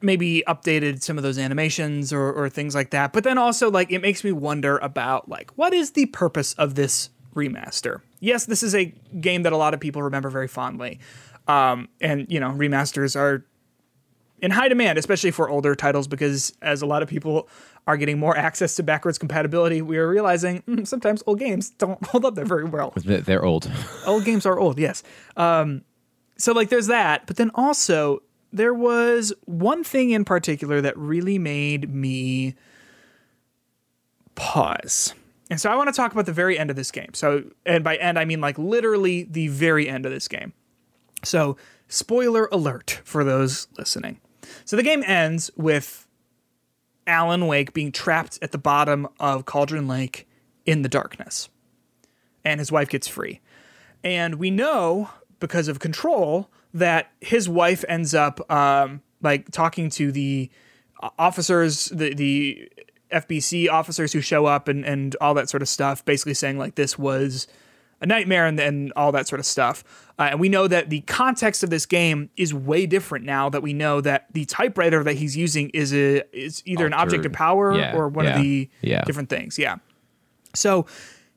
maybe 0.00 0.42
updated 0.46 1.02
some 1.02 1.16
of 1.16 1.22
those 1.24 1.38
animations 1.38 2.12
or, 2.12 2.32
or 2.32 2.48
things 2.48 2.74
like 2.74 2.90
that. 2.90 3.12
But 3.12 3.24
then 3.24 3.38
also, 3.38 3.70
like, 3.70 3.90
it 3.90 4.00
makes 4.00 4.22
me 4.24 4.32
wonder 4.32 4.78
about, 4.78 5.28
like, 5.28 5.50
what 5.56 5.74
is 5.74 5.92
the 5.92 6.06
purpose 6.06 6.52
of 6.54 6.74
this 6.76 7.10
remaster? 7.34 8.00
Yes, 8.20 8.46
this 8.46 8.62
is 8.62 8.74
a 8.74 8.86
game 9.20 9.42
that 9.42 9.52
a 9.52 9.56
lot 9.56 9.74
of 9.74 9.80
people 9.80 10.02
remember 10.02 10.30
very 10.30 10.48
fondly. 10.48 11.00
Um, 11.46 11.88
and, 12.00 12.26
you 12.30 12.38
know, 12.40 12.50
remasters 12.50 13.16
are 13.16 13.44
in 14.40 14.50
high 14.52 14.68
demand, 14.68 14.98
especially 14.98 15.30
for 15.32 15.48
older 15.48 15.74
titles, 15.74 16.06
because 16.06 16.52
as 16.62 16.80
a 16.82 16.86
lot 16.86 17.02
of 17.02 17.08
people 17.08 17.48
are 17.88 17.96
getting 17.96 18.18
more 18.18 18.36
access 18.36 18.76
to 18.76 18.82
backwards 18.82 19.18
compatibility, 19.18 19.82
we 19.82 19.96
are 19.98 20.06
realizing 20.08 20.62
mm, 20.62 20.86
sometimes 20.86 21.22
old 21.26 21.38
games 21.38 21.70
don't 21.70 22.04
hold 22.06 22.24
up 22.24 22.34
there 22.34 22.44
very 22.44 22.64
well 22.64 22.92
They're 22.96 23.20
they're 23.22 23.44
old. 23.44 23.68
old 24.06 24.24
games 24.24 24.44
are 24.46 24.58
old, 24.58 24.78
yes. 24.78 25.02
Um, 25.36 25.82
so 26.36 26.52
like 26.52 26.68
there's 26.68 26.86
that, 26.88 27.26
but 27.26 27.36
then 27.36 27.50
also 27.54 28.22
there 28.52 28.74
was 28.74 29.32
one 29.44 29.84
thing 29.84 30.10
in 30.10 30.24
particular 30.24 30.80
that 30.80 30.96
really 30.96 31.38
made 31.38 31.92
me 31.92 32.54
pause. 34.34 35.14
And 35.50 35.60
so 35.60 35.70
I 35.70 35.76
want 35.76 35.88
to 35.88 35.92
talk 35.92 36.12
about 36.12 36.26
the 36.26 36.32
very 36.32 36.58
end 36.58 36.70
of 36.70 36.76
this 36.76 36.90
game. 36.90 37.14
So 37.14 37.44
and 37.66 37.82
by 37.82 37.96
end 37.96 38.18
I 38.18 38.24
mean 38.24 38.40
like 38.40 38.58
literally 38.58 39.24
the 39.24 39.48
very 39.48 39.88
end 39.88 40.06
of 40.06 40.12
this 40.12 40.28
game. 40.28 40.52
So 41.24 41.56
spoiler 41.88 42.48
alert 42.52 43.00
for 43.04 43.24
those 43.24 43.66
listening. 43.76 44.20
So 44.64 44.76
the 44.76 44.82
game 44.82 45.02
ends 45.06 45.50
with 45.56 46.06
Alan 47.06 47.46
Wake 47.46 47.72
being 47.72 47.92
trapped 47.92 48.38
at 48.42 48.52
the 48.52 48.58
bottom 48.58 49.08
of 49.18 49.44
Cauldron 49.44 49.88
Lake 49.88 50.28
in 50.66 50.82
the 50.82 50.88
darkness. 50.88 51.48
And 52.44 52.60
his 52.60 52.70
wife 52.70 52.88
gets 52.88 53.08
free. 53.08 53.40
And 54.04 54.36
we 54.36 54.50
know 54.50 55.10
because 55.40 55.68
of 55.68 55.80
control 55.80 56.50
that 56.74 57.10
his 57.20 57.48
wife 57.48 57.84
ends 57.88 58.14
up 58.14 58.50
um, 58.50 59.02
like 59.22 59.50
talking 59.50 59.90
to 59.90 60.12
the 60.12 60.50
officers, 61.18 61.86
the 61.86 62.14
the 62.14 62.70
FBC 63.12 63.68
officers 63.70 64.12
who 64.12 64.20
show 64.20 64.46
up 64.46 64.68
and 64.68 64.84
and 64.84 65.16
all 65.20 65.34
that 65.34 65.48
sort 65.48 65.62
of 65.62 65.68
stuff, 65.68 66.04
basically 66.04 66.34
saying 66.34 66.58
like 66.58 66.74
this 66.74 66.98
was 66.98 67.46
a 68.00 68.06
nightmare 68.06 68.46
and, 68.46 68.60
and 68.60 68.92
all 68.94 69.10
that 69.10 69.26
sort 69.26 69.40
of 69.40 69.46
stuff. 69.46 69.82
Uh, 70.20 70.28
and 70.30 70.40
we 70.40 70.48
know 70.48 70.68
that 70.68 70.88
the 70.88 71.00
context 71.02 71.64
of 71.64 71.70
this 71.70 71.84
game 71.84 72.30
is 72.36 72.54
way 72.54 72.86
different 72.86 73.24
now 73.24 73.48
that 73.48 73.60
we 73.60 73.72
know 73.72 74.00
that 74.00 74.26
the 74.32 74.44
typewriter 74.44 75.02
that 75.02 75.14
he's 75.16 75.36
using 75.36 75.68
is 75.70 75.92
a 75.92 76.22
is 76.36 76.62
either 76.64 76.86
an 76.86 76.92
object 76.92 77.24
of 77.24 77.32
power 77.32 77.74
Yeah, 77.76 77.96
or 77.96 78.08
one 78.08 78.24
yeah, 78.24 78.36
of 78.36 78.42
the 78.42 78.70
yeah. 78.82 79.02
different 79.04 79.28
things. 79.28 79.58
Yeah. 79.58 79.76
So 80.54 80.86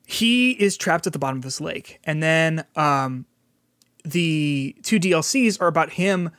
he 0.06 0.52
is 0.52 0.76
trapped 0.76 1.06
at 1.06 1.12
the 1.12 1.18
bottom 1.18 1.38
of 1.38 1.44
this 1.44 1.60
lake, 1.60 2.00
and 2.04 2.22
then 2.22 2.64
um, 2.76 3.26
the 4.04 4.76
two 4.82 4.98
DLCs 4.98 5.60
are 5.60 5.66
about 5.66 5.90
him 5.92 6.30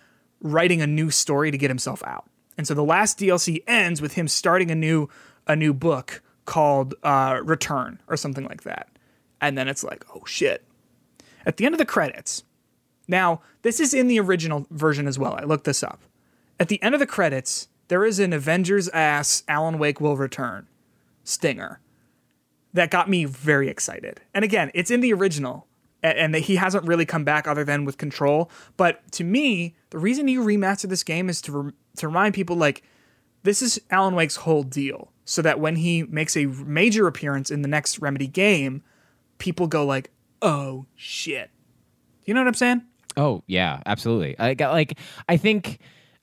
writing 0.42 0.82
a 0.82 0.88
new 0.88 1.10
story 1.10 1.52
to 1.52 1.58
get 1.58 1.70
himself 1.70 2.04
out. 2.06 2.26
And 2.58 2.68
so 2.68 2.74
the 2.74 2.84
last 2.84 3.20
DLC 3.20 3.64
ends 3.68 4.02
with 4.02 4.14
him 4.14 4.28
starting 4.28 4.70
a 4.72 4.76
new 4.76 5.10
a 5.48 5.56
new 5.56 5.74
book 5.74 6.22
called 6.46 6.96
uh, 7.04 7.42
Return 7.44 8.02
or 8.08 8.16
something 8.18 8.46
like 8.46 8.64
that. 8.64 8.88
And 9.42 9.58
then 9.58 9.68
it's 9.68 9.84
like, 9.84 10.06
oh 10.16 10.24
shit. 10.26 10.64
At 11.46 11.58
the 11.58 11.66
end 11.66 11.76
of 11.76 11.80
the 11.80 11.86
credits, 11.86 12.44
now 13.08 13.42
this 13.62 13.80
is 13.80 13.94
in 13.94 14.08
the 14.08 14.20
original 14.20 14.66
version 14.70 15.08
as 15.08 15.20
well. 15.20 15.36
I 15.36 15.44
looked 15.44 15.66
this 15.66 15.84
up. 15.84 16.02
At 16.60 16.70
the 16.70 16.82
end 16.82 16.94
of 16.96 17.00
the 17.00 17.08
credits, 17.08 17.68
there 17.90 18.06
is 18.06 18.20
an 18.20 18.32
Avengers 18.32 18.88
ass 18.90 19.44
Alan 19.48 19.78
Wake 19.78 20.00
will 20.00 20.16
return 20.16 20.68
stinger 21.24 21.80
that 22.74 22.92
got 22.92 23.10
me 23.10 23.26
very 23.26 23.70
excited. 23.70 24.22
And 24.34 24.44
again, 24.44 24.72
it's 24.74 24.92
in 24.92 25.02
the 25.02 25.14
original, 25.14 25.68
a- 26.04 26.20
and 26.20 26.34
that 26.36 26.42
he 26.42 26.56
hasn't 26.58 26.86
really 26.86 27.06
come 27.06 27.24
back 27.24 27.48
other 27.48 27.64
than 27.64 27.86
with 27.86 27.98
Control. 27.98 28.50
But 28.78 29.10
to 29.14 29.24
me, 29.24 29.76
the 29.90 29.98
reason 29.98 30.28
you 30.28 30.42
remastered 30.44 30.90
this 30.90 31.04
game 31.04 31.30
is 31.30 31.42
to 31.44 31.52
re- 31.52 31.72
to 31.98 32.08
remind 32.08 32.34
people 32.34 32.56
like 32.56 32.84
this 33.44 33.62
is 33.62 33.80
Alan 33.90 34.16
Wake's 34.16 34.36
whole 34.38 34.64
deal, 34.64 35.12
so 35.26 35.42
that 35.42 35.60
when 35.60 35.76
he 35.78 36.04
makes 36.04 36.36
a 36.38 36.46
major 36.46 37.08
appearance 37.08 37.50
in 37.52 37.62
the 37.62 37.68
next 37.68 38.00
Remedy 38.00 38.28
game, 38.28 38.84
people 39.38 39.68
go 39.68 39.86
like, 39.86 40.12
"Oh 40.42 40.86
shit," 40.96 41.50
you 42.26 42.34
know 42.34 42.42
what 42.42 42.48
I'm 42.48 42.54
saying? 42.54 42.82
Oh 43.16 43.44
yeah, 43.48 43.82
absolutely. 43.86 44.38
I 44.40 44.54
got 44.56 44.74
like 44.74 44.98
I 45.30 45.38
think 45.38 45.80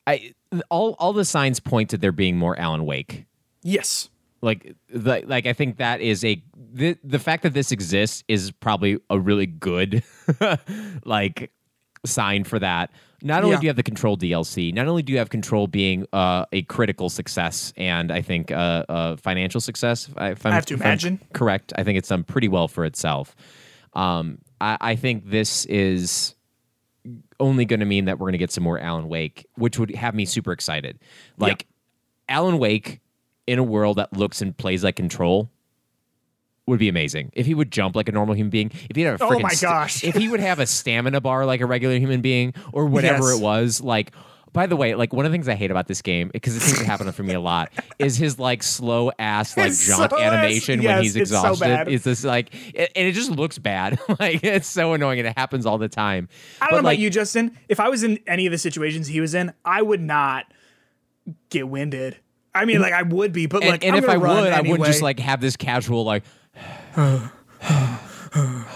I 0.07 0.33
all 0.69 0.97
all 0.99 1.13
the 1.13 1.25
signs 1.25 1.61
point 1.61 1.91
to 1.91 1.99
there 1.99 2.13
being 2.13 2.37
more 2.37 2.59
Alan 2.59 2.85
Wake. 2.85 3.25
Yes. 3.63 4.09
Like 4.43 4.75
the, 4.89 5.23
like 5.27 5.47
I 5.47 5.53
think 5.53 5.77
that 5.79 6.01
is 6.01 6.25
a 6.25 6.43
the, 6.73 6.97
the 7.05 7.19
fact 7.19 7.43
that 7.43 7.53
this 7.53 7.73
exists 7.73 8.25
is 8.29 8.51
probably 8.53 8.99
a 9.11 9.19
really 9.19 9.47
good 9.47 10.03
like 11.05 11.51
sign 12.07 12.45
for 12.45 12.59
that. 12.59 12.91
Not 13.23 13.43
only 13.45 13.55
Yeah. 13.57 13.61
do 13.61 13.65
you 13.67 13.69
have 13.69 13.77
the 13.77 13.83
Control 13.83 14.17
DLC, 14.17 14.73
not 14.73 14.87
only 14.89 15.03
do 15.03 15.13
you 15.13 15.19
have 15.19 15.29
Control 15.29 15.67
being 15.67 16.07
uh, 16.15 16.47
a 16.53 16.63
critical 16.63 17.11
success 17.11 17.75
and 17.77 18.11
I 18.11 18.23
think 18.23 18.51
uh, 18.51 18.85
a 18.89 19.17
financial 19.19 19.61
success. 19.61 20.09
If, 20.09 20.47
I'm, 20.47 20.53
I 20.53 20.55
have 20.55 20.65
to 20.67 20.75
if 20.75 20.81
I'm 20.81 20.87
imagine. 20.87 21.21
correct. 21.35 21.75
I 21.77 21.85
think 21.85 21.99
it's 21.99 22.09
done 22.09 22.25
pretty 22.25 22.49
well 22.49 22.67
for 22.69 22.87
itself. 22.87 23.37
Um, 23.93 24.39
I, 24.61 24.79
I 24.81 24.97
think 24.97 25.29
this 25.29 25.67
is 25.67 26.35
only 27.39 27.67
going 27.67 27.81
to 27.81 27.87
mean 27.87 28.07
that 28.07 28.19
we're 28.19 28.25
going 28.27 28.33
to 28.33 28.39
get 28.39 28.53
some 28.53 28.65
more 28.65 28.79
Alan 28.79 29.09
Wake, 29.09 29.47
which 29.57 29.79
would 29.79 29.95
have 29.95 30.15
me 30.15 30.25
super 30.25 30.53
excited. 30.53 30.99
Like 31.37 31.67
Alan 32.29 32.59
Wake 32.59 33.01
in 33.51 33.59
a 33.59 33.63
world 33.65 33.97
that 33.99 34.13
looks 34.13 34.41
and 34.41 34.57
plays 34.57 34.85
like 34.85 34.97
Control 34.97 35.51
would 36.67 36.79
be 36.79 36.89
amazing. 36.89 37.31
If 37.33 37.47
he 37.47 37.55
would 37.55 37.73
jump 37.73 37.97
like 37.97 38.09
a 38.09 38.13
normal 38.13 38.35
human 38.37 38.51
being, 38.51 38.71
if 38.89 38.95
he 38.97 39.03
had 39.03 39.21
a 39.21 39.25
Oh 39.25 39.39
my 39.41 39.49
st- 39.49 39.69
gosh. 39.71 40.05
if 40.05 40.15
he 40.15 40.29
would 40.29 40.41
have 40.41 40.59
a 40.61 40.67
stamina 40.67 41.21
bar 41.21 41.45
like 41.45 41.61
a 41.61 41.67
regular 41.67 41.99
human 41.99 42.21
being 42.21 42.55
or 42.73 42.87
whatever 42.87 43.31
Yes. 43.31 43.39
it 43.41 43.43
was, 43.43 43.81
like 43.81 44.13
By 44.53 44.67
the 44.67 44.77
way, 44.77 44.95
like 44.95 45.13
one 45.13 45.25
of 45.27 45.33
the 45.33 45.35
things 45.35 45.49
I 45.49 45.55
hate 45.55 45.71
about 45.73 45.87
this 45.89 46.03
game 46.03 46.29
because 46.33 46.55
it 46.57 46.61
seems 46.61 46.79
to 46.81 46.85
happen 46.85 47.11
for 47.13 47.23
me 47.25 47.35
a 47.35 47.41
lot 47.41 47.71
is 47.99 48.17
his 48.17 48.39
like 48.39 48.63
slow 48.63 49.11
ass 49.19 49.57
like 49.57 49.69
It's 49.69 49.87
jump 49.87 50.11
so- 50.13 50.19
animation 50.21 50.81
yes, 50.83 50.89
when 50.95 51.03
he's 51.03 51.17
it's 51.17 51.31
so 51.31 51.53
exhausted. 51.53 51.89
It's 51.89 52.05
this 52.05 52.25
like, 52.25 52.53
it, 52.75 52.93
and 52.95 53.07
it 53.09 53.13
just 53.13 53.31
looks 53.33 53.59
bad. 53.59 53.99
like 54.21 54.45
it's 54.45 54.69
so 54.69 54.93
annoying, 54.93 55.19
and 55.21 55.27
it 55.29 55.37
happens 55.39 55.67
all 55.67 55.79
the 55.79 55.89
time. 55.89 56.29
I 56.61 56.67
don't 56.67 56.71
But, 56.71 56.83
know 56.83 56.89
like, 56.89 56.97
about 56.99 57.03
you, 57.03 57.11
Justin. 57.11 57.57
If 57.69 57.79
I 57.81 57.89
was 57.89 58.03
in 58.05 58.19
any 58.29 58.47
of 58.47 58.53
the 58.53 58.59
situations 58.59 59.07
he 59.09 59.21
was 59.21 59.35
in, 59.35 59.53
I 59.65 59.83
would 59.83 60.01
not 60.01 60.47
get 61.51 61.69
winded. 61.69 62.17
I 62.55 62.65
mean, 62.65 62.81
like 62.81 62.93
I 62.93 63.03
would 63.03 63.33
be, 63.33 63.47
but 63.47 63.63
And, 63.63 63.71
like, 63.71 63.85
and 63.85 63.97
if 63.97 64.09
I 64.09 64.17
would, 64.17 64.29
I 64.53 64.61
wouldn't 64.61 64.85
just 64.87 65.03
like 65.03 65.19
have 65.21 65.41
this 65.41 65.57
casual 65.57 66.05
like. 66.05 66.25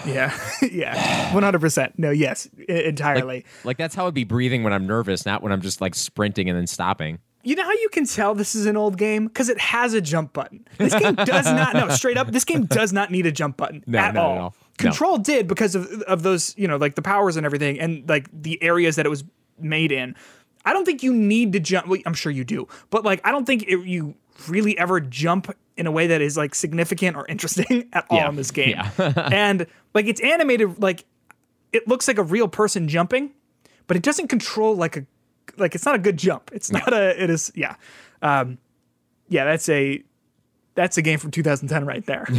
yeah, 0.05 0.37
yeah, 0.71 1.33
one 1.33 1.43
hundred 1.43 1.61
percent. 1.61 1.97
No, 1.97 2.11
yes, 2.11 2.47
entirely. 2.67 3.45
Like 3.63 3.77
that's 3.77 3.95
how 3.95 4.07
I'd 4.07 4.13
be 4.13 4.23
breathing 4.23 4.63
when 4.63 4.73
I'm 4.73 4.87
nervous, 4.87 5.25
not 5.25 5.41
when 5.41 5.51
I'm 5.51 5.61
just 5.61 5.81
like 5.81 5.95
sprinting 5.95 6.49
and 6.49 6.57
then 6.57 6.67
stopping. 6.67 7.19
You 7.43 7.55
know 7.55 7.63
how 7.63 7.71
you 7.73 7.89
can 7.91 8.05
tell 8.05 8.33
this 8.33 8.55
is 8.55 8.65
an 8.65 8.75
old 8.75 8.97
game 8.97 9.27
because 9.27 9.49
it 9.49 9.59
has 9.59 9.93
a 9.93 10.01
jump 10.01 10.33
button. 10.33 10.67
This 10.79 10.95
game 10.95 11.13
does 11.13 11.45
not. 11.45 11.75
No, 11.75 11.89
straight 11.95 12.17
up, 12.17 12.31
this 12.31 12.43
game 12.43 12.65
does 12.65 12.91
not 12.91 13.11
need 13.11 13.27
a 13.27 13.31
jump 13.31 13.55
button 13.55 13.83
No, 13.85 13.99
at 13.99 14.17
all. 14.17 14.31
at 14.35 14.41
all. 14.41 14.49
No. 14.49 14.53
Control 14.77 15.17
did 15.19 15.47
because 15.47 15.75
of 15.75 15.85
of 16.03 16.23
those, 16.23 16.55
you 16.57 16.67
know, 16.67 16.77
like 16.77 16.95
the 16.95 17.01
powers 17.03 17.37
and 17.37 17.45
everything, 17.45 17.79
and 17.79 18.07
like 18.09 18.27
the 18.33 18.61
areas 18.63 18.95
that 18.95 19.05
it 19.05 19.09
was 19.09 19.23
made 19.59 19.91
in. 19.91 20.15
I 20.65 20.73
don't 20.73 20.83
think 20.85 21.03
you 21.03 21.13
need 21.13 21.53
to 21.53 21.59
jump. 21.59 21.87
Well, 21.87 21.99
I'm 22.05 22.13
sure 22.13 22.31
you 22.31 22.43
do, 22.43 22.67
but 22.89 23.05
like 23.05 23.21
I 23.23 23.31
don't 23.31 23.45
think 23.45 23.63
it, 23.63 23.85
you 23.87 24.15
really 24.47 24.77
ever 24.77 24.99
jump 24.99 25.55
in 25.77 25.87
a 25.87 25.91
way 25.91 26.07
that 26.07 26.21
is 26.21 26.35
like 26.37 26.55
significant 26.55 27.15
or 27.15 27.25
interesting 27.27 27.87
at 27.93 28.05
all 28.09 28.17
Yeah. 28.17 28.29
in 28.29 28.35
this 28.35 28.51
game. 28.51 28.69
Yeah. 28.71 28.91
and 29.31 29.67
like 29.93 30.07
it's 30.07 30.21
animated 30.21 30.81
like 30.81 31.05
it 31.71 31.87
looks 31.87 32.07
like 32.07 32.17
a 32.17 32.23
real 32.23 32.47
person 32.47 32.87
jumping, 32.87 33.31
but 33.87 33.95
it 33.97 34.03
doesn't 34.03 34.27
control 34.27 34.75
like 34.75 34.97
a 34.97 35.05
like 35.57 35.75
it's 35.75 35.85
not 35.85 35.95
a 35.95 35.99
good 35.99 36.17
jump. 36.17 36.49
It's 36.53 36.71
not 36.71 36.91
a 36.91 37.21
it 37.21 37.29
is 37.29 37.51
yeah. 37.55 37.75
Um 38.21 38.57
yeah, 39.29 39.45
that's 39.45 39.69
a 39.69 40.03
that's 40.75 40.97
a 40.97 41.01
game 41.01 41.17
from 41.19 41.31
2010 41.31 41.85
right 41.85 42.05
there. 42.05 42.25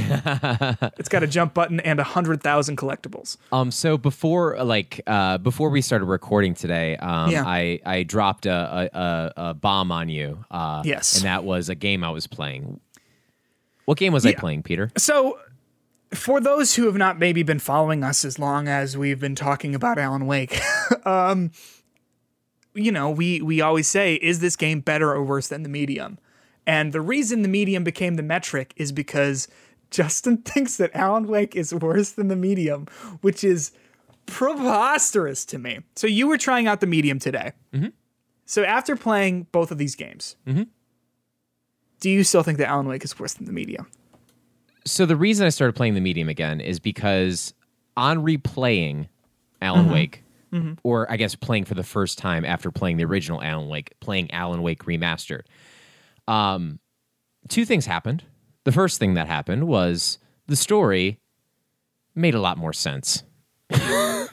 it's 0.98 1.08
got 1.08 1.22
a 1.22 1.26
jump 1.26 1.54
button 1.54 1.80
and 1.80 1.98
hundred 2.00 2.42
thousand 2.42 2.76
collectibles. 2.76 3.38
Um, 3.50 3.70
so 3.70 3.96
before 3.98 4.62
like 4.62 5.00
uh 5.06 5.38
before 5.38 5.70
we 5.70 5.80
started 5.80 6.04
recording 6.04 6.54
today, 6.54 6.96
um, 6.98 7.30
Yeah. 7.30 7.44
I 7.46 7.80
I 7.84 8.02
dropped 8.02 8.46
a 8.46 8.90
a, 8.94 9.32
a, 9.36 9.54
bomb 9.54 9.90
on 9.90 10.08
you. 10.08 10.44
Uh, 10.50 10.82
Yes. 10.84 11.16
and 11.16 11.24
that 11.24 11.44
was 11.44 11.68
a 11.68 11.74
game 11.74 12.04
I 12.04 12.10
was 12.10 12.26
playing. 12.26 12.80
What 13.86 13.98
game 13.98 14.12
was 14.12 14.26
I 14.26 14.34
playing, 14.34 14.62
Peter? 14.64 14.90
So, 14.98 15.38
for 16.12 16.40
those 16.40 16.74
who 16.74 16.86
have 16.86 16.96
not 16.96 17.18
maybe 17.18 17.42
been 17.42 17.58
following 17.60 18.02
us 18.04 18.24
as 18.24 18.38
long 18.38 18.68
as 18.68 18.96
we've 18.96 19.20
been 19.20 19.34
talking 19.36 19.74
about 19.74 19.96
Alan 19.96 20.26
Wake, 20.26 20.60
um, 21.06 21.52
you 22.74 22.92
know, 22.92 23.10
we 23.10 23.40
we 23.40 23.60
always 23.60 23.86
say, 23.88 24.14
is 24.16 24.40
this 24.40 24.56
game 24.56 24.80
better 24.80 25.10
or 25.12 25.24
worse 25.24 25.48
than 25.48 25.62
the 25.62 25.68
medium? 25.68 26.18
And 26.66 26.92
the 26.92 27.00
reason 27.00 27.42
the 27.42 27.48
medium 27.48 27.84
became 27.84 28.14
the 28.14 28.22
metric 28.22 28.72
is 28.76 28.92
because 28.92 29.48
Justin 29.90 30.38
thinks 30.44 30.76
that 30.76 30.90
Alan 30.94 31.26
Wake 31.26 31.54
is 31.54 31.74
worse 31.74 32.10
than 32.10 32.28
the 32.28 32.36
medium, 32.36 32.86
which 33.20 33.44
is 33.44 33.72
preposterous 34.26 35.44
to 35.46 35.58
me. 35.58 35.80
So 35.94 36.06
you 36.06 36.26
were 36.26 36.38
trying 36.38 36.66
out 36.66 36.80
the 36.80 36.86
medium 36.86 37.18
today. 37.18 37.52
Mm-hmm. 37.72 37.88
So 38.44 38.64
after 38.64 38.96
playing 38.96 39.46
both 39.52 39.70
of 39.70 39.78
these 39.78 39.94
games, 39.94 40.36
mm-hmm. 40.46 40.64
do 42.00 42.10
you 42.10 42.24
still 42.24 42.42
think 42.42 42.58
that 42.58 42.68
Alan 42.68 42.86
Wake 42.86 43.04
is 43.04 43.18
worse 43.18 43.34
than 43.34 43.46
the 43.46 43.52
medium? 43.52 43.88
So 44.84 45.04
the 45.06 45.16
reason 45.16 45.46
I 45.46 45.50
started 45.50 45.74
playing 45.74 45.94
the 45.94 46.00
medium 46.00 46.28
again 46.28 46.60
is 46.60 46.78
because 46.78 47.54
on 47.96 48.18
replaying 48.24 49.08
Alan 49.60 49.86
mm-hmm. 49.86 49.94
Wake, 49.94 50.22
or 50.84 51.10
I 51.10 51.16
guess 51.16 51.34
playing 51.34 51.64
for 51.64 51.74
the 51.74 51.82
first 51.82 52.18
time 52.18 52.44
after 52.44 52.70
playing 52.70 52.96
the 52.96 53.04
original 53.04 53.42
Alan 53.42 53.68
Wake, 53.68 53.94
playing 54.00 54.30
Alan 54.30 54.62
Wake 54.62 54.84
remastered, 54.84 55.42
um, 56.28 56.78
two 57.48 57.64
things 57.64 57.86
happened. 57.86 58.24
The 58.64 58.72
first 58.72 58.98
thing 58.98 59.14
that 59.14 59.26
happened 59.26 59.66
was 59.68 60.18
the 60.46 60.56
story 60.56 61.18
made 62.14 62.34
a 62.34 62.40
lot 62.40 62.58
more 62.58 62.72
sense. 62.72 63.22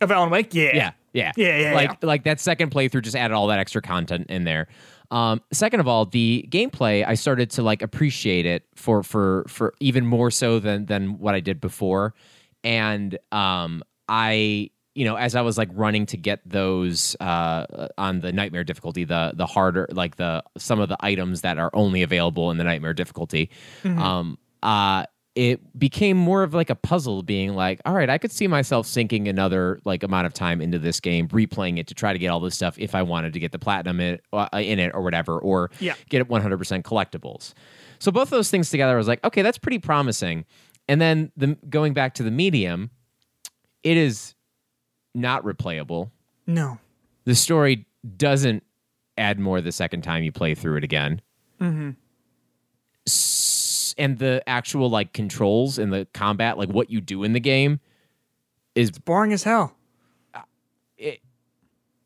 Of 0.00 0.12
Alan 0.12 0.30
Wake? 0.30 0.54
Yeah. 0.54 0.70
Yeah, 0.74 0.92
yeah, 1.12 1.32
Yeah, 1.36 1.56
yeah, 1.58 1.74
Like 1.74 1.90
yeah. 1.90 1.96
like 2.06 2.22
that 2.22 2.38
second 2.38 2.70
playthrough 2.70 3.02
just 3.02 3.16
added 3.16 3.34
all 3.34 3.48
that 3.48 3.58
extra 3.58 3.82
content 3.82 4.26
in 4.30 4.44
there. 4.44 4.68
Um, 5.10 5.40
second 5.52 5.80
of 5.80 5.88
all, 5.88 6.04
the 6.04 6.46
gameplay 6.50 7.04
I 7.04 7.14
started 7.14 7.50
to 7.52 7.62
like 7.62 7.82
appreciate 7.82 8.46
it 8.46 8.64
for 8.76 9.02
for 9.02 9.44
for 9.48 9.74
even 9.80 10.06
more 10.06 10.30
so 10.30 10.60
than 10.60 10.86
than 10.86 11.18
what 11.18 11.34
I 11.34 11.40
did 11.40 11.60
before, 11.60 12.14
and 12.62 13.18
um, 13.32 13.82
I 14.08 14.70
you 14.98 15.04
know 15.04 15.16
as 15.16 15.34
I 15.34 15.42
was 15.42 15.56
like 15.56 15.70
running 15.72 16.04
to 16.06 16.16
get 16.16 16.40
those 16.44 17.16
uh, 17.20 17.88
on 17.96 18.20
the 18.20 18.32
nightmare 18.32 18.64
difficulty, 18.64 19.04
the 19.04 19.32
the 19.34 19.46
harder 19.46 19.86
like 19.92 20.16
the 20.16 20.42
some 20.56 20.80
of 20.80 20.88
the 20.88 20.96
items 21.00 21.40
that 21.42 21.56
are 21.58 21.70
only 21.72 22.02
available 22.02 22.50
in 22.50 22.56
the 22.58 22.64
nightmare 22.64 22.94
difficulty, 22.94 23.50
um, 23.84 24.38
uh, 24.62 25.04
it 25.34 25.78
became 25.78 26.16
more 26.16 26.42
of 26.42 26.52
like 26.52 26.68
a 26.68 26.74
puzzle 26.74 27.22
being 27.22 27.54
like 27.54 27.80
all 27.86 27.94
right 27.94 28.10
i 28.10 28.18
could 28.18 28.32
see 28.32 28.48
myself 28.48 28.86
sinking 28.86 29.28
another 29.28 29.78
like 29.84 30.02
amount 30.02 30.26
of 30.26 30.32
time 30.34 30.60
into 30.60 30.80
this 30.80 30.98
game 30.98 31.28
replaying 31.28 31.78
it 31.78 31.86
to 31.86 31.94
try 31.94 32.12
to 32.12 32.18
get 32.18 32.28
all 32.28 32.40
this 32.40 32.56
stuff 32.56 32.74
if 32.78 32.92
i 32.96 33.02
wanted 33.02 33.32
to 33.32 33.38
get 33.38 33.52
the 33.52 33.58
platinum 33.58 34.00
in, 34.00 34.18
uh, 34.32 34.48
in 34.54 34.80
it 34.80 34.90
or 34.94 35.00
whatever 35.02 35.38
or 35.38 35.70
Yeah. 35.78 35.94
get 36.08 36.20
it 36.22 36.28
100% 36.28 36.82
collectibles. 36.82 37.54
So 38.00 38.10
both 38.10 38.30
those 38.30 38.50
things 38.50 38.68
together 38.70 38.94
i 38.94 38.96
was 38.96 39.06
like 39.06 39.22
okay 39.24 39.42
that's 39.42 39.58
pretty 39.58 39.78
promising. 39.78 40.44
And 40.88 41.00
then 41.00 41.30
the 41.36 41.56
going 41.68 41.92
back 41.92 42.14
to 42.14 42.24
the 42.24 42.32
medium 42.32 42.90
it 43.84 43.96
is 43.96 44.34
not 45.14 45.42
replayable 45.44 46.10
No. 46.46 46.78
the 47.24 47.34
story 47.34 47.86
doesn't 48.16 48.62
add 49.16 49.38
more 49.38 49.60
the 49.60 49.72
second 49.72 50.02
time 50.02 50.22
you 50.22 50.30
play 50.32 50.54
through 50.54 50.76
it 50.76 50.84
again. 50.84 51.20
Mm-hmm. 51.60 51.90
S- 53.06 53.94
and 53.98 54.18
the 54.18 54.42
actual 54.46 54.88
like 54.90 55.12
controls 55.12 55.78
and 55.78 55.92
the 55.92 56.06
combat, 56.14 56.56
like 56.58 56.68
what 56.68 56.90
you 56.90 57.00
do 57.00 57.24
in 57.24 57.32
the 57.32 57.40
game, 57.40 57.80
is 58.74 58.90
Boring 58.92 59.32
as 59.32 59.42
hell. 59.42 59.74
Uh, 60.34 60.42
it 60.96 61.20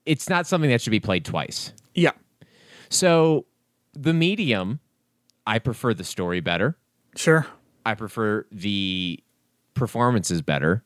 it's 0.06 0.28
not 0.28 0.46
something 0.46 0.70
that 0.70 0.80
should 0.80 0.90
be 0.90 1.00
played 1.00 1.24
twice. 1.24 1.72
Yeah. 1.94 2.12
So 2.88 3.44
the 3.92 4.12
medium, 4.14 4.80
I 5.46 5.58
prefer 5.58 5.92
the 5.94 6.04
story 6.04 6.40
better. 6.40 6.76
Sure. 7.14 7.46
I 7.84 7.94
prefer 7.94 8.46
the 8.50 9.20
performances 9.74 10.40
better. 10.40 10.82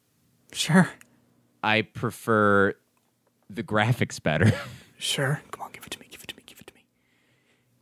Sure. 0.53 0.91
I 1.63 1.83
prefer 1.83 2.75
the 3.51 3.63
graphics 3.63 4.23
better. 4.23 4.53
Sure. 4.99 5.43
Come 5.51 5.61
on, 5.65 5.73
give 5.73 5.85
it 5.85 5.91
to 5.91 6.01
me. 6.01 6.07
Give 6.11 6.23
it 6.23 6.29
to 6.29 6.37
me. 6.37 6.43
Give 6.47 6.59
it 6.59 6.67
to 6.69 6.75
me. 6.75 6.87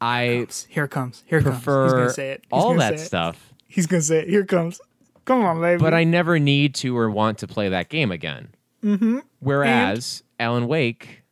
I 0.00 0.48
Here 0.68 0.82
it 0.87 0.90
comes. 0.90 1.22
Here 1.28 1.38
it 1.38 1.44
comes. 1.44 1.54
He's 1.58 1.62
prefer 1.64 1.90
gonna 1.90 2.10
say 2.10 2.30
it. 2.32 2.40
He's 2.42 2.48
all 2.50 2.70
gonna 2.70 2.78
that 2.80 2.98
say 2.98 3.04
it. 3.04 3.06
stuff. 3.06 3.54
He's 3.68 3.87
gonna 3.87 4.02
say 4.02 4.18
it. 4.22 4.28
Here 4.28 4.40
it 4.40 4.48
comes. 4.48 4.80
Come 5.24 5.44
on, 5.44 5.60
baby. 5.60 5.78
but 5.80 5.94
I 5.94 6.02
never 6.02 6.40
need 6.40 6.74
to 6.74 6.98
or 6.98 7.08
want 7.08 7.38
to 7.38 7.46
play 7.46 7.68
that 7.68 7.88
game 7.88 8.10
again. 8.10 8.48
Mm-hmm. 8.82 9.20
Whereas 9.38 10.24
Alan 10.40 10.66
Wake, 10.66 11.22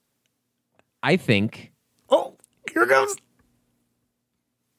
I 1.02 1.16
think, 1.16 1.72
oh, 2.08 2.36
here 2.72 2.84
it 2.84 2.88
comes. 2.88 3.16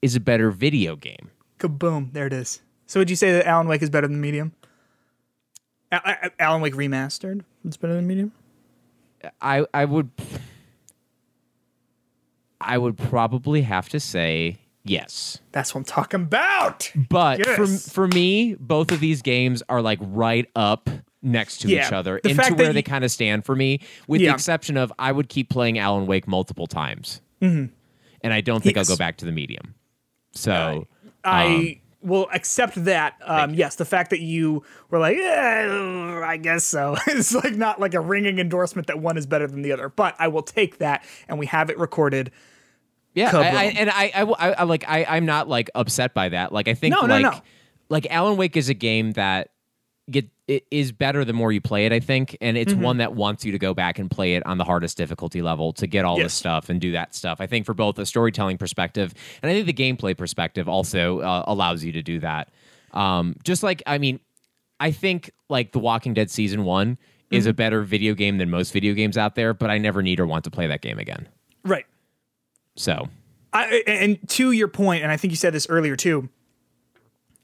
is 0.01 0.15
a 0.15 0.21
better 0.21 0.51
video 0.51 0.95
game. 0.95 1.31
Kaboom! 1.59 2.13
There 2.13 2.27
it 2.27 2.33
is. 2.33 2.61
So 2.85 3.01
would 3.01 3.09
you 3.09 3.17
say 3.17 3.33
that 3.33 3.45
Alan 3.45 3.67
Wake 3.67 3.81
is 3.81 3.89
better 3.89 4.07
than 4.07 4.21
Medium? 4.21 4.53
Alan 6.39 6.61
Wake 6.61 6.73
remastered. 6.75 7.41
It's 7.65 7.77
better 7.77 7.93
than 7.95 8.07
Medium. 8.07 8.31
I 9.41 9.65
I 9.73 9.85
would 9.85 10.09
I 12.59 12.77
would 12.77 12.97
probably 12.97 13.61
have 13.63 13.89
to 13.89 13.99
say 13.99 14.57
yes. 14.83 15.39
That's 15.51 15.73
what 15.73 15.79
I'm 15.79 15.85
talking 15.85 16.21
about. 16.21 16.91
But 16.95 17.45
for 17.45 17.63
Yes. 17.65 17.91
for 17.91 18.07
me, 18.07 18.55
both 18.59 18.91
of 18.91 18.99
these 18.99 19.21
games 19.21 19.61
are 19.69 19.81
like 19.81 19.99
right 20.01 20.49
up 20.55 20.89
next 21.21 21.59
to 21.61 21.69
Yeah. 21.69 21.85
each 21.87 21.93
other 21.93 22.19
The 22.23 22.31
into 22.31 22.53
where 22.55 22.73
they 22.73 22.81
kind 22.81 23.03
of 23.05 23.11
stand 23.11 23.45
for 23.45 23.55
me, 23.55 23.79
with 24.07 24.21
Yeah. 24.21 24.29
the 24.31 24.35
exception 24.35 24.75
of 24.77 24.91
I 24.99 25.11
would 25.11 25.29
keep 25.29 25.49
playing 25.49 25.77
Alan 25.79 26.05
Wake 26.05 26.27
multiple 26.27 26.67
times. 26.67 27.21
And 27.41 27.69
I 28.23 28.39
don't 28.39 28.61
think 28.63 28.75
Mm-hmm. 28.75 28.79
Yes. 28.79 28.89
I'll 28.89 28.95
go 28.95 28.99
back 28.99 29.17
to 29.17 29.25
the 29.25 29.31
medium. 29.33 29.75
So 30.31 30.87
I 31.25 31.79
will 32.03 32.27
accept 32.33 32.83
that. 32.85 33.15
Um, 33.23 33.53
yes, 33.53 33.75
the 33.75 33.85
fact 33.85 34.09
that 34.09 34.19
you 34.19 34.63
were 34.89 34.99
like, 34.99 35.17
eh, 35.17 36.21
I 36.23 36.37
guess 36.37 36.63
so. 36.63 36.95
it's 37.07 37.33
like 37.33 37.55
not 37.55 37.79
like 37.79 37.93
a 37.93 37.99
ringing 37.99 38.39
endorsement 38.39 38.87
that 38.87 38.99
one 38.99 39.17
is 39.17 39.25
better 39.25 39.47
than 39.47 39.61
the 39.61 39.71
other. 39.71 39.89
But 39.89 40.15
I 40.19 40.27
will 40.27 40.43
take 40.43 40.79
that, 40.79 41.03
and 41.27 41.39
we 41.39 41.45
have 41.47 41.69
it 41.69 41.77
recorded. 41.79 42.31
Yeah, 43.13 43.31
I, 43.31 43.39
I, 43.39 43.63
and 43.65 43.89
I, 43.89 44.11
I, 44.15 44.21
I, 44.23 44.51
I 44.53 44.63
like 44.63 44.83
I, 44.87 45.05
I'm 45.05 45.25
not 45.25 45.47
like 45.47 45.69
upset 45.75 46.13
by 46.13 46.29
that. 46.29 46.51
Like 46.51 46.67
I 46.67 46.73
think 46.73 46.93
No, 46.93 47.01
no, 47.01 47.19
like 47.19 47.21
no. 47.21 47.41
like 47.89 48.07
Alan 48.09 48.37
Wake 48.37 48.57
is 48.57 48.69
a 48.69 48.73
game 48.73 49.11
that 49.11 49.49
get 50.11 50.27
it 50.47 50.65
is 50.69 50.91
better 50.91 51.23
the 51.23 51.31
more 51.33 51.51
you 51.51 51.61
play 51.61 51.85
it. 51.85 51.93
I 51.93 51.99
think, 52.01 52.37
and 52.41 52.57
it's 52.57 52.73
Mm-hmm. 52.73 52.81
one 52.81 52.97
that 52.97 53.13
wants 53.15 53.45
you 53.45 53.51
to 53.53 53.59
go 53.59 53.73
back 53.73 53.97
and 53.99 54.11
play 54.11 54.35
it 54.35 54.45
on 54.45 54.57
the 54.57 54.63
hardest 54.65 54.97
difficulty 54.97 55.41
level 55.41 55.71
to 55.73 55.87
get 55.87 56.03
all 56.05 56.17
Yes. 56.17 56.25
this 56.25 56.33
stuff 56.33 56.69
and 56.69 56.81
do 56.81 56.91
that 56.91 57.15
stuff. 57.15 57.39
I 57.39 57.47
think 57.47 57.65
for 57.65 57.73
both 57.73 57.97
a 57.99 58.05
storytelling 58.05 58.57
perspective 58.57 59.13
and 59.41 59.49
I 59.49 59.53
think 59.53 59.65
the 59.67 59.73
gameplay 59.73 60.17
perspective 60.17 60.67
also 60.67 61.19
uh, 61.19 61.43
allows 61.47 61.83
you 61.83 61.91
to 61.93 62.03
do 62.03 62.19
that. 62.19 62.49
Um, 62.91 63.35
just 63.43 63.63
like 63.63 63.81
I 63.87 63.97
mean, 63.97 64.19
I 64.79 64.91
think 64.91 65.31
like 65.49 65.71
The 65.71 65.79
Walking 65.79 66.13
Dead 66.13 66.29
season 66.29 66.65
one 66.65 66.97
is 67.31 67.43
Mm-hmm. 67.45 67.49
a 67.49 67.53
better 67.53 67.81
video 67.81 68.13
game 68.13 68.37
than 68.37 68.49
most 68.49 68.73
video 68.73 68.93
games 68.93 69.17
out 69.17 69.35
there, 69.35 69.53
but 69.53 69.69
I 69.71 69.77
never 69.77 70.01
need 70.03 70.19
or 70.19 70.27
want 70.27 70.43
to 70.43 70.51
play 70.51 70.67
that 70.67 70.81
game 70.81 70.99
again. 70.99 71.27
Right. 71.63 71.85
So 72.75 73.07
I, 73.53 73.83
and 73.87 74.19
to 74.31 74.51
your 74.51 74.67
point, 74.67 75.03
and 75.03 75.11
I 75.11 75.17
think 75.17 75.31
you 75.31 75.37
said 75.37 75.53
this 75.53 75.65
earlier 75.69 75.95
too. 75.95 76.29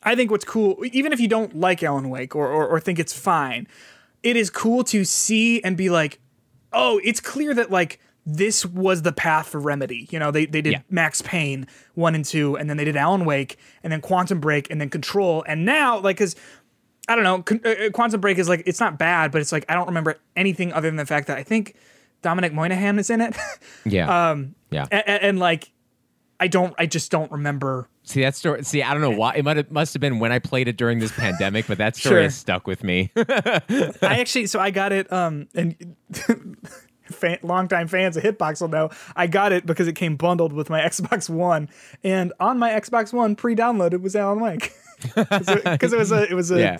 I 0.03 0.15
think 0.15 0.31
what's 0.31 0.45
cool, 0.45 0.77
even 0.91 1.11
if 1.11 1.19
you 1.19 1.27
don't 1.27 1.59
like 1.59 1.83
Alan 1.83 2.09
Wake 2.09 2.35
or, 2.35 2.47
or, 2.47 2.67
or 2.67 2.79
think 2.79 2.99
it's 2.99 3.13
fine, 3.13 3.67
it 4.23 4.35
is 4.35 4.49
cool 4.49 4.83
to 4.85 5.03
see 5.03 5.61
and 5.61 5.75
be 5.75 5.89
like, 5.89 6.19
oh, 6.71 7.01
it's 7.03 7.19
clear 7.19 7.53
that 7.53 7.69
like 7.71 7.99
this 8.25 8.65
was 8.65 9.01
the 9.01 9.11
path 9.11 9.47
for 9.47 9.59
Remedy. 9.59 10.07
You 10.11 10.19
know, 10.19 10.31
they 10.31 10.45
they 10.45 10.61
did 10.61 10.73
Yeah. 10.73 10.81
Max 10.89 11.21
Payne 11.21 11.67
one 11.95 12.15
and 12.15 12.23
two, 12.23 12.55
and 12.55 12.69
then 12.69 12.77
they 12.77 12.85
did 12.85 12.95
Alan 12.95 13.25
Wake, 13.25 13.57
and 13.83 13.91
then 13.91 14.01
Quantum 14.01 14.39
Break, 14.39 14.69
and 14.69 14.79
then 14.79 14.89
Control, 14.89 15.43
and 15.47 15.65
now 15.65 15.99
like 15.99 16.17
because 16.17 16.35
I 17.07 17.15
don't 17.15 17.23
know, 17.23 17.41
Con- 17.41 17.61
uh, 17.65 17.69
uh, 17.69 17.89
Quantum 17.89 18.21
Break 18.21 18.37
is 18.37 18.47
like 18.47 18.63
it's 18.65 18.79
not 18.79 18.99
bad, 18.99 19.31
but 19.31 19.41
it's 19.41 19.51
like 19.51 19.65
I 19.67 19.73
don't 19.73 19.87
remember 19.87 20.17
anything 20.35 20.71
other 20.73 20.87
than 20.87 20.97
the 20.97 21.05
fact 21.05 21.27
that 21.27 21.37
I 21.37 21.43
think 21.43 21.75
Dominic 22.21 22.53
Monaghan 22.53 22.99
is 22.99 23.09
in 23.09 23.19
it, 23.21 23.35
yeah, 23.85 24.31
um, 24.31 24.53
yeah. 24.69 24.85
and, 24.91 25.03
and, 25.07 25.23
and 25.23 25.39
like 25.39 25.71
I 26.39 26.47
don't, 26.47 26.73
I 26.77 26.85
just 26.85 27.11
don't 27.11 27.31
remember. 27.31 27.89
See 28.09 28.21
that 28.21 28.35
story. 28.35 28.63
See, 28.63 28.81
I 28.81 28.91
don't 28.93 29.01
know 29.01 29.11
why 29.11 29.35
it 29.35 29.45
might 29.45 29.57
have, 29.57 29.69
must 29.69 29.93
have 29.93 30.01
been 30.01 30.17
when 30.17 30.31
I 30.31 30.39
played 30.39 30.67
it 30.67 30.77
during 30.77 30.97
this 30.97 31.11
pandemic, 31.11 31.67
but 31.67 31.77
that 31.77 31.95
story 31.95 32.15
Sure. 32.15 32.23
has 32.23 32.35
stuck 32.35 32.65
with 32.65 32.83
me. 32.83 33.11
I 33.15 33.91
actually, 34.01 34.47
so 34.47 34.59
I 34.59 34.71
got 34.71 34.91
it, 34.91 35.13
um, 35.13 35.47
and 35.53 35.95
fan, 37.03 37.37
longtime 37.43 37.87
fans 37.87 38.17
of 38.17 38.23
Hitbox 38.23 38.61
will 38.61 38.67
know 38.69 38.89
I 39.15 39.27
got 39.27 39.51
it 39.51 39.63
because 39.67 39.87
it 39.87 39.93
came 39.93 40.15
bundled 40.15 40.53
with 40.53 40.71
my 40.71 40.81
Xbox 40.89 41.29
One, 41.29 41.69
and 42.03 42.33
on 42.39 42.57
my 42.57 42.71
Xbox 42.71 43.13
One 43.13 43.35
pre-downloaded 43.35 44.01
was 44.01 44.15
Alan 44.15 44.39
Wake 44.39 44.73
because 45.15 45.93
it 45.93 45.99
was 45.99 46.11
a, 46.11 46.23
it 46.23 46.33
was 46.33 46.49
a, 46.49 46.59
yeah, 46.59 46.77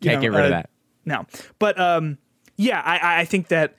you 0.00 0.10
can't 0.10 0.16
know, 0.16 0.20
get 0.22 0.32
rid 0.36 0.46
of 0.46 0.52
uh, 0.52 0.56
that. 0.56 0.70
No, 1.04 1.26
but 1.60 1.78
um, 1.78 2.18
yeah, 2.56 2.82
I- 2.84 2.98
I 2.98 3.20
I 3.20 3.24
think 3.24 3.46
that 3.48 3.76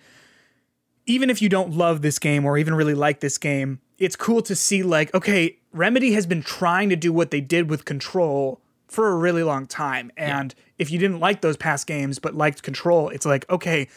even 1.05 1.29
if 1.29 1.41
you 1.41 1.49
don't 1.49 1.73
love 1.73 2.01
this 2.01 2.17
game 2.17 2.45
or 2.45 2.57
even 2.57 2.73
really 2.75 2.93
like 2.95 3.19
this 3.19 3.37
game, 3.37 3.81
it's 3.97 4.15
cool 4.15 4.41
to 4.43 4.55
see 4.55 4.83
like 4.83 5.13
okay, 5.13 5.57
Remedy 5.73 6.13
has 6.13 6.25
been 6.25 6.41
trying 6.41 6.89
to 6.89 6.95
do 6.95 7.11
what 7.11 7.31
they 7.31 7.41
did 7.41 7.69
with 7.69 7.83
Control 7.85 8.61
for 8.87 9.09
a 9.09 9.15
really 9.15 9.43
long 9.43 9.65
time, 9.65 10.11
and 10.15 10.53
if 10.77 10.91
you 10.91 10.99
didn't 10.99 11.19
like 11.19 11.41
those 11.41 11.57
past 11.57 11.87
games 11.87 12.19
but 12.19 12.35
liked 12.35 12.63
Control, 12.63 13.09
it's 13.09 13.25
like 13.25 13.49
okay, 13.49 13.87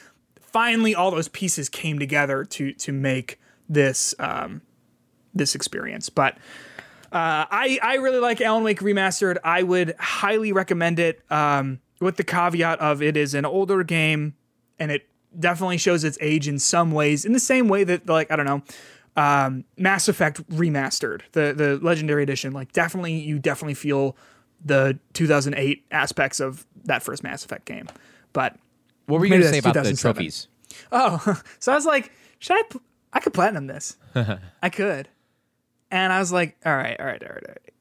finally 0.41 0.95
all 0.95 1.11
those 1.11 1.29
pieces 1.29 1.69
came 1.69 1.99
together 1.99 2.45
to 2.45 2.73
to 2.73 2.93
make 2.93 3.39
this 3.69 4.15
um 4.19 4.63
this 5.35 5.55
experience, 5.55 6.09
but. 6.09 6.37
Uh, 7.13 7.47
I, 7.51 7.79
I 7.83 7.95
really 7.95 8.19
like 8.19 8.41
Alan 8.41 8.65
Wake 8.65 8.81
Remastered. 8.81 9.39
I 9.45 9.63
would 9.63 9.95
highly 9.97 10.53
recommend 10.53 10.99
it 10.99 11.23
um, 11.31 11.81
with 12.01 12.17
the 12.17 12.25
caveat 12.25 12.81
of 12.81 13.01
it 13.01 13.17
is 13.17 13.33
an 13.33 13.47
older 13.47 13.85
game 13.85 14.35
and 14.79 14.91
it 14.91 15.09
definitely 15.39 15.79
shows 15.79 16.05
its 16.05 16.19
age 16.21 16.49
in 16.49 16.59
some 16.59 16.91
ways, 16.91 17.25
in 17.25 17.33
the 17.33 17.41
same 17.41 17.69
way 17.69 17.85
that, 17.85 18.07
like, 18.07 18.31
I 18.31 18.37
don't 18.37 18.45
know, 18.45 18.63
um, 19.17 19.65
Mass 19.77 20.09
Effect 20.09 20.49
Remastered, 20.51 21.23
the, 21.33 21.53
the 21.55 21.79
Legendary 21.83 22.23
Edition, 22.23 22.53
like, 22.53 22.73
definitely, 22.73 23.15
you 23.15 23.39
definitely 23.39 23.75
feel 23.75 24.17
the 24.65 24.99
2008 25.15 25.85
aspects 25.91 26.41
of 26.41 26.67
that 26.85 27.03
first 27.03 27.23
Mass 27.23 27.45
Effect 27.45 27.65
game. 27.65 27.89
But, 28.33 28.57
What 29.07 29.21
were 29.21 29.27
you 29.27 29.31
going 29.31 29.43
to 29.43 29.49
say 29.49 29.59
about 29.59 29.75
the 29.75 29.95
trophies? 29.95 30.49
oh, 30.93 31.41
so 31.59 31.73
I 31.73 31.75
was 31.75 31.87
like, 31.87 32.13
should 32.39 32.57
I, 32.57 32.63
pl- 32.69 32.83
I 33.13 33.21
could 33.21 33.33
platinum 33.33 33.67
this. 33.67 33.97
I 34.63 34.69
could. 34.69 35.09
And 35.91 36.13
I 36.13 36.19
was 36.19 36.33
like, 36.33 36.57
all 36.67 36.77
right, 36.77 36.99
all 36.99 37.07
right, 37.07 37.23
all 37.23 37.29
right, 37.29 37.45
all 37.47 37.55
right. 37.55 37.73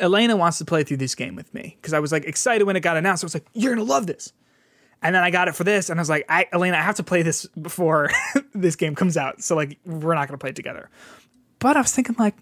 Elena 0.00 0.36
wants 0.36 0.58
to 0.58 0.64
play 0.64 0.82
through 0.82 0.96
this 0.96 1.14
game 1.14 1.36
with 1.36 1.52
me 1.54 1.76
because 1.80 1.92
I 1.92 2.00
was 2.00 2.10
like 2.12 2.24
excited 2.24 2.64
when 2.64 2.74
it 2.76 2.80
got 2.80 2.96
announced. 2.96 3.22
I 3.22 3.26
was 3.26 3.34
like, 3.34 3.46
you're 3.52 3.74
gonna 3.74 3.86
love 3.86 4.06
this. 4.06 4.32
And 5.04 5.14
then 5.14 5.22
I 5.22 5.30
got 5.30 5.48
it 5.48 5.54
for 5.54 5.64
this, 5.64 5.90
and 5.90 6.00
I 6.00 6.02
was 6.02 6.08
like, 6.08 6.24
I, 6.28 6.46
Elena, 6.52 6.78
I 6.78 6.80
have 6.80 6.96
to 6.96 7.02
play 7.04 7.22
this 7.22 7.44
before 7.60 8.10
this 8.54 8.74
game 8.74 8.94
comes 8.94 9.16
out. 9.16 9.42
So 9.42 9.54
like, 9.54 9.78
we're 9.84 10.14
not 10.14 10.26
gonna 10.26 10.38
play 10.38 10.50
it 10.50 10.56
together. 10.56 10.88
But 11.58 11.76
I 11.76 11.82
was 11.82 11.92
thinking 11.92 12.16
like, 12.18 12.34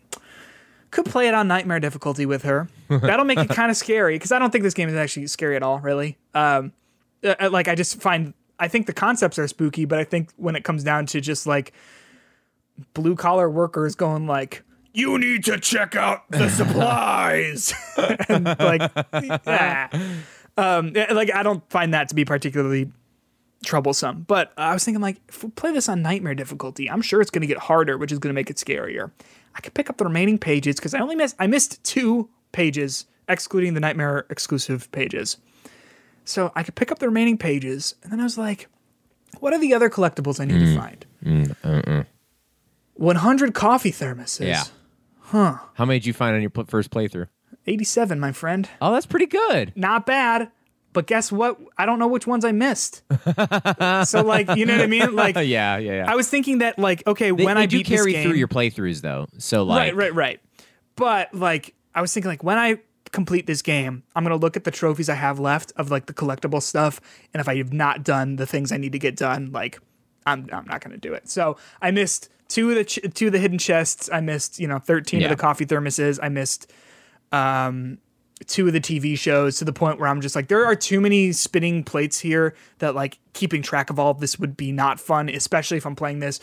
could 0.93 1.07
play 1.07 1.27
it 1.27 1.35
on 1.35 1.49
nightmare 1.49 1.81
difficulty 1.81 2.25
with 2.25 2.45
her. 2.45 2.69
That'll 2.89 3.25
make 3.25 3.39
it 3.39 3.49
kind 3.49 3.71
of 3.71 3.77
scary 3.77 4.15
because 4.15 4.31
I 4.31 4.39
don't 4.39 4.51
think 4.51 4.63
this 4.63 4.75
game 4.75 4.89
is 4.89 4.95
actually 4.95 5.27
scary 5.27 5.57
at 5.57 5.63
all, 5.63 5.81
really. 5.81 6.19
Um, 6.35 6.73
uh, 7.25 7.51
like 7.51 7.67
I 7.67 7.75
just 7.75 8.01
find 8.01 8.33
I 8.59 8.69
think 8.69 8.87
the 8.87 8.93
concepts 8.93 9.39
are 9.39 9.49
spooky, 9.49 9.85
but 9.85 9.99
I 9.99 10.05
think 10.05 10.31
when 10.37 10.55
it 10.55 10.63
comes 10.63 10.85
down 10.85 11.07
to 11.07 11.21
just 11.21 11.47
like 11.47 11.73
blue 12.95 13.17
collar 13.17 13.51
workers 13.51 13.95
going 13.95 14.27
like 14.27 14.63
You 14.93 15.19
need 15.19 15.45
to 15.47 15.59
check 15.59 15.97
out 15.97 16.31
the 16.31 16.49
supplies. 16.59 17.75
and 18.29 18.45
like 18.45 18.91
ah. 19.47 19.89
Um 20.57 20.93
like 21.11 21.33
I 21.35 21.43
don't 21.43 21.69
find 21.71 21.95
that 21.95 22.09
to 22.11 22.15
be 22.15 22.25
particularly 22.25 22.91
troublesome. 23.65 24.23
But 24.23 24.53
I 24.57 24.73
was 24.75 24.85
thinking 24.85 25.01
like 25.01 25.19
if 25.29 25.45
we 25.45 25.51
play 25.51 25.73
this 25.73 25.89
on 25.89 26.03
nightmare 26.03 26.35
difficulty, 26.35 26.91
I'm 26.91 27.03
sure 27.03 27.21
it's 27.21 27.31
going 27.31 27.43
to 27.43 27.47
get 27.47 27.59
harder, 27.59 27.97
which 27.97 28.13
is 28.13 28.19
going 28.19 28.31
to 28.31 28.35
make 28.35 28.51
it 28.51 28.57
scarier. 28.57 29.11
I 29.55 29.61
could 29.61 29.75
pick 29.75 29.89
up 29.91 29.99
the 29.99 30.05
remaining 30.05 30.39
pages 30.39 30.77
because 30.77 30.95
I 30.95 30.99
only 31.01 31.15
missed 31.17 31.37
I 31.39 31.47
missed 31.47 31.83
two 31.85 32.29
pages, 32.53 33.07
excluding 33.29 33.75
the 33.75 33.81
nightmare 33.81 34.27
exclusive 34.31 34.91
pages. 34.93 35.37
So 36.25 36.53
I 36.55 36.63
could 36.63 36.75
pick 36.75 36.93
up 36.93 36.99
the 37.01 37.07
remaining 37.07 37.37
pages, 37.37 37.97
and 38.03 38.13
then 38.13 38.21
I 38.21 38.25
was 38.25 38.39
like, 38.39 38.69
what 39.41 39.53
are 39.53 39.59
the 39.59 39.75
other 39.75 39.91
collectibles 39.91 40.39
I 40.41 40.45
need 40.45 40.61
to 40.61 40.77
find? 40.77 42.07
100 42.95 43.55
coffee 43.55 43.91
thermoses. 43.91 44.47
Yeah. 44.47 44.65
Huh. 45.21 45.57
How 45.75 45.85
many 45.85 45.99
did 45.99 46.07
you 46.07 46.13
find 46.13 46.37
on 46.37 46.41
your 46.43 46.51
pl- 46.51 46.67
first 46.67 46.91
playthrough? 46.91 47.27
87, 47.67 48.19
my 48.21 48.33
friend. 48.33 48.69
Oh, 48.81 48.93
that's 48.93 49.07
pretty 49.07 49.27
good. 49.27 49.73
not 49.77 50.07
bad. 50.07 50.51
But 50.95 51.07
guess 51.07 51.33
what? 51.33 51.59
I 51.79 51.87
don't 51.87 51.99
know 51.99 52.07
which 52.07 52.27
ones 52.27 52.45
I 52.45 52.53
missed. 52.53 53.03
so 54.05 54.23
like, 54.23 54.55
you 54.57 54.67
know 54.67 54.75
what 54.75 54.83
I 54.83 54.87
mean? 54.87 55.15
Like, 55.15 55.37
yeah, 55.37 55.43
yeah, 55.43 55.79
yeah. 55.79 56.05
I 56.07 56.15
was 56.17 56.29
thinking 56.29 56.59
that 56.59 56.79
like, 56.79 57.07
okay, 57.07 57.31
they, 57.31 57.45
when 57.47 57.57
they 57.57 57.63
I 57.63 57.67
do 57.67 57.79
beat 57.79 57.87
carry 57.87 58.13
this 58.13 58.21
game, 58.23 58.29
through 58.29 58.37
your 58.39 58.49
playthroughs 58.49 59.01
though. 59.01 59.27
So 59.39 59.63
like, 59.63 59.95
right, 59.95 59.95
right, 59.97 60.15
right. 60.15 60.41
But 60.97 61.33
like, 61.35 61.75
I 61.95 62.03
was 62.03 62.13
thinking 62.13 62.29
like, 62.29 62.45
when 62.45 62.59
I 62.59 62.79
complete 63.11 63.47
this 63.47 63.63
game, 63.63 64.03
I'm 64.15 64.23
gonna 64.23 64.37
look 64.37 64.55
at 64.57 64.65
the 64.65 64.71
trophies 64.71 65.09
I 65.09 65.15
have 65.15 65.39
left 65.39 65.73
of 65.77 65.91
like 65.91 66.07
the 66.07 66.13
collectible 66.15 66.61
stuff, 66.63 67.01
and 67.33 67.41
if 67.41 67.49
I 67.49 67.57
have 67.57 67.73
not 67.73 68.05
done 68.05 68.37
the 68.37 68.47
things 68.47 68.71
I 68.71 68.77
need 68.77 68.93
to 68.93 68.99
get 68.99 69.17
done, 69.17 69.51
like, 69.51 69.79
I'm 70.27 70.47
I'm 70.53 70.67
not 70.67 70.83
gonna 70.83 70.99
do 70.99 71.15
it. 71.15 71.27
So 71.31 71.57
I 71.81 71.91
missed 71.91 72.29
two 72.49 72.69
of 72.69 72.77
the 72.77 72.85
ch- 72.85 73.01
two 73.15 73.27
of 73.29 73.33
the 73.33 73.39
hidden 73.39 73.57
chests. 73.59 74.11
I 74.13 74.21
missed 74.21 74.59
you 74.59 74.69
know 74.69 74.79
13 74.79 75.21
Yeah. 75.21 75.27
of 75.27 75.31
the 75.31 75.41
coffee 75.41 75.65
thermoses. 75.65 76.19
I 76.23 76.29
missed 76.29 76.71
um 77.33 77.99
two 78.47 78.67
of 78.67 78.73
the 78.73 78.81
TV 78.81 79.17
shows 79.17 79.59
to 79.59 79.65
the 79.65 79.73
point 79.73 80.01
where 80.01 80.09
I'm 80.09 80.21
just 80.21 80.35
like, 80.35 80.49
there 80.49 80.65
are 80.67 80.75
too 80.75 81.01
many 81.01 81.31
spinning 81.33 81.85
plates 81.85 82.19
here 82.19 82.55
that 82.79 82.95
like 82.95 83.19
keeping 83.35 83.63
track 83.63 83.89
of 83.89 83.99
all 84.01 84.11
of 84.11 84.19
this 84.19 84.39
would 84.39 84.57
be 84.57 84.73
not 84.73 84.99
fun, 84.99 85.29
especially 85.29 85.77
if 85.77 85.87
I'm 85.87 85.95
playing 85.95 86.19
this 86.19 86.41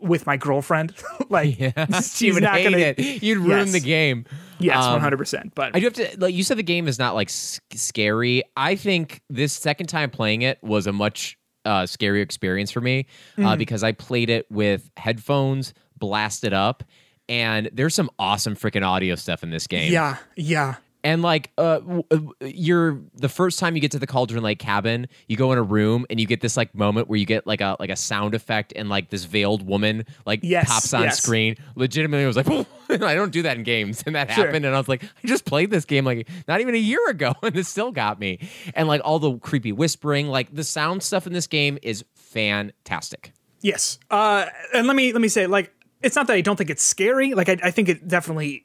with 0.00 0.26
my 0.26 0.36
girlfriend. 0.36 0.94
like, 1.28 1.58
you 1.60 1.72
she's 2.02 2.34
would 2.34 2.44
not 2.44 2.54
hate 2.58 2.64
gonna. 2.64 2.76
it. 2.78 3.22
You'd 3.22 3.38
ruin 3.38 3.66
Yes. 3.66 3.72
the 3.72 3.80
game. 3.80 4.26
Yes, 4.60 4.76
Um, 4.84 4.92
100. 4.92 5.16
percent 5.16 5.54
But 5.56 5.74
I 5.74 5.80
do 5.80 5.86
have 5.86 5.94
to 5.94 6.16
like 6.18 6.34
you 6.34 6.44
said 6.44 6.56
the 6.56 6.62
game 6.62 6.86
is 6.88 6.98
not 7.00 7.14
like 7.16 7.28
s- 7.28 7.60
scary. 7.74 8.44
I 8.56 8.76
think 8.76 9.20
this 9.28 9.52
second 9.52 9.88
time 9.88 10.10
playing 10.10 10.42
it 10.42 10.62
was 10.62 10.86
a 10.86 10.92
much 10.92 11.36
uh, 11.64 11.82
scarier 11.82 12.22
experience 12.22 12.70
for 12.70 12.80
me 12.80 13.06
uh, 13.38 13.40
Mm. 13.42 13.58
because 13.58 13.82
I 13.82 13.90
played 13.92 14.30
it 14.30 14.46
with 14.50 14.88
headphones 14.96 15.74
blasted 15.98 16.52
up, 16.52 16.84
and 17.28 17.68
there's 17.72 17.94
some 17.94 18.10
awesome 18.18 18.54
freaking 18.56 18.84
audio 18.86 19.14
stuff 19.14 19.42
in 19.42 19.50
this 19.50 19.66
game. 19.66 19.92
yeah, 19.92 20.16
yeah, 20.36 20.76
And 21.04 21.22
like, 21.22 21.50
uh, 21.58 21.80
uh, 22.10 22.18
you're 22.40 23.00
the 23.14 23.28
first 23.28 23.58
time 23.58 23.74
you 23.76 23.80
get 23.80 23.90
to 23.92 23.98
the 23.98 24.06
Cauldron 24.06 24.42
Lake 24.42 24.58
cabin, 24.58 25.06
you 25.28 25.36
go 25.36 25.52
in 25.52 25.58
a 25.58 25.62
room 25.62 26.06
and 26.10 26.18
you 26.18 26.26
get 26.26 26.40
this 26.40 26.56
like 26.56 26.74
moment 26.74 27.08
where 27.08 27.18
you 27.18 27.26
get 27.26 27.46
like 27.46 27.60
a 27.60 27.76
like 27.78 27.90
a 27.90 27.96
sound 27.96 28.34
effect 28.34 28.72
and 28.74 28.88
like 28.88 29.10
this 29.10 29.24
veiled 29.24 29.66
woman 29.66 30.04
like 30.26 30.40
Yes, 30.42 30.68
pops 30.68 30.92
on 30.94 31.04
yes. 31.04 31.22
screen. 31.22 31.54
Legitimately, 31.76 32.24
I 32.24 32.26
was 32.26 32.36
like, 32.36 32.48
I 32.90 33.14
don't 33.14 33.30
do 33.32 33.42
that 33.42 33.56
in 33.58 33.62
games, 33.62 34.02
and 34.06 34.14
that 34.16 34.30
Sure. 34.32 34.46
happened, 34.46 34.64
and 34.64 34.74
I 34.74 34.78
was 34.78 34.88
like, 34.88 35.04
I 35.04 35.26
just 35.28 35.44
played 35.44 35.70
this 35.70 35.84
game 35.84 36.04
like 36.04 36.28
not 36.48 36.60
even 36.60 36.74
a 36.74 36.78
year 36.78 37.06
ago, 37.08 37.32
and 37.42 37.56
it 37.56 37.66
still 37.66 37.92
got 37.92 38.18
me. 38.18 38.38
And 38.74 38.88
like 38.88 39.00
all 39.04 39.18
the 39.18 39.36
creepy 39.38 39.72
whispering, 39.72 40.28
like 40.28 40.54
the 40.54 40.64
sound 40.64 41.02
stuff 41.02 41.26
in 41.26 41.32
this 41.32 41.46
game 41.46 41.78
is 41.82 42.04
fantastic. 42.14 43.32
yes. 43.60 43.98
Uh, 44.10 44.46
and 44.74 44.86
let 44.86 44.96
me 44.96 45.12
let 45.12 45.20
me 45.22 45.28
say, 45.28 45.46
like, 45.46 45.72
it's 46.02 46.14
not 46.16 46.26
that 46.28 46.34
I 46.34 46.40
don't 46.40 46.56
think 46.56 46.70
it's 46.70 46.82
scary. 46.82 47.34
Like, 47.34 47.48
I, 47.48 47.58
I 47.64 47.70
think 47.70 47.88
it 47.88 48.06
definitely 48.08 48.64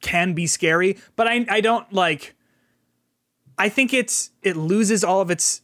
can 0.00 0.32
be 0.32 0.46
scary, 0.46 0.96
but 1.16 1.26
I 1.28 1.44
I 1.48 1.60
don't 1.60 1.90
like. 1.92 2.34
I 3.58 3.68
think 3.68 3.92
it's 3.92 4.30
it 4.42 4.56
loses 4.56 5.02
all 5.02 5.20
of 5.20 5.30
its 5.30 5.62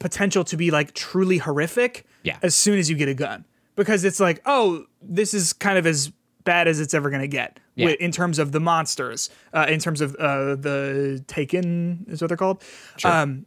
potential 0.00 0.44
to 0.44 0.56
be 0.56 0.70
like 0.70 0.92
truly 0.92 1.38
horrific 1.38 2.04
Yeah. 2.22 2.38
as 2.42 2.54
soon 2.54 2.78
as 2.78 2.90
you 2.90 2.96
get 2.96 3.08
a 3.08 3.14
gun 3.14 3.46
because 3.76 4.04
it's 4.04 4.20
like 4.20 4.42
oh 4.44 4.84
this 5.00 5.32
is 5.32 5.54
kind 5.54 5.78
of 5.78 5.86
as 5.86 6.12
bad 6.44 6.68
as 6.68 6.80
it's 6.80 6.92
ever 6.92 7.08
going 7.08 7.22
to 7.22 7.28
get 7.28 7.58
Yeah. 7.76 7.94
in 7.98 8.12
terms 8.12 8.38
of 8.38 8.52
the 8.52 8.60
monsters 8.60 9.30
uh, 9.54 9.64
in 9.70 9.78
terms 9.80 10.02
of 10.02 10.14
uh, 10.16 10.56
the 10.56 11.24
taken 11.28 12.04
is 12.08 12.20
what 12.20 12.28
they're 12.28 12.36
called 12.36 12.62
um 13.04 13.46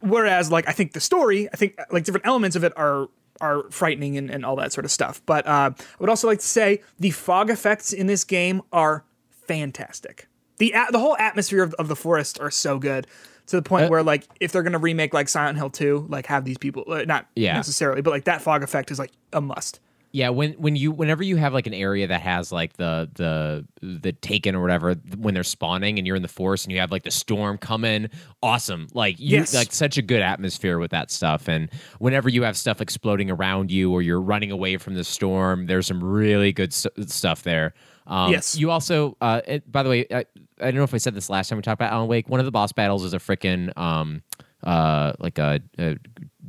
whereas 0.00 0.50
like 0.50 0.68
i 0.68 0.72
think 0.72 0.92
the 0.92 1.00
story 1.00 1.48
i 1.52 1.56
think 1.56 1.78
like 1.90 2.04
different 2.04 2.26
elements 2.26 2.56
of 2.56 2.62
it 2.64 2.72
are 2.76 3.08
are 3.40 3.64
frightening 3.70 4.16
and, 4.16 4.30
and 4.30 4.44
all 4.44 4.56
that 4.56 4.72
sort 4.72 4.84
of 4.84 4.90
stuff. 4.90 5.20
But 5.26 5.46
uh, 5.46 5.70
i 5.78 5.84
would 5.98 6.10
also 6.10 6.26
like 6.28 6.38
to 6.40 6.46
say 6.46 6.80
the 7.00 7.10
fog 7.10 7.50
effects 7.50 7.92
in 7.92 8.06
this 8.06 8.24
game 8.24 8.62
are 8.72 9.04
fantastic. 9.46 10.28
The 10.58 10.72
a- 10.72 10.90
the 10.92 10.98
whole 10.98 11.16
atmosphere 11.18 11.62
of, 11.62 11.74
of 11.74 11.88
the 11.88 11.96
forest 11.96 12.38
are 12.40 12.50
so 12.50 12.78
good 12.78 13.06
to 13.46 13.56
the 13.56 13.62
point 13.62 13.86
Uh, 13.86 13.88
where 13.88 14.02
like 14.02 14.24
if 14.40 14.52
they're 14.52 14.62
gonna 14.62 14.78
remake 14.78 15.12
like 15.12 15.28
silent 15.28 15.58
hill 15.58 15.70
2 15.70 16.06
like 16.08 16.26
have 16.26 16.44
these 16.44 16.58
people 16.58 16.84
uh, 16.86 17.02
not 17.04 17.26
Yeah. 17.34 17.54
necessarily 17.56 18.00
but 18.00 18.10
like 18.10 18.24
that 18.24 18.40
fog 18.40 18.62
effect 18.62 18.90
is 18.92 18.98
like 19.00 19.10
a 19.32 19.40
must 19.40 19.80
Yeah, 20.14 20.28
when 20.28 20.52
when 20.52 20.76
you 20.76 20.92
whenever 20.92 21.22
you 21.22 21.36
have 21.36 21.54
like 21.54 21.66
an 21.66 21.72
area 21.72 22.06
that 22.06 22.20
has 22.20 22.52
like 22.52 22.74
the 22.74 23.08
the 23.14 23.66
the 23.80 24.12
taken 24.12 24.54
or 24.54 24.60
whatever 24.60 24.94
when 25.16 25.32
they're 25.32 25.42
spawning 25.42 25.96
and 25.98 26.06
you're 26.06 26.16
in 26.16 26.22
the 26.22 26.28
forest 26.28 26.66
and 26.66 26.72
you 26.72 26.80
have 26.80 26.90
like 26.90 27.02
the 27.04 27.10
storm 27.10 27.56
coming, 27.56 28.10
awesome. 28.42 28.88
Like 28.92 29.18
you 29.18 29.38
Yes. 29.38 29.54
like 29.54 29.72
such 29.72 29.96
a 29.96 30.02
good 30.02 30.20
atmosphere 30.20 30.78
with 30.78 30.90
that 30.90 31.10
stuff. 31.10 31.48
And 31.48 31.70
whenever 31.98 32.28
you 32.28 32.42
have 32.42 32.58
stuff 32.58 32.82
exploding 32.82 33.30
around 33.30 33.70
you 33.70 33.90
or 33.90 34.02
you're 34.02 34.20
running 34.20 34.50
away 34.50 34.76
from 34.76 34.94
the 34.94 35.04
storm, 35.04 35.66
there's 35.66 35.86
some 35.86 36.04
really 36.04 36.52
good 36.52 36.72
s- 36.72 36.86
stuff 37.06 37.42
there. 37.42 37.72
Um, 38.06 38.32
Yes. 38.32 38.54
You 38.54 38.70
also, 38.70 39.16
uh, 39.22 39.40
it, 39.46 39.70
by 39.72 39.82
the 39.82 39.88
way, 39.88 40.06
I, 40.10 40.26
I 40.60 40.64
don't 40.66 40.74
know 40.74 40.82
if 40.84 40.92
I 40.92 40.98
said 40.98 41.14
this 41.14 41.30
last 41.30 41.48
time 41.48 41.56
we 41.56 41.62
talked 41.62 41.80
about 41.80 41.90
Alan 41.92 42.08
Wake. 42.08 42.28
One 42.28 42.38
of 42.40 42.44
the 42.46 42.52
boss 42.52 42.72
battles 42.72 43.02
is 43.04 43.14
a 43.14 43.18
freaking 43.18 43.74
um, 43.78 44.22
uh, 44.62 45.14
like 45.18 45.38
a, 45.38 45.60
a 45.78 45.96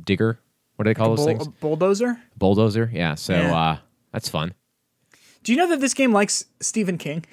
digger. 0.04 0.38
What 0.76 0.84
do 0.84 0.90
they 0.90 0.94
call 0.94 1.10
those 1.10 1.18
Bull- 1.18 1.26
things? 1.26 1.48
bulldozer. 1.60 2.20
Bulldozer. 2.36 2.90
Yeah. 2.92 3.14
So 3.14 3.34
Yeah. 3.34 3.56
Uh, 3.56 3.76
that's 4.12 4.28
fun. 4.28 4.54
Do 5.42 5.52
you 5.52 5.58
know 5.58 5.68
that 5.68 5.80
this 5.80 5.94
game 5.94 6.12
likes 6.12 6.46
Stephen 6.60 6.96
King? 6.98 7.24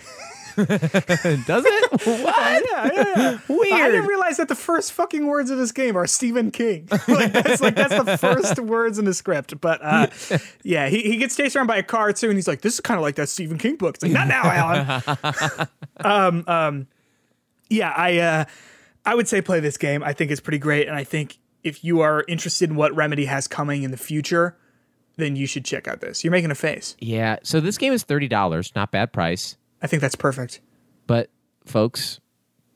Does 0.57 0.67
it? 0.69 1.91
what? 2.05 2.63
Yeah, 2.69 2.89
yeah, 2.93 3.03
yeah. 3.15 3.39
Weird. 3.47 3.71
I 3.71 3.89
didn't 3.89 4.07
realize 4.07 4.35
that 4.35 4.49
the 4.49 4.55
first 4.55 4.91
fucking 4.91 5.25
words 5.25 5.49
of 5.49 5.57
this 5.57 5.71
game 5.71 5.95
are 5.95 6.05
Stephen 6.05 6.51
King. 6.51 6.89
like 7.07 7.31
that's 7.31 7.61
like 7.61 7.75
that's 7.75 8.03
the 8.03 8.17
first 8.17 8.59
words 8.59 8.99
in 8.99 9.05
the 9.05 9.13
script. 9.13 9.61
But 9.61 9.79
uh, 9.81 10.07
yeah, 10.63 10.89
he, 10.89 11.03
he 11.03 11.15
gets 11.15 11.37
chased 11.37 11.55
around 11.55 11.67
by 11.67 11.77
a 11.77 11.83
car 11.83 12.11
too, 12.11 12.27
and 12.27 12.37
he's 12.37 12.49
like, 12.49 12.61
"This 12.61 12.73
is 12.73 12.79
kind 12.81 12.97
of 12.97 13.01
like 13.01 13.15
that 13.15 13.29
Stephen 13.29 13.57
King 13.57 13.77
book." 13.77 13.95
It's 13.95 14.03
like, 14.03 14.11
"Not 14.11 14.27
now, 14.27 14.41
Alan." 14.43 15.67
um, 16.01 16.43
um, 16.47 16.87
yeah, 17.69 17.93
I 17.95 18.17
uh, 18.19 18.45
I 19.05 19.15
would 19.15 19.29
say 19.29 19.41
play 19.41 19.61
this 19.61 19.77
game. 19.77 20.03
I 20.03 20.11
think 20.11 20.31
it's 20.31 20.41
pretty 20.41 20.59
great, 20.59 20.85
and 20.87 20.97
I 20.97 21.05
think 21.05 21.37
if 21.63 21.83
you 21.83 22.01
are 22.01 22.23
interested 22.27 22.69
in 22.69 22.75
what 22.75 22.95
Remedy 22.95 23.25
has 23.25 23.47
coming 23.47 23.83
in 23.83 23.91
the 23.91 23.97
future, 23.97 24.57
then 25.17 25.35
you 25.35 25.45
should 25.45 25.65
check 25.65 25.87
out 25.87 26.01
this. 26.01 26.23
You're 26.23 26.31
making 26.31 26.51
a 26.51 26.55
face. 26.55 26.95
Yeah. 26.99 27.37
So 27.43 27.59
this 27.59 27.77
game 27.77 27.93
is 27.93 28.03
thirty 28.03 28.27
dollars. 28.27 28.71
Not 28.75 28.91
bad 28.91 29.13
price. 29.13 29.57
I 29.81 29.87
think 29.87 30.01
that's 30.01 30.15
perfect. 30.15 30.61
But 31.07 31.29
folks, 31.65 32.19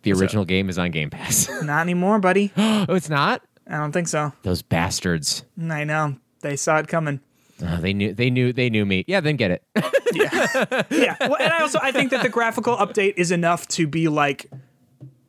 the 0.01 0.13
original 0.13 0.45
game 0.45 0.69
is 0.69 0.77
on 0.77 0.91
Game 0.91 1.09
Pass. 1.09 1.49
Not 1.63 1.81
anymore, 1.81 2.19
buddy. 2.19 2.51
oh, 2.57 2.86
it's 2.89 3.09
not. 3.09 3.41
I 3.67 3.77
don't 3.77 3.91
think 3.91 4.07
so. 4.07 4.33
Those 4.43 4.61
bastards. 4.61 5.43
I 5.59 5.83
know 5.83 6.17
they 6.41 6.55
saw 6.55 6.77
it 6.77 6.88
coming. 6.88 7.19
Oh, 7.63 7.77
they 7.77 7.93
knew. 7.93 8.13
They 8.13 8.29
knew. 8.29 8.53
They 8.53 8.69
knew 8.69 8.86
me. 8.86 9.05
Yeah. 9.07 9.21
Then 9.21 9.36
get 9.36 9.51
it. 9.51 9.63
Yeah. 10.13 10.83
Yeah. 10.89 11.17
Well, 11.19 11.36
and 11.38 11.51
I 11.51 11.59
also 11.59 11.77
I 11.81 11.91
think 11.91 12.11
that 12.11 12.23
the 12.23 12.29
graphical 12.29 12.77
update 12.77 13.15
is 13.17 13.31
enough 13.31 13.67
to 13.69 13.86
be 13.86 14.07
like 14.07 14.49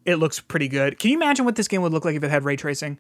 it 0.04 0.16
looks 0.16 0.38
pretty 0.38 0.68
good. 0.68 1.00
Can 1.00 1.11
you 1.11 1.16
imagine 1.16 1.44
what 1.44 1.57
this 1.57 1.66
game 1.66 1.82
would 1.82 1.92
look 1.92 2.04
like 2.04 2.14
if 2.14 2.22
it 2.22 2.30
had 2.30 2.44
ray 2.44 2.54
tracing? 2.54 2.98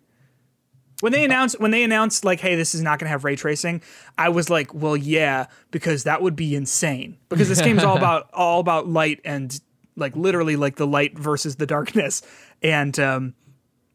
When 1.00 1.12
they 1.12 1.24
announced 1.24 1.60
when 1.60 1.70
they 1.70 1.82
announced 1.82 2.24
like, 2.24 2.40
hey, 2.40 2.54
this 2.54 2.74
is 2.74 2.82
not 2.82 2.98
gonna 2.98 3.10
have 3.10 3.24
ray 3.24 3.36
tracing, 3.36 3.82
I 4.16 4.30
was 4.30 4.48
like, 4.48 4.72
well, 4.72 4.96
yeah, 4.96 5.46
because 5.70 6.04
that 6.04 6.22
would 6.22 6.36
be 6.36 6.54
insane. 6.54 7.18
Because 7.28 7.48
this 7.48 7.60
game 7.60 7.78
is 7.78 7.84
all 7.84 7.96
about 7.98 8.30
all 8.32 8.60
about 8.60 8.88
light 8.88 9.20
and 9.24 9.60
like 9.96 10.16
literally 10.16 10.56
like 10.56 10.76
the 10.76 10.86
light 10.86 11.18
versus 11.18 11.56
the 11.56 11.66
darkness. 11.66 12.22
And 12.62 12.98
um, 12.98 13.34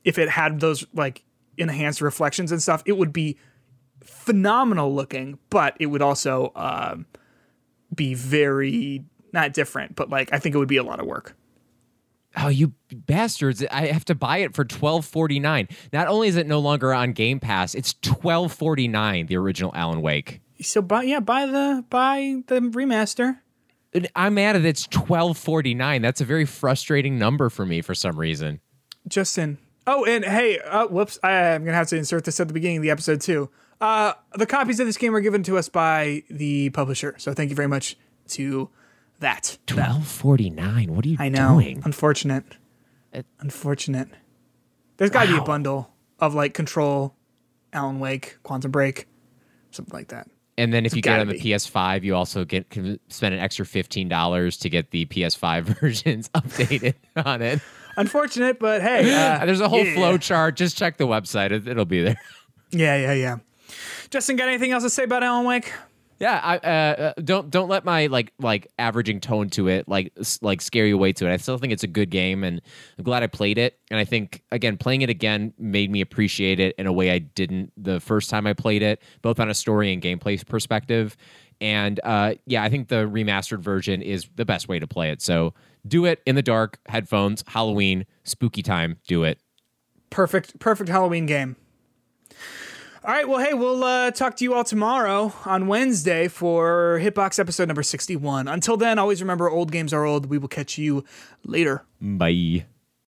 if 0.03 0.17
it 0.17 0.29
had 0.29 0.59
those 0.59 0.85
like 0.93 1.23
enhanced 1.57 2.01
reflections 2.01 2.51
and 2.51 2.61
stuff, 2.61 2.83
it 2.85 2.97
would 2.97 3.13
be 3.13 3.37
phenomenal 4.03 4.93
looking, 4.93 5.39
but 5.49 5.75
it 5.79 5.87
would 5.87 6.01
also 6.01 6.51
um, 6.55 7.05
be 7.93 8.13
very 8.13 9.03
not 9.33 9.53
different, 9.53 9.95
but 9.95 10.09
like 10.09 10.31
I 10.33 10.39
think 10.39 10.55
it 10.55 10.57
would 10.57 10.67
be 10.67 10.77
a 10.77 10.83
lot 10.83 10.99
of 10.99 11.05
work. 11.05 11.35
Oh, 12.37 12.47
you 12.47 12.73
bastards! 12.93 13.63
I 13.71 13.87
have 13.87 14.05
to 14.05 14.15
buy 14.15 14.37
it 14.37 14.55
for 14.55 14.63
twelve 14.63 15.05
forty 15.05 15.39
nine. 15.39 15.67
Not 15.91 16.07
only 16.07 16.29
is 16.29 16.37
it 16.37 16.47
no 16.47 16.59
longer 16.59 16.93
on 16.93 17.11
Game 17.11 17.39
Pass, 17.39 17.75
it's 17.75 17.93
twelve 18.01 18.53
forty 18.53 18.87
nine. 18.87 19.25
The 19.25 19.35
original 19.35 19.71
Alan 19.75 20.01
Wake. 20.01 20.41
So 20.61 20.81
buy 20.81 21.03
yeah, 21.03 21.19
buy 21.19 21.45
the 21.45 21.83
buy 21.89 22.41
the 22.47 22.61
remaster. 22.61 23.39
I'm 24.15 24.35
mad 24.35 24.55
at 24.55 24.63
it's 24.63 24.87
twelve 24.87 25.37
forty 25.37 25.73
nine. 25.73 26.01
That's 26.01 26.21
a 26.21 26.25
very 26.25 26.45
frustrating 26.45 27.19
number 27.19 27.49
for 27.49 27.65
me 27.65 27.81
for 27.81 27.93
some 27.93 28.17
reason. 28.17 28.61
Justin. 29.07 29.57
Oh, 29.85 30.05
and 30.05 30.23
hey, 30.23 30.59
uh, 30.59 30.87
whoops, 30.87 31.19
I, 31.23 31.31
I'm 31.31 31.65
gonna 31.65 31.75
have 31.75 31.87
to 31.87 31.97
insert 31.97 32.23
this 32.23 32.39
at 32.39 32.47
the 32.47 32.53
beginning 32.53 32.77
of 32.77 32.83
the 32.83 32.91
episode 32.91 33.19
too. 33.19 33.49
Uh, 33.81 34.13
the 34.35 34.45
copies 34.45 34.79
of 34.79 34.85
this 34.85 34.95
game 34.95 35.11
were 35.11 35.21
given 35.21 35.43
to 35.43 35.57
us 35.57 35.67
by 35.67 36.23
the 36.29 36.69
publisher, 36.69 37.15
so 37.17 37.33
thank 37.33 37.49
you 37.49 37.55
very 37.55 37.67
much 37.67 37.97
to 38.29 38.69
that. 39.21 39.57
Twelve 39.67 40.05
forty 40.07 40.49
nine. 40.49 40.95
What 40.95 41.05
are 41.05 41.09
you 41.09 41.17
doing? 41.17 41.35
I 41.35 41.37
know. 41.37 41.53
doing? 41.59 41.81
Unfortunate. 41.85 42.43
It- 43.13 43.25
Unfortunate. 43.39 44.09
There's 44.97 45.09
got 45.09 45.25
to 45.25 45.31
be 45.31 45.37
a 45.37 45.41
bundle 45.41 45.91
of 46.19 46.35
like 46.35 46.53
Control, 46.53 47.15
Alan 47.73 47.99
Wake, 47.99 48.37
Quantum 48.43 48.69
Break, 48.69 49.07
something 49.71 49.93
like 49.93 50.09
that. 50.09 50.27
And 50.57 50.71
then 50.71 50.85
if 50.85 50.95
you 50.95 51.01
get 51.01 51.19
on 51.19 51.27
the 51.27 51.33
be. 51.33 51.39
PS5, 51.39 52.03
you 52.03 52.15
also 52.15 52.45
get 52.45 52.69
can 52.69 52.99
spend 53.07 53.33
an 53.33 53.39
extra 53.39 53.65
fifteen 53.65 54.07
dollars 54.07 54.57
to 54.57 54.69
get 54.69 54.91
the 54.91 55.05
PS5 55.07 55.63
versions 55.79 56.29
updated 56.29 56.93
on 57.25 57.41
it. 57.41 57.59
Unfortunate, 57.97 58.59
but 58.59 58.81
hey, 58.81 59.11
uh, 59.13 59.43
There's 59.45 59.59
a 59.59 59.67
whole 59.67 59.83
yeah. 59.83 59.95
flow 59.95 60.17
chart. 60.17 60.55
Just 60.55 60.77
check 60.77 60.97
the 60.97 61.07
website; 61.07 61.51
it, 61.51 61.67
it'll 61.67 61.85
be 61.85 62.03
there. 62.03 62.19
Yeah, 62.69 62.95
yeah, 62.95 63.13
yeah. 63.13 63.37
Justin, 64.11 64.35
got 64.35 64.49
anything 64.49 64.71
else 64.71 64.83
to 64.83 64.89
say 64.89 65.03
about 65.03 65.23
Alan 65.23 65.45
Wake? 65.45 65.71
Yeah, 66.21 66.39
I 66.43 66.57
uh, 66.57 66.69
uh, 66.69 67.13
don't 67.23 67.49
don't 67.49 67.67
let 67.67 67.83
my 67.83 68.05
like 68.05 68.31
like 68.37 68.67
averaging 68.77 69.21
tone 69.21 69.49
to 69.51 69.69
it 69.69 69.87
like 69.87 70.13
like 70.43 70.61
scare 70.61 70.85
you 70.85 70.93
away 70.93 71.13
to 71.13 71.27
it. 71.27 71.33
I 71.33 71.37
still 71.37 71.57
think 71.57 71.73
it's 71.73 71.83
a 71.83 71.87
good 71.87 72.11
game, 72.11 72.43
and 72.43 72.61
I'm 72.99 73.03
glad 73.03 73.23
I 73.23 73.27
played 73.27 73.57
it. 73.57 73.79
And 73.89 73.99
I 73.99 74.05
think 74.05 74.43
again, 74.51 74.77
playing 74.77 75.01
it 75.01 75.09
again 75.09 75.51
made 75.57 75.89
me 75.89 75.99
appreciate 75.99 76.59
it 76.59 76.75
in 76.77 76.85
a 76.85 76.93
way 76.93 77.09
I 77.09 77.17
didn't 77.17 77.73
the 77.75 77.99
first 77.99 78.29
time 78.29 78.45
I 78.45 78.53
played 78.53 78.83
it, 78.83 79.01
both 79.23 79.39
on 79.39 79.49
a 79.49 79.55
story 79.55 79.91
and 79.91 79.99
gameplay 79.99 80.45
perspective. 80.45 81.17
And 81.59 81.99
uh, 82.03 82.35
yeah, 82.45 82.61
I 82.61 82.69
think 82.69 82.89
the 82.89 83.07
remastered 83.07 83.61
version 83.61 84.03
is 84.03 84.29
the 84.35 84.45
best 84.45 84.67
way 84.67 84.77
to 84.77 84.85
play 84.85 85.09
it. 85.09 85.23
So 85.23 85.55
do 85.87 86.05
it 86.05 86.21
in 86.27 86.35
the 86.35 86.43
dark, 86.43 86.77
headphones, 86.85 87.43
Halloween, 87.47 88.05
spooky 88.25 88.61
time. 88.61 88.97
Do 89.07 89.23
it. 89.23 89.39
Perfect, 90.11 90.59
perfect 90.59 90.91
Halloween 90.91 91.25
game. 91.25 91.55
All 93.03 93.11
right, 93.11 93.27
well, 93.27 93.39
hey, 93.43 93.55
we'll 93.55 93.83
uh, 93.83 94.11
talk 94.11 94.35
to 94.37 94.43
you 94.43 94.53
all 94.53 94.63
tomorrow 94.63 95.33
on 95.45 95.65
Wednesday 95.65 96.27
for 96.27 96.99
Hitbox 97.01 97.39
episode 97.39 97.67
number 97.67 97.81
61. 97.81 98.47
Until 98.47 98.77
then, 98.77 98.99
always 98.99 99.21
remember 99.21 99.49
old 99.49 99.71
games 99.71 99.91
are 99.91 100.05
old. 100.05 100.27
We 100.27 100.37
will 100.37 100.47
catch 100.47 100.77
you 100.77 101.03
later. 101.43 101.83
Bye. 101.99 102.65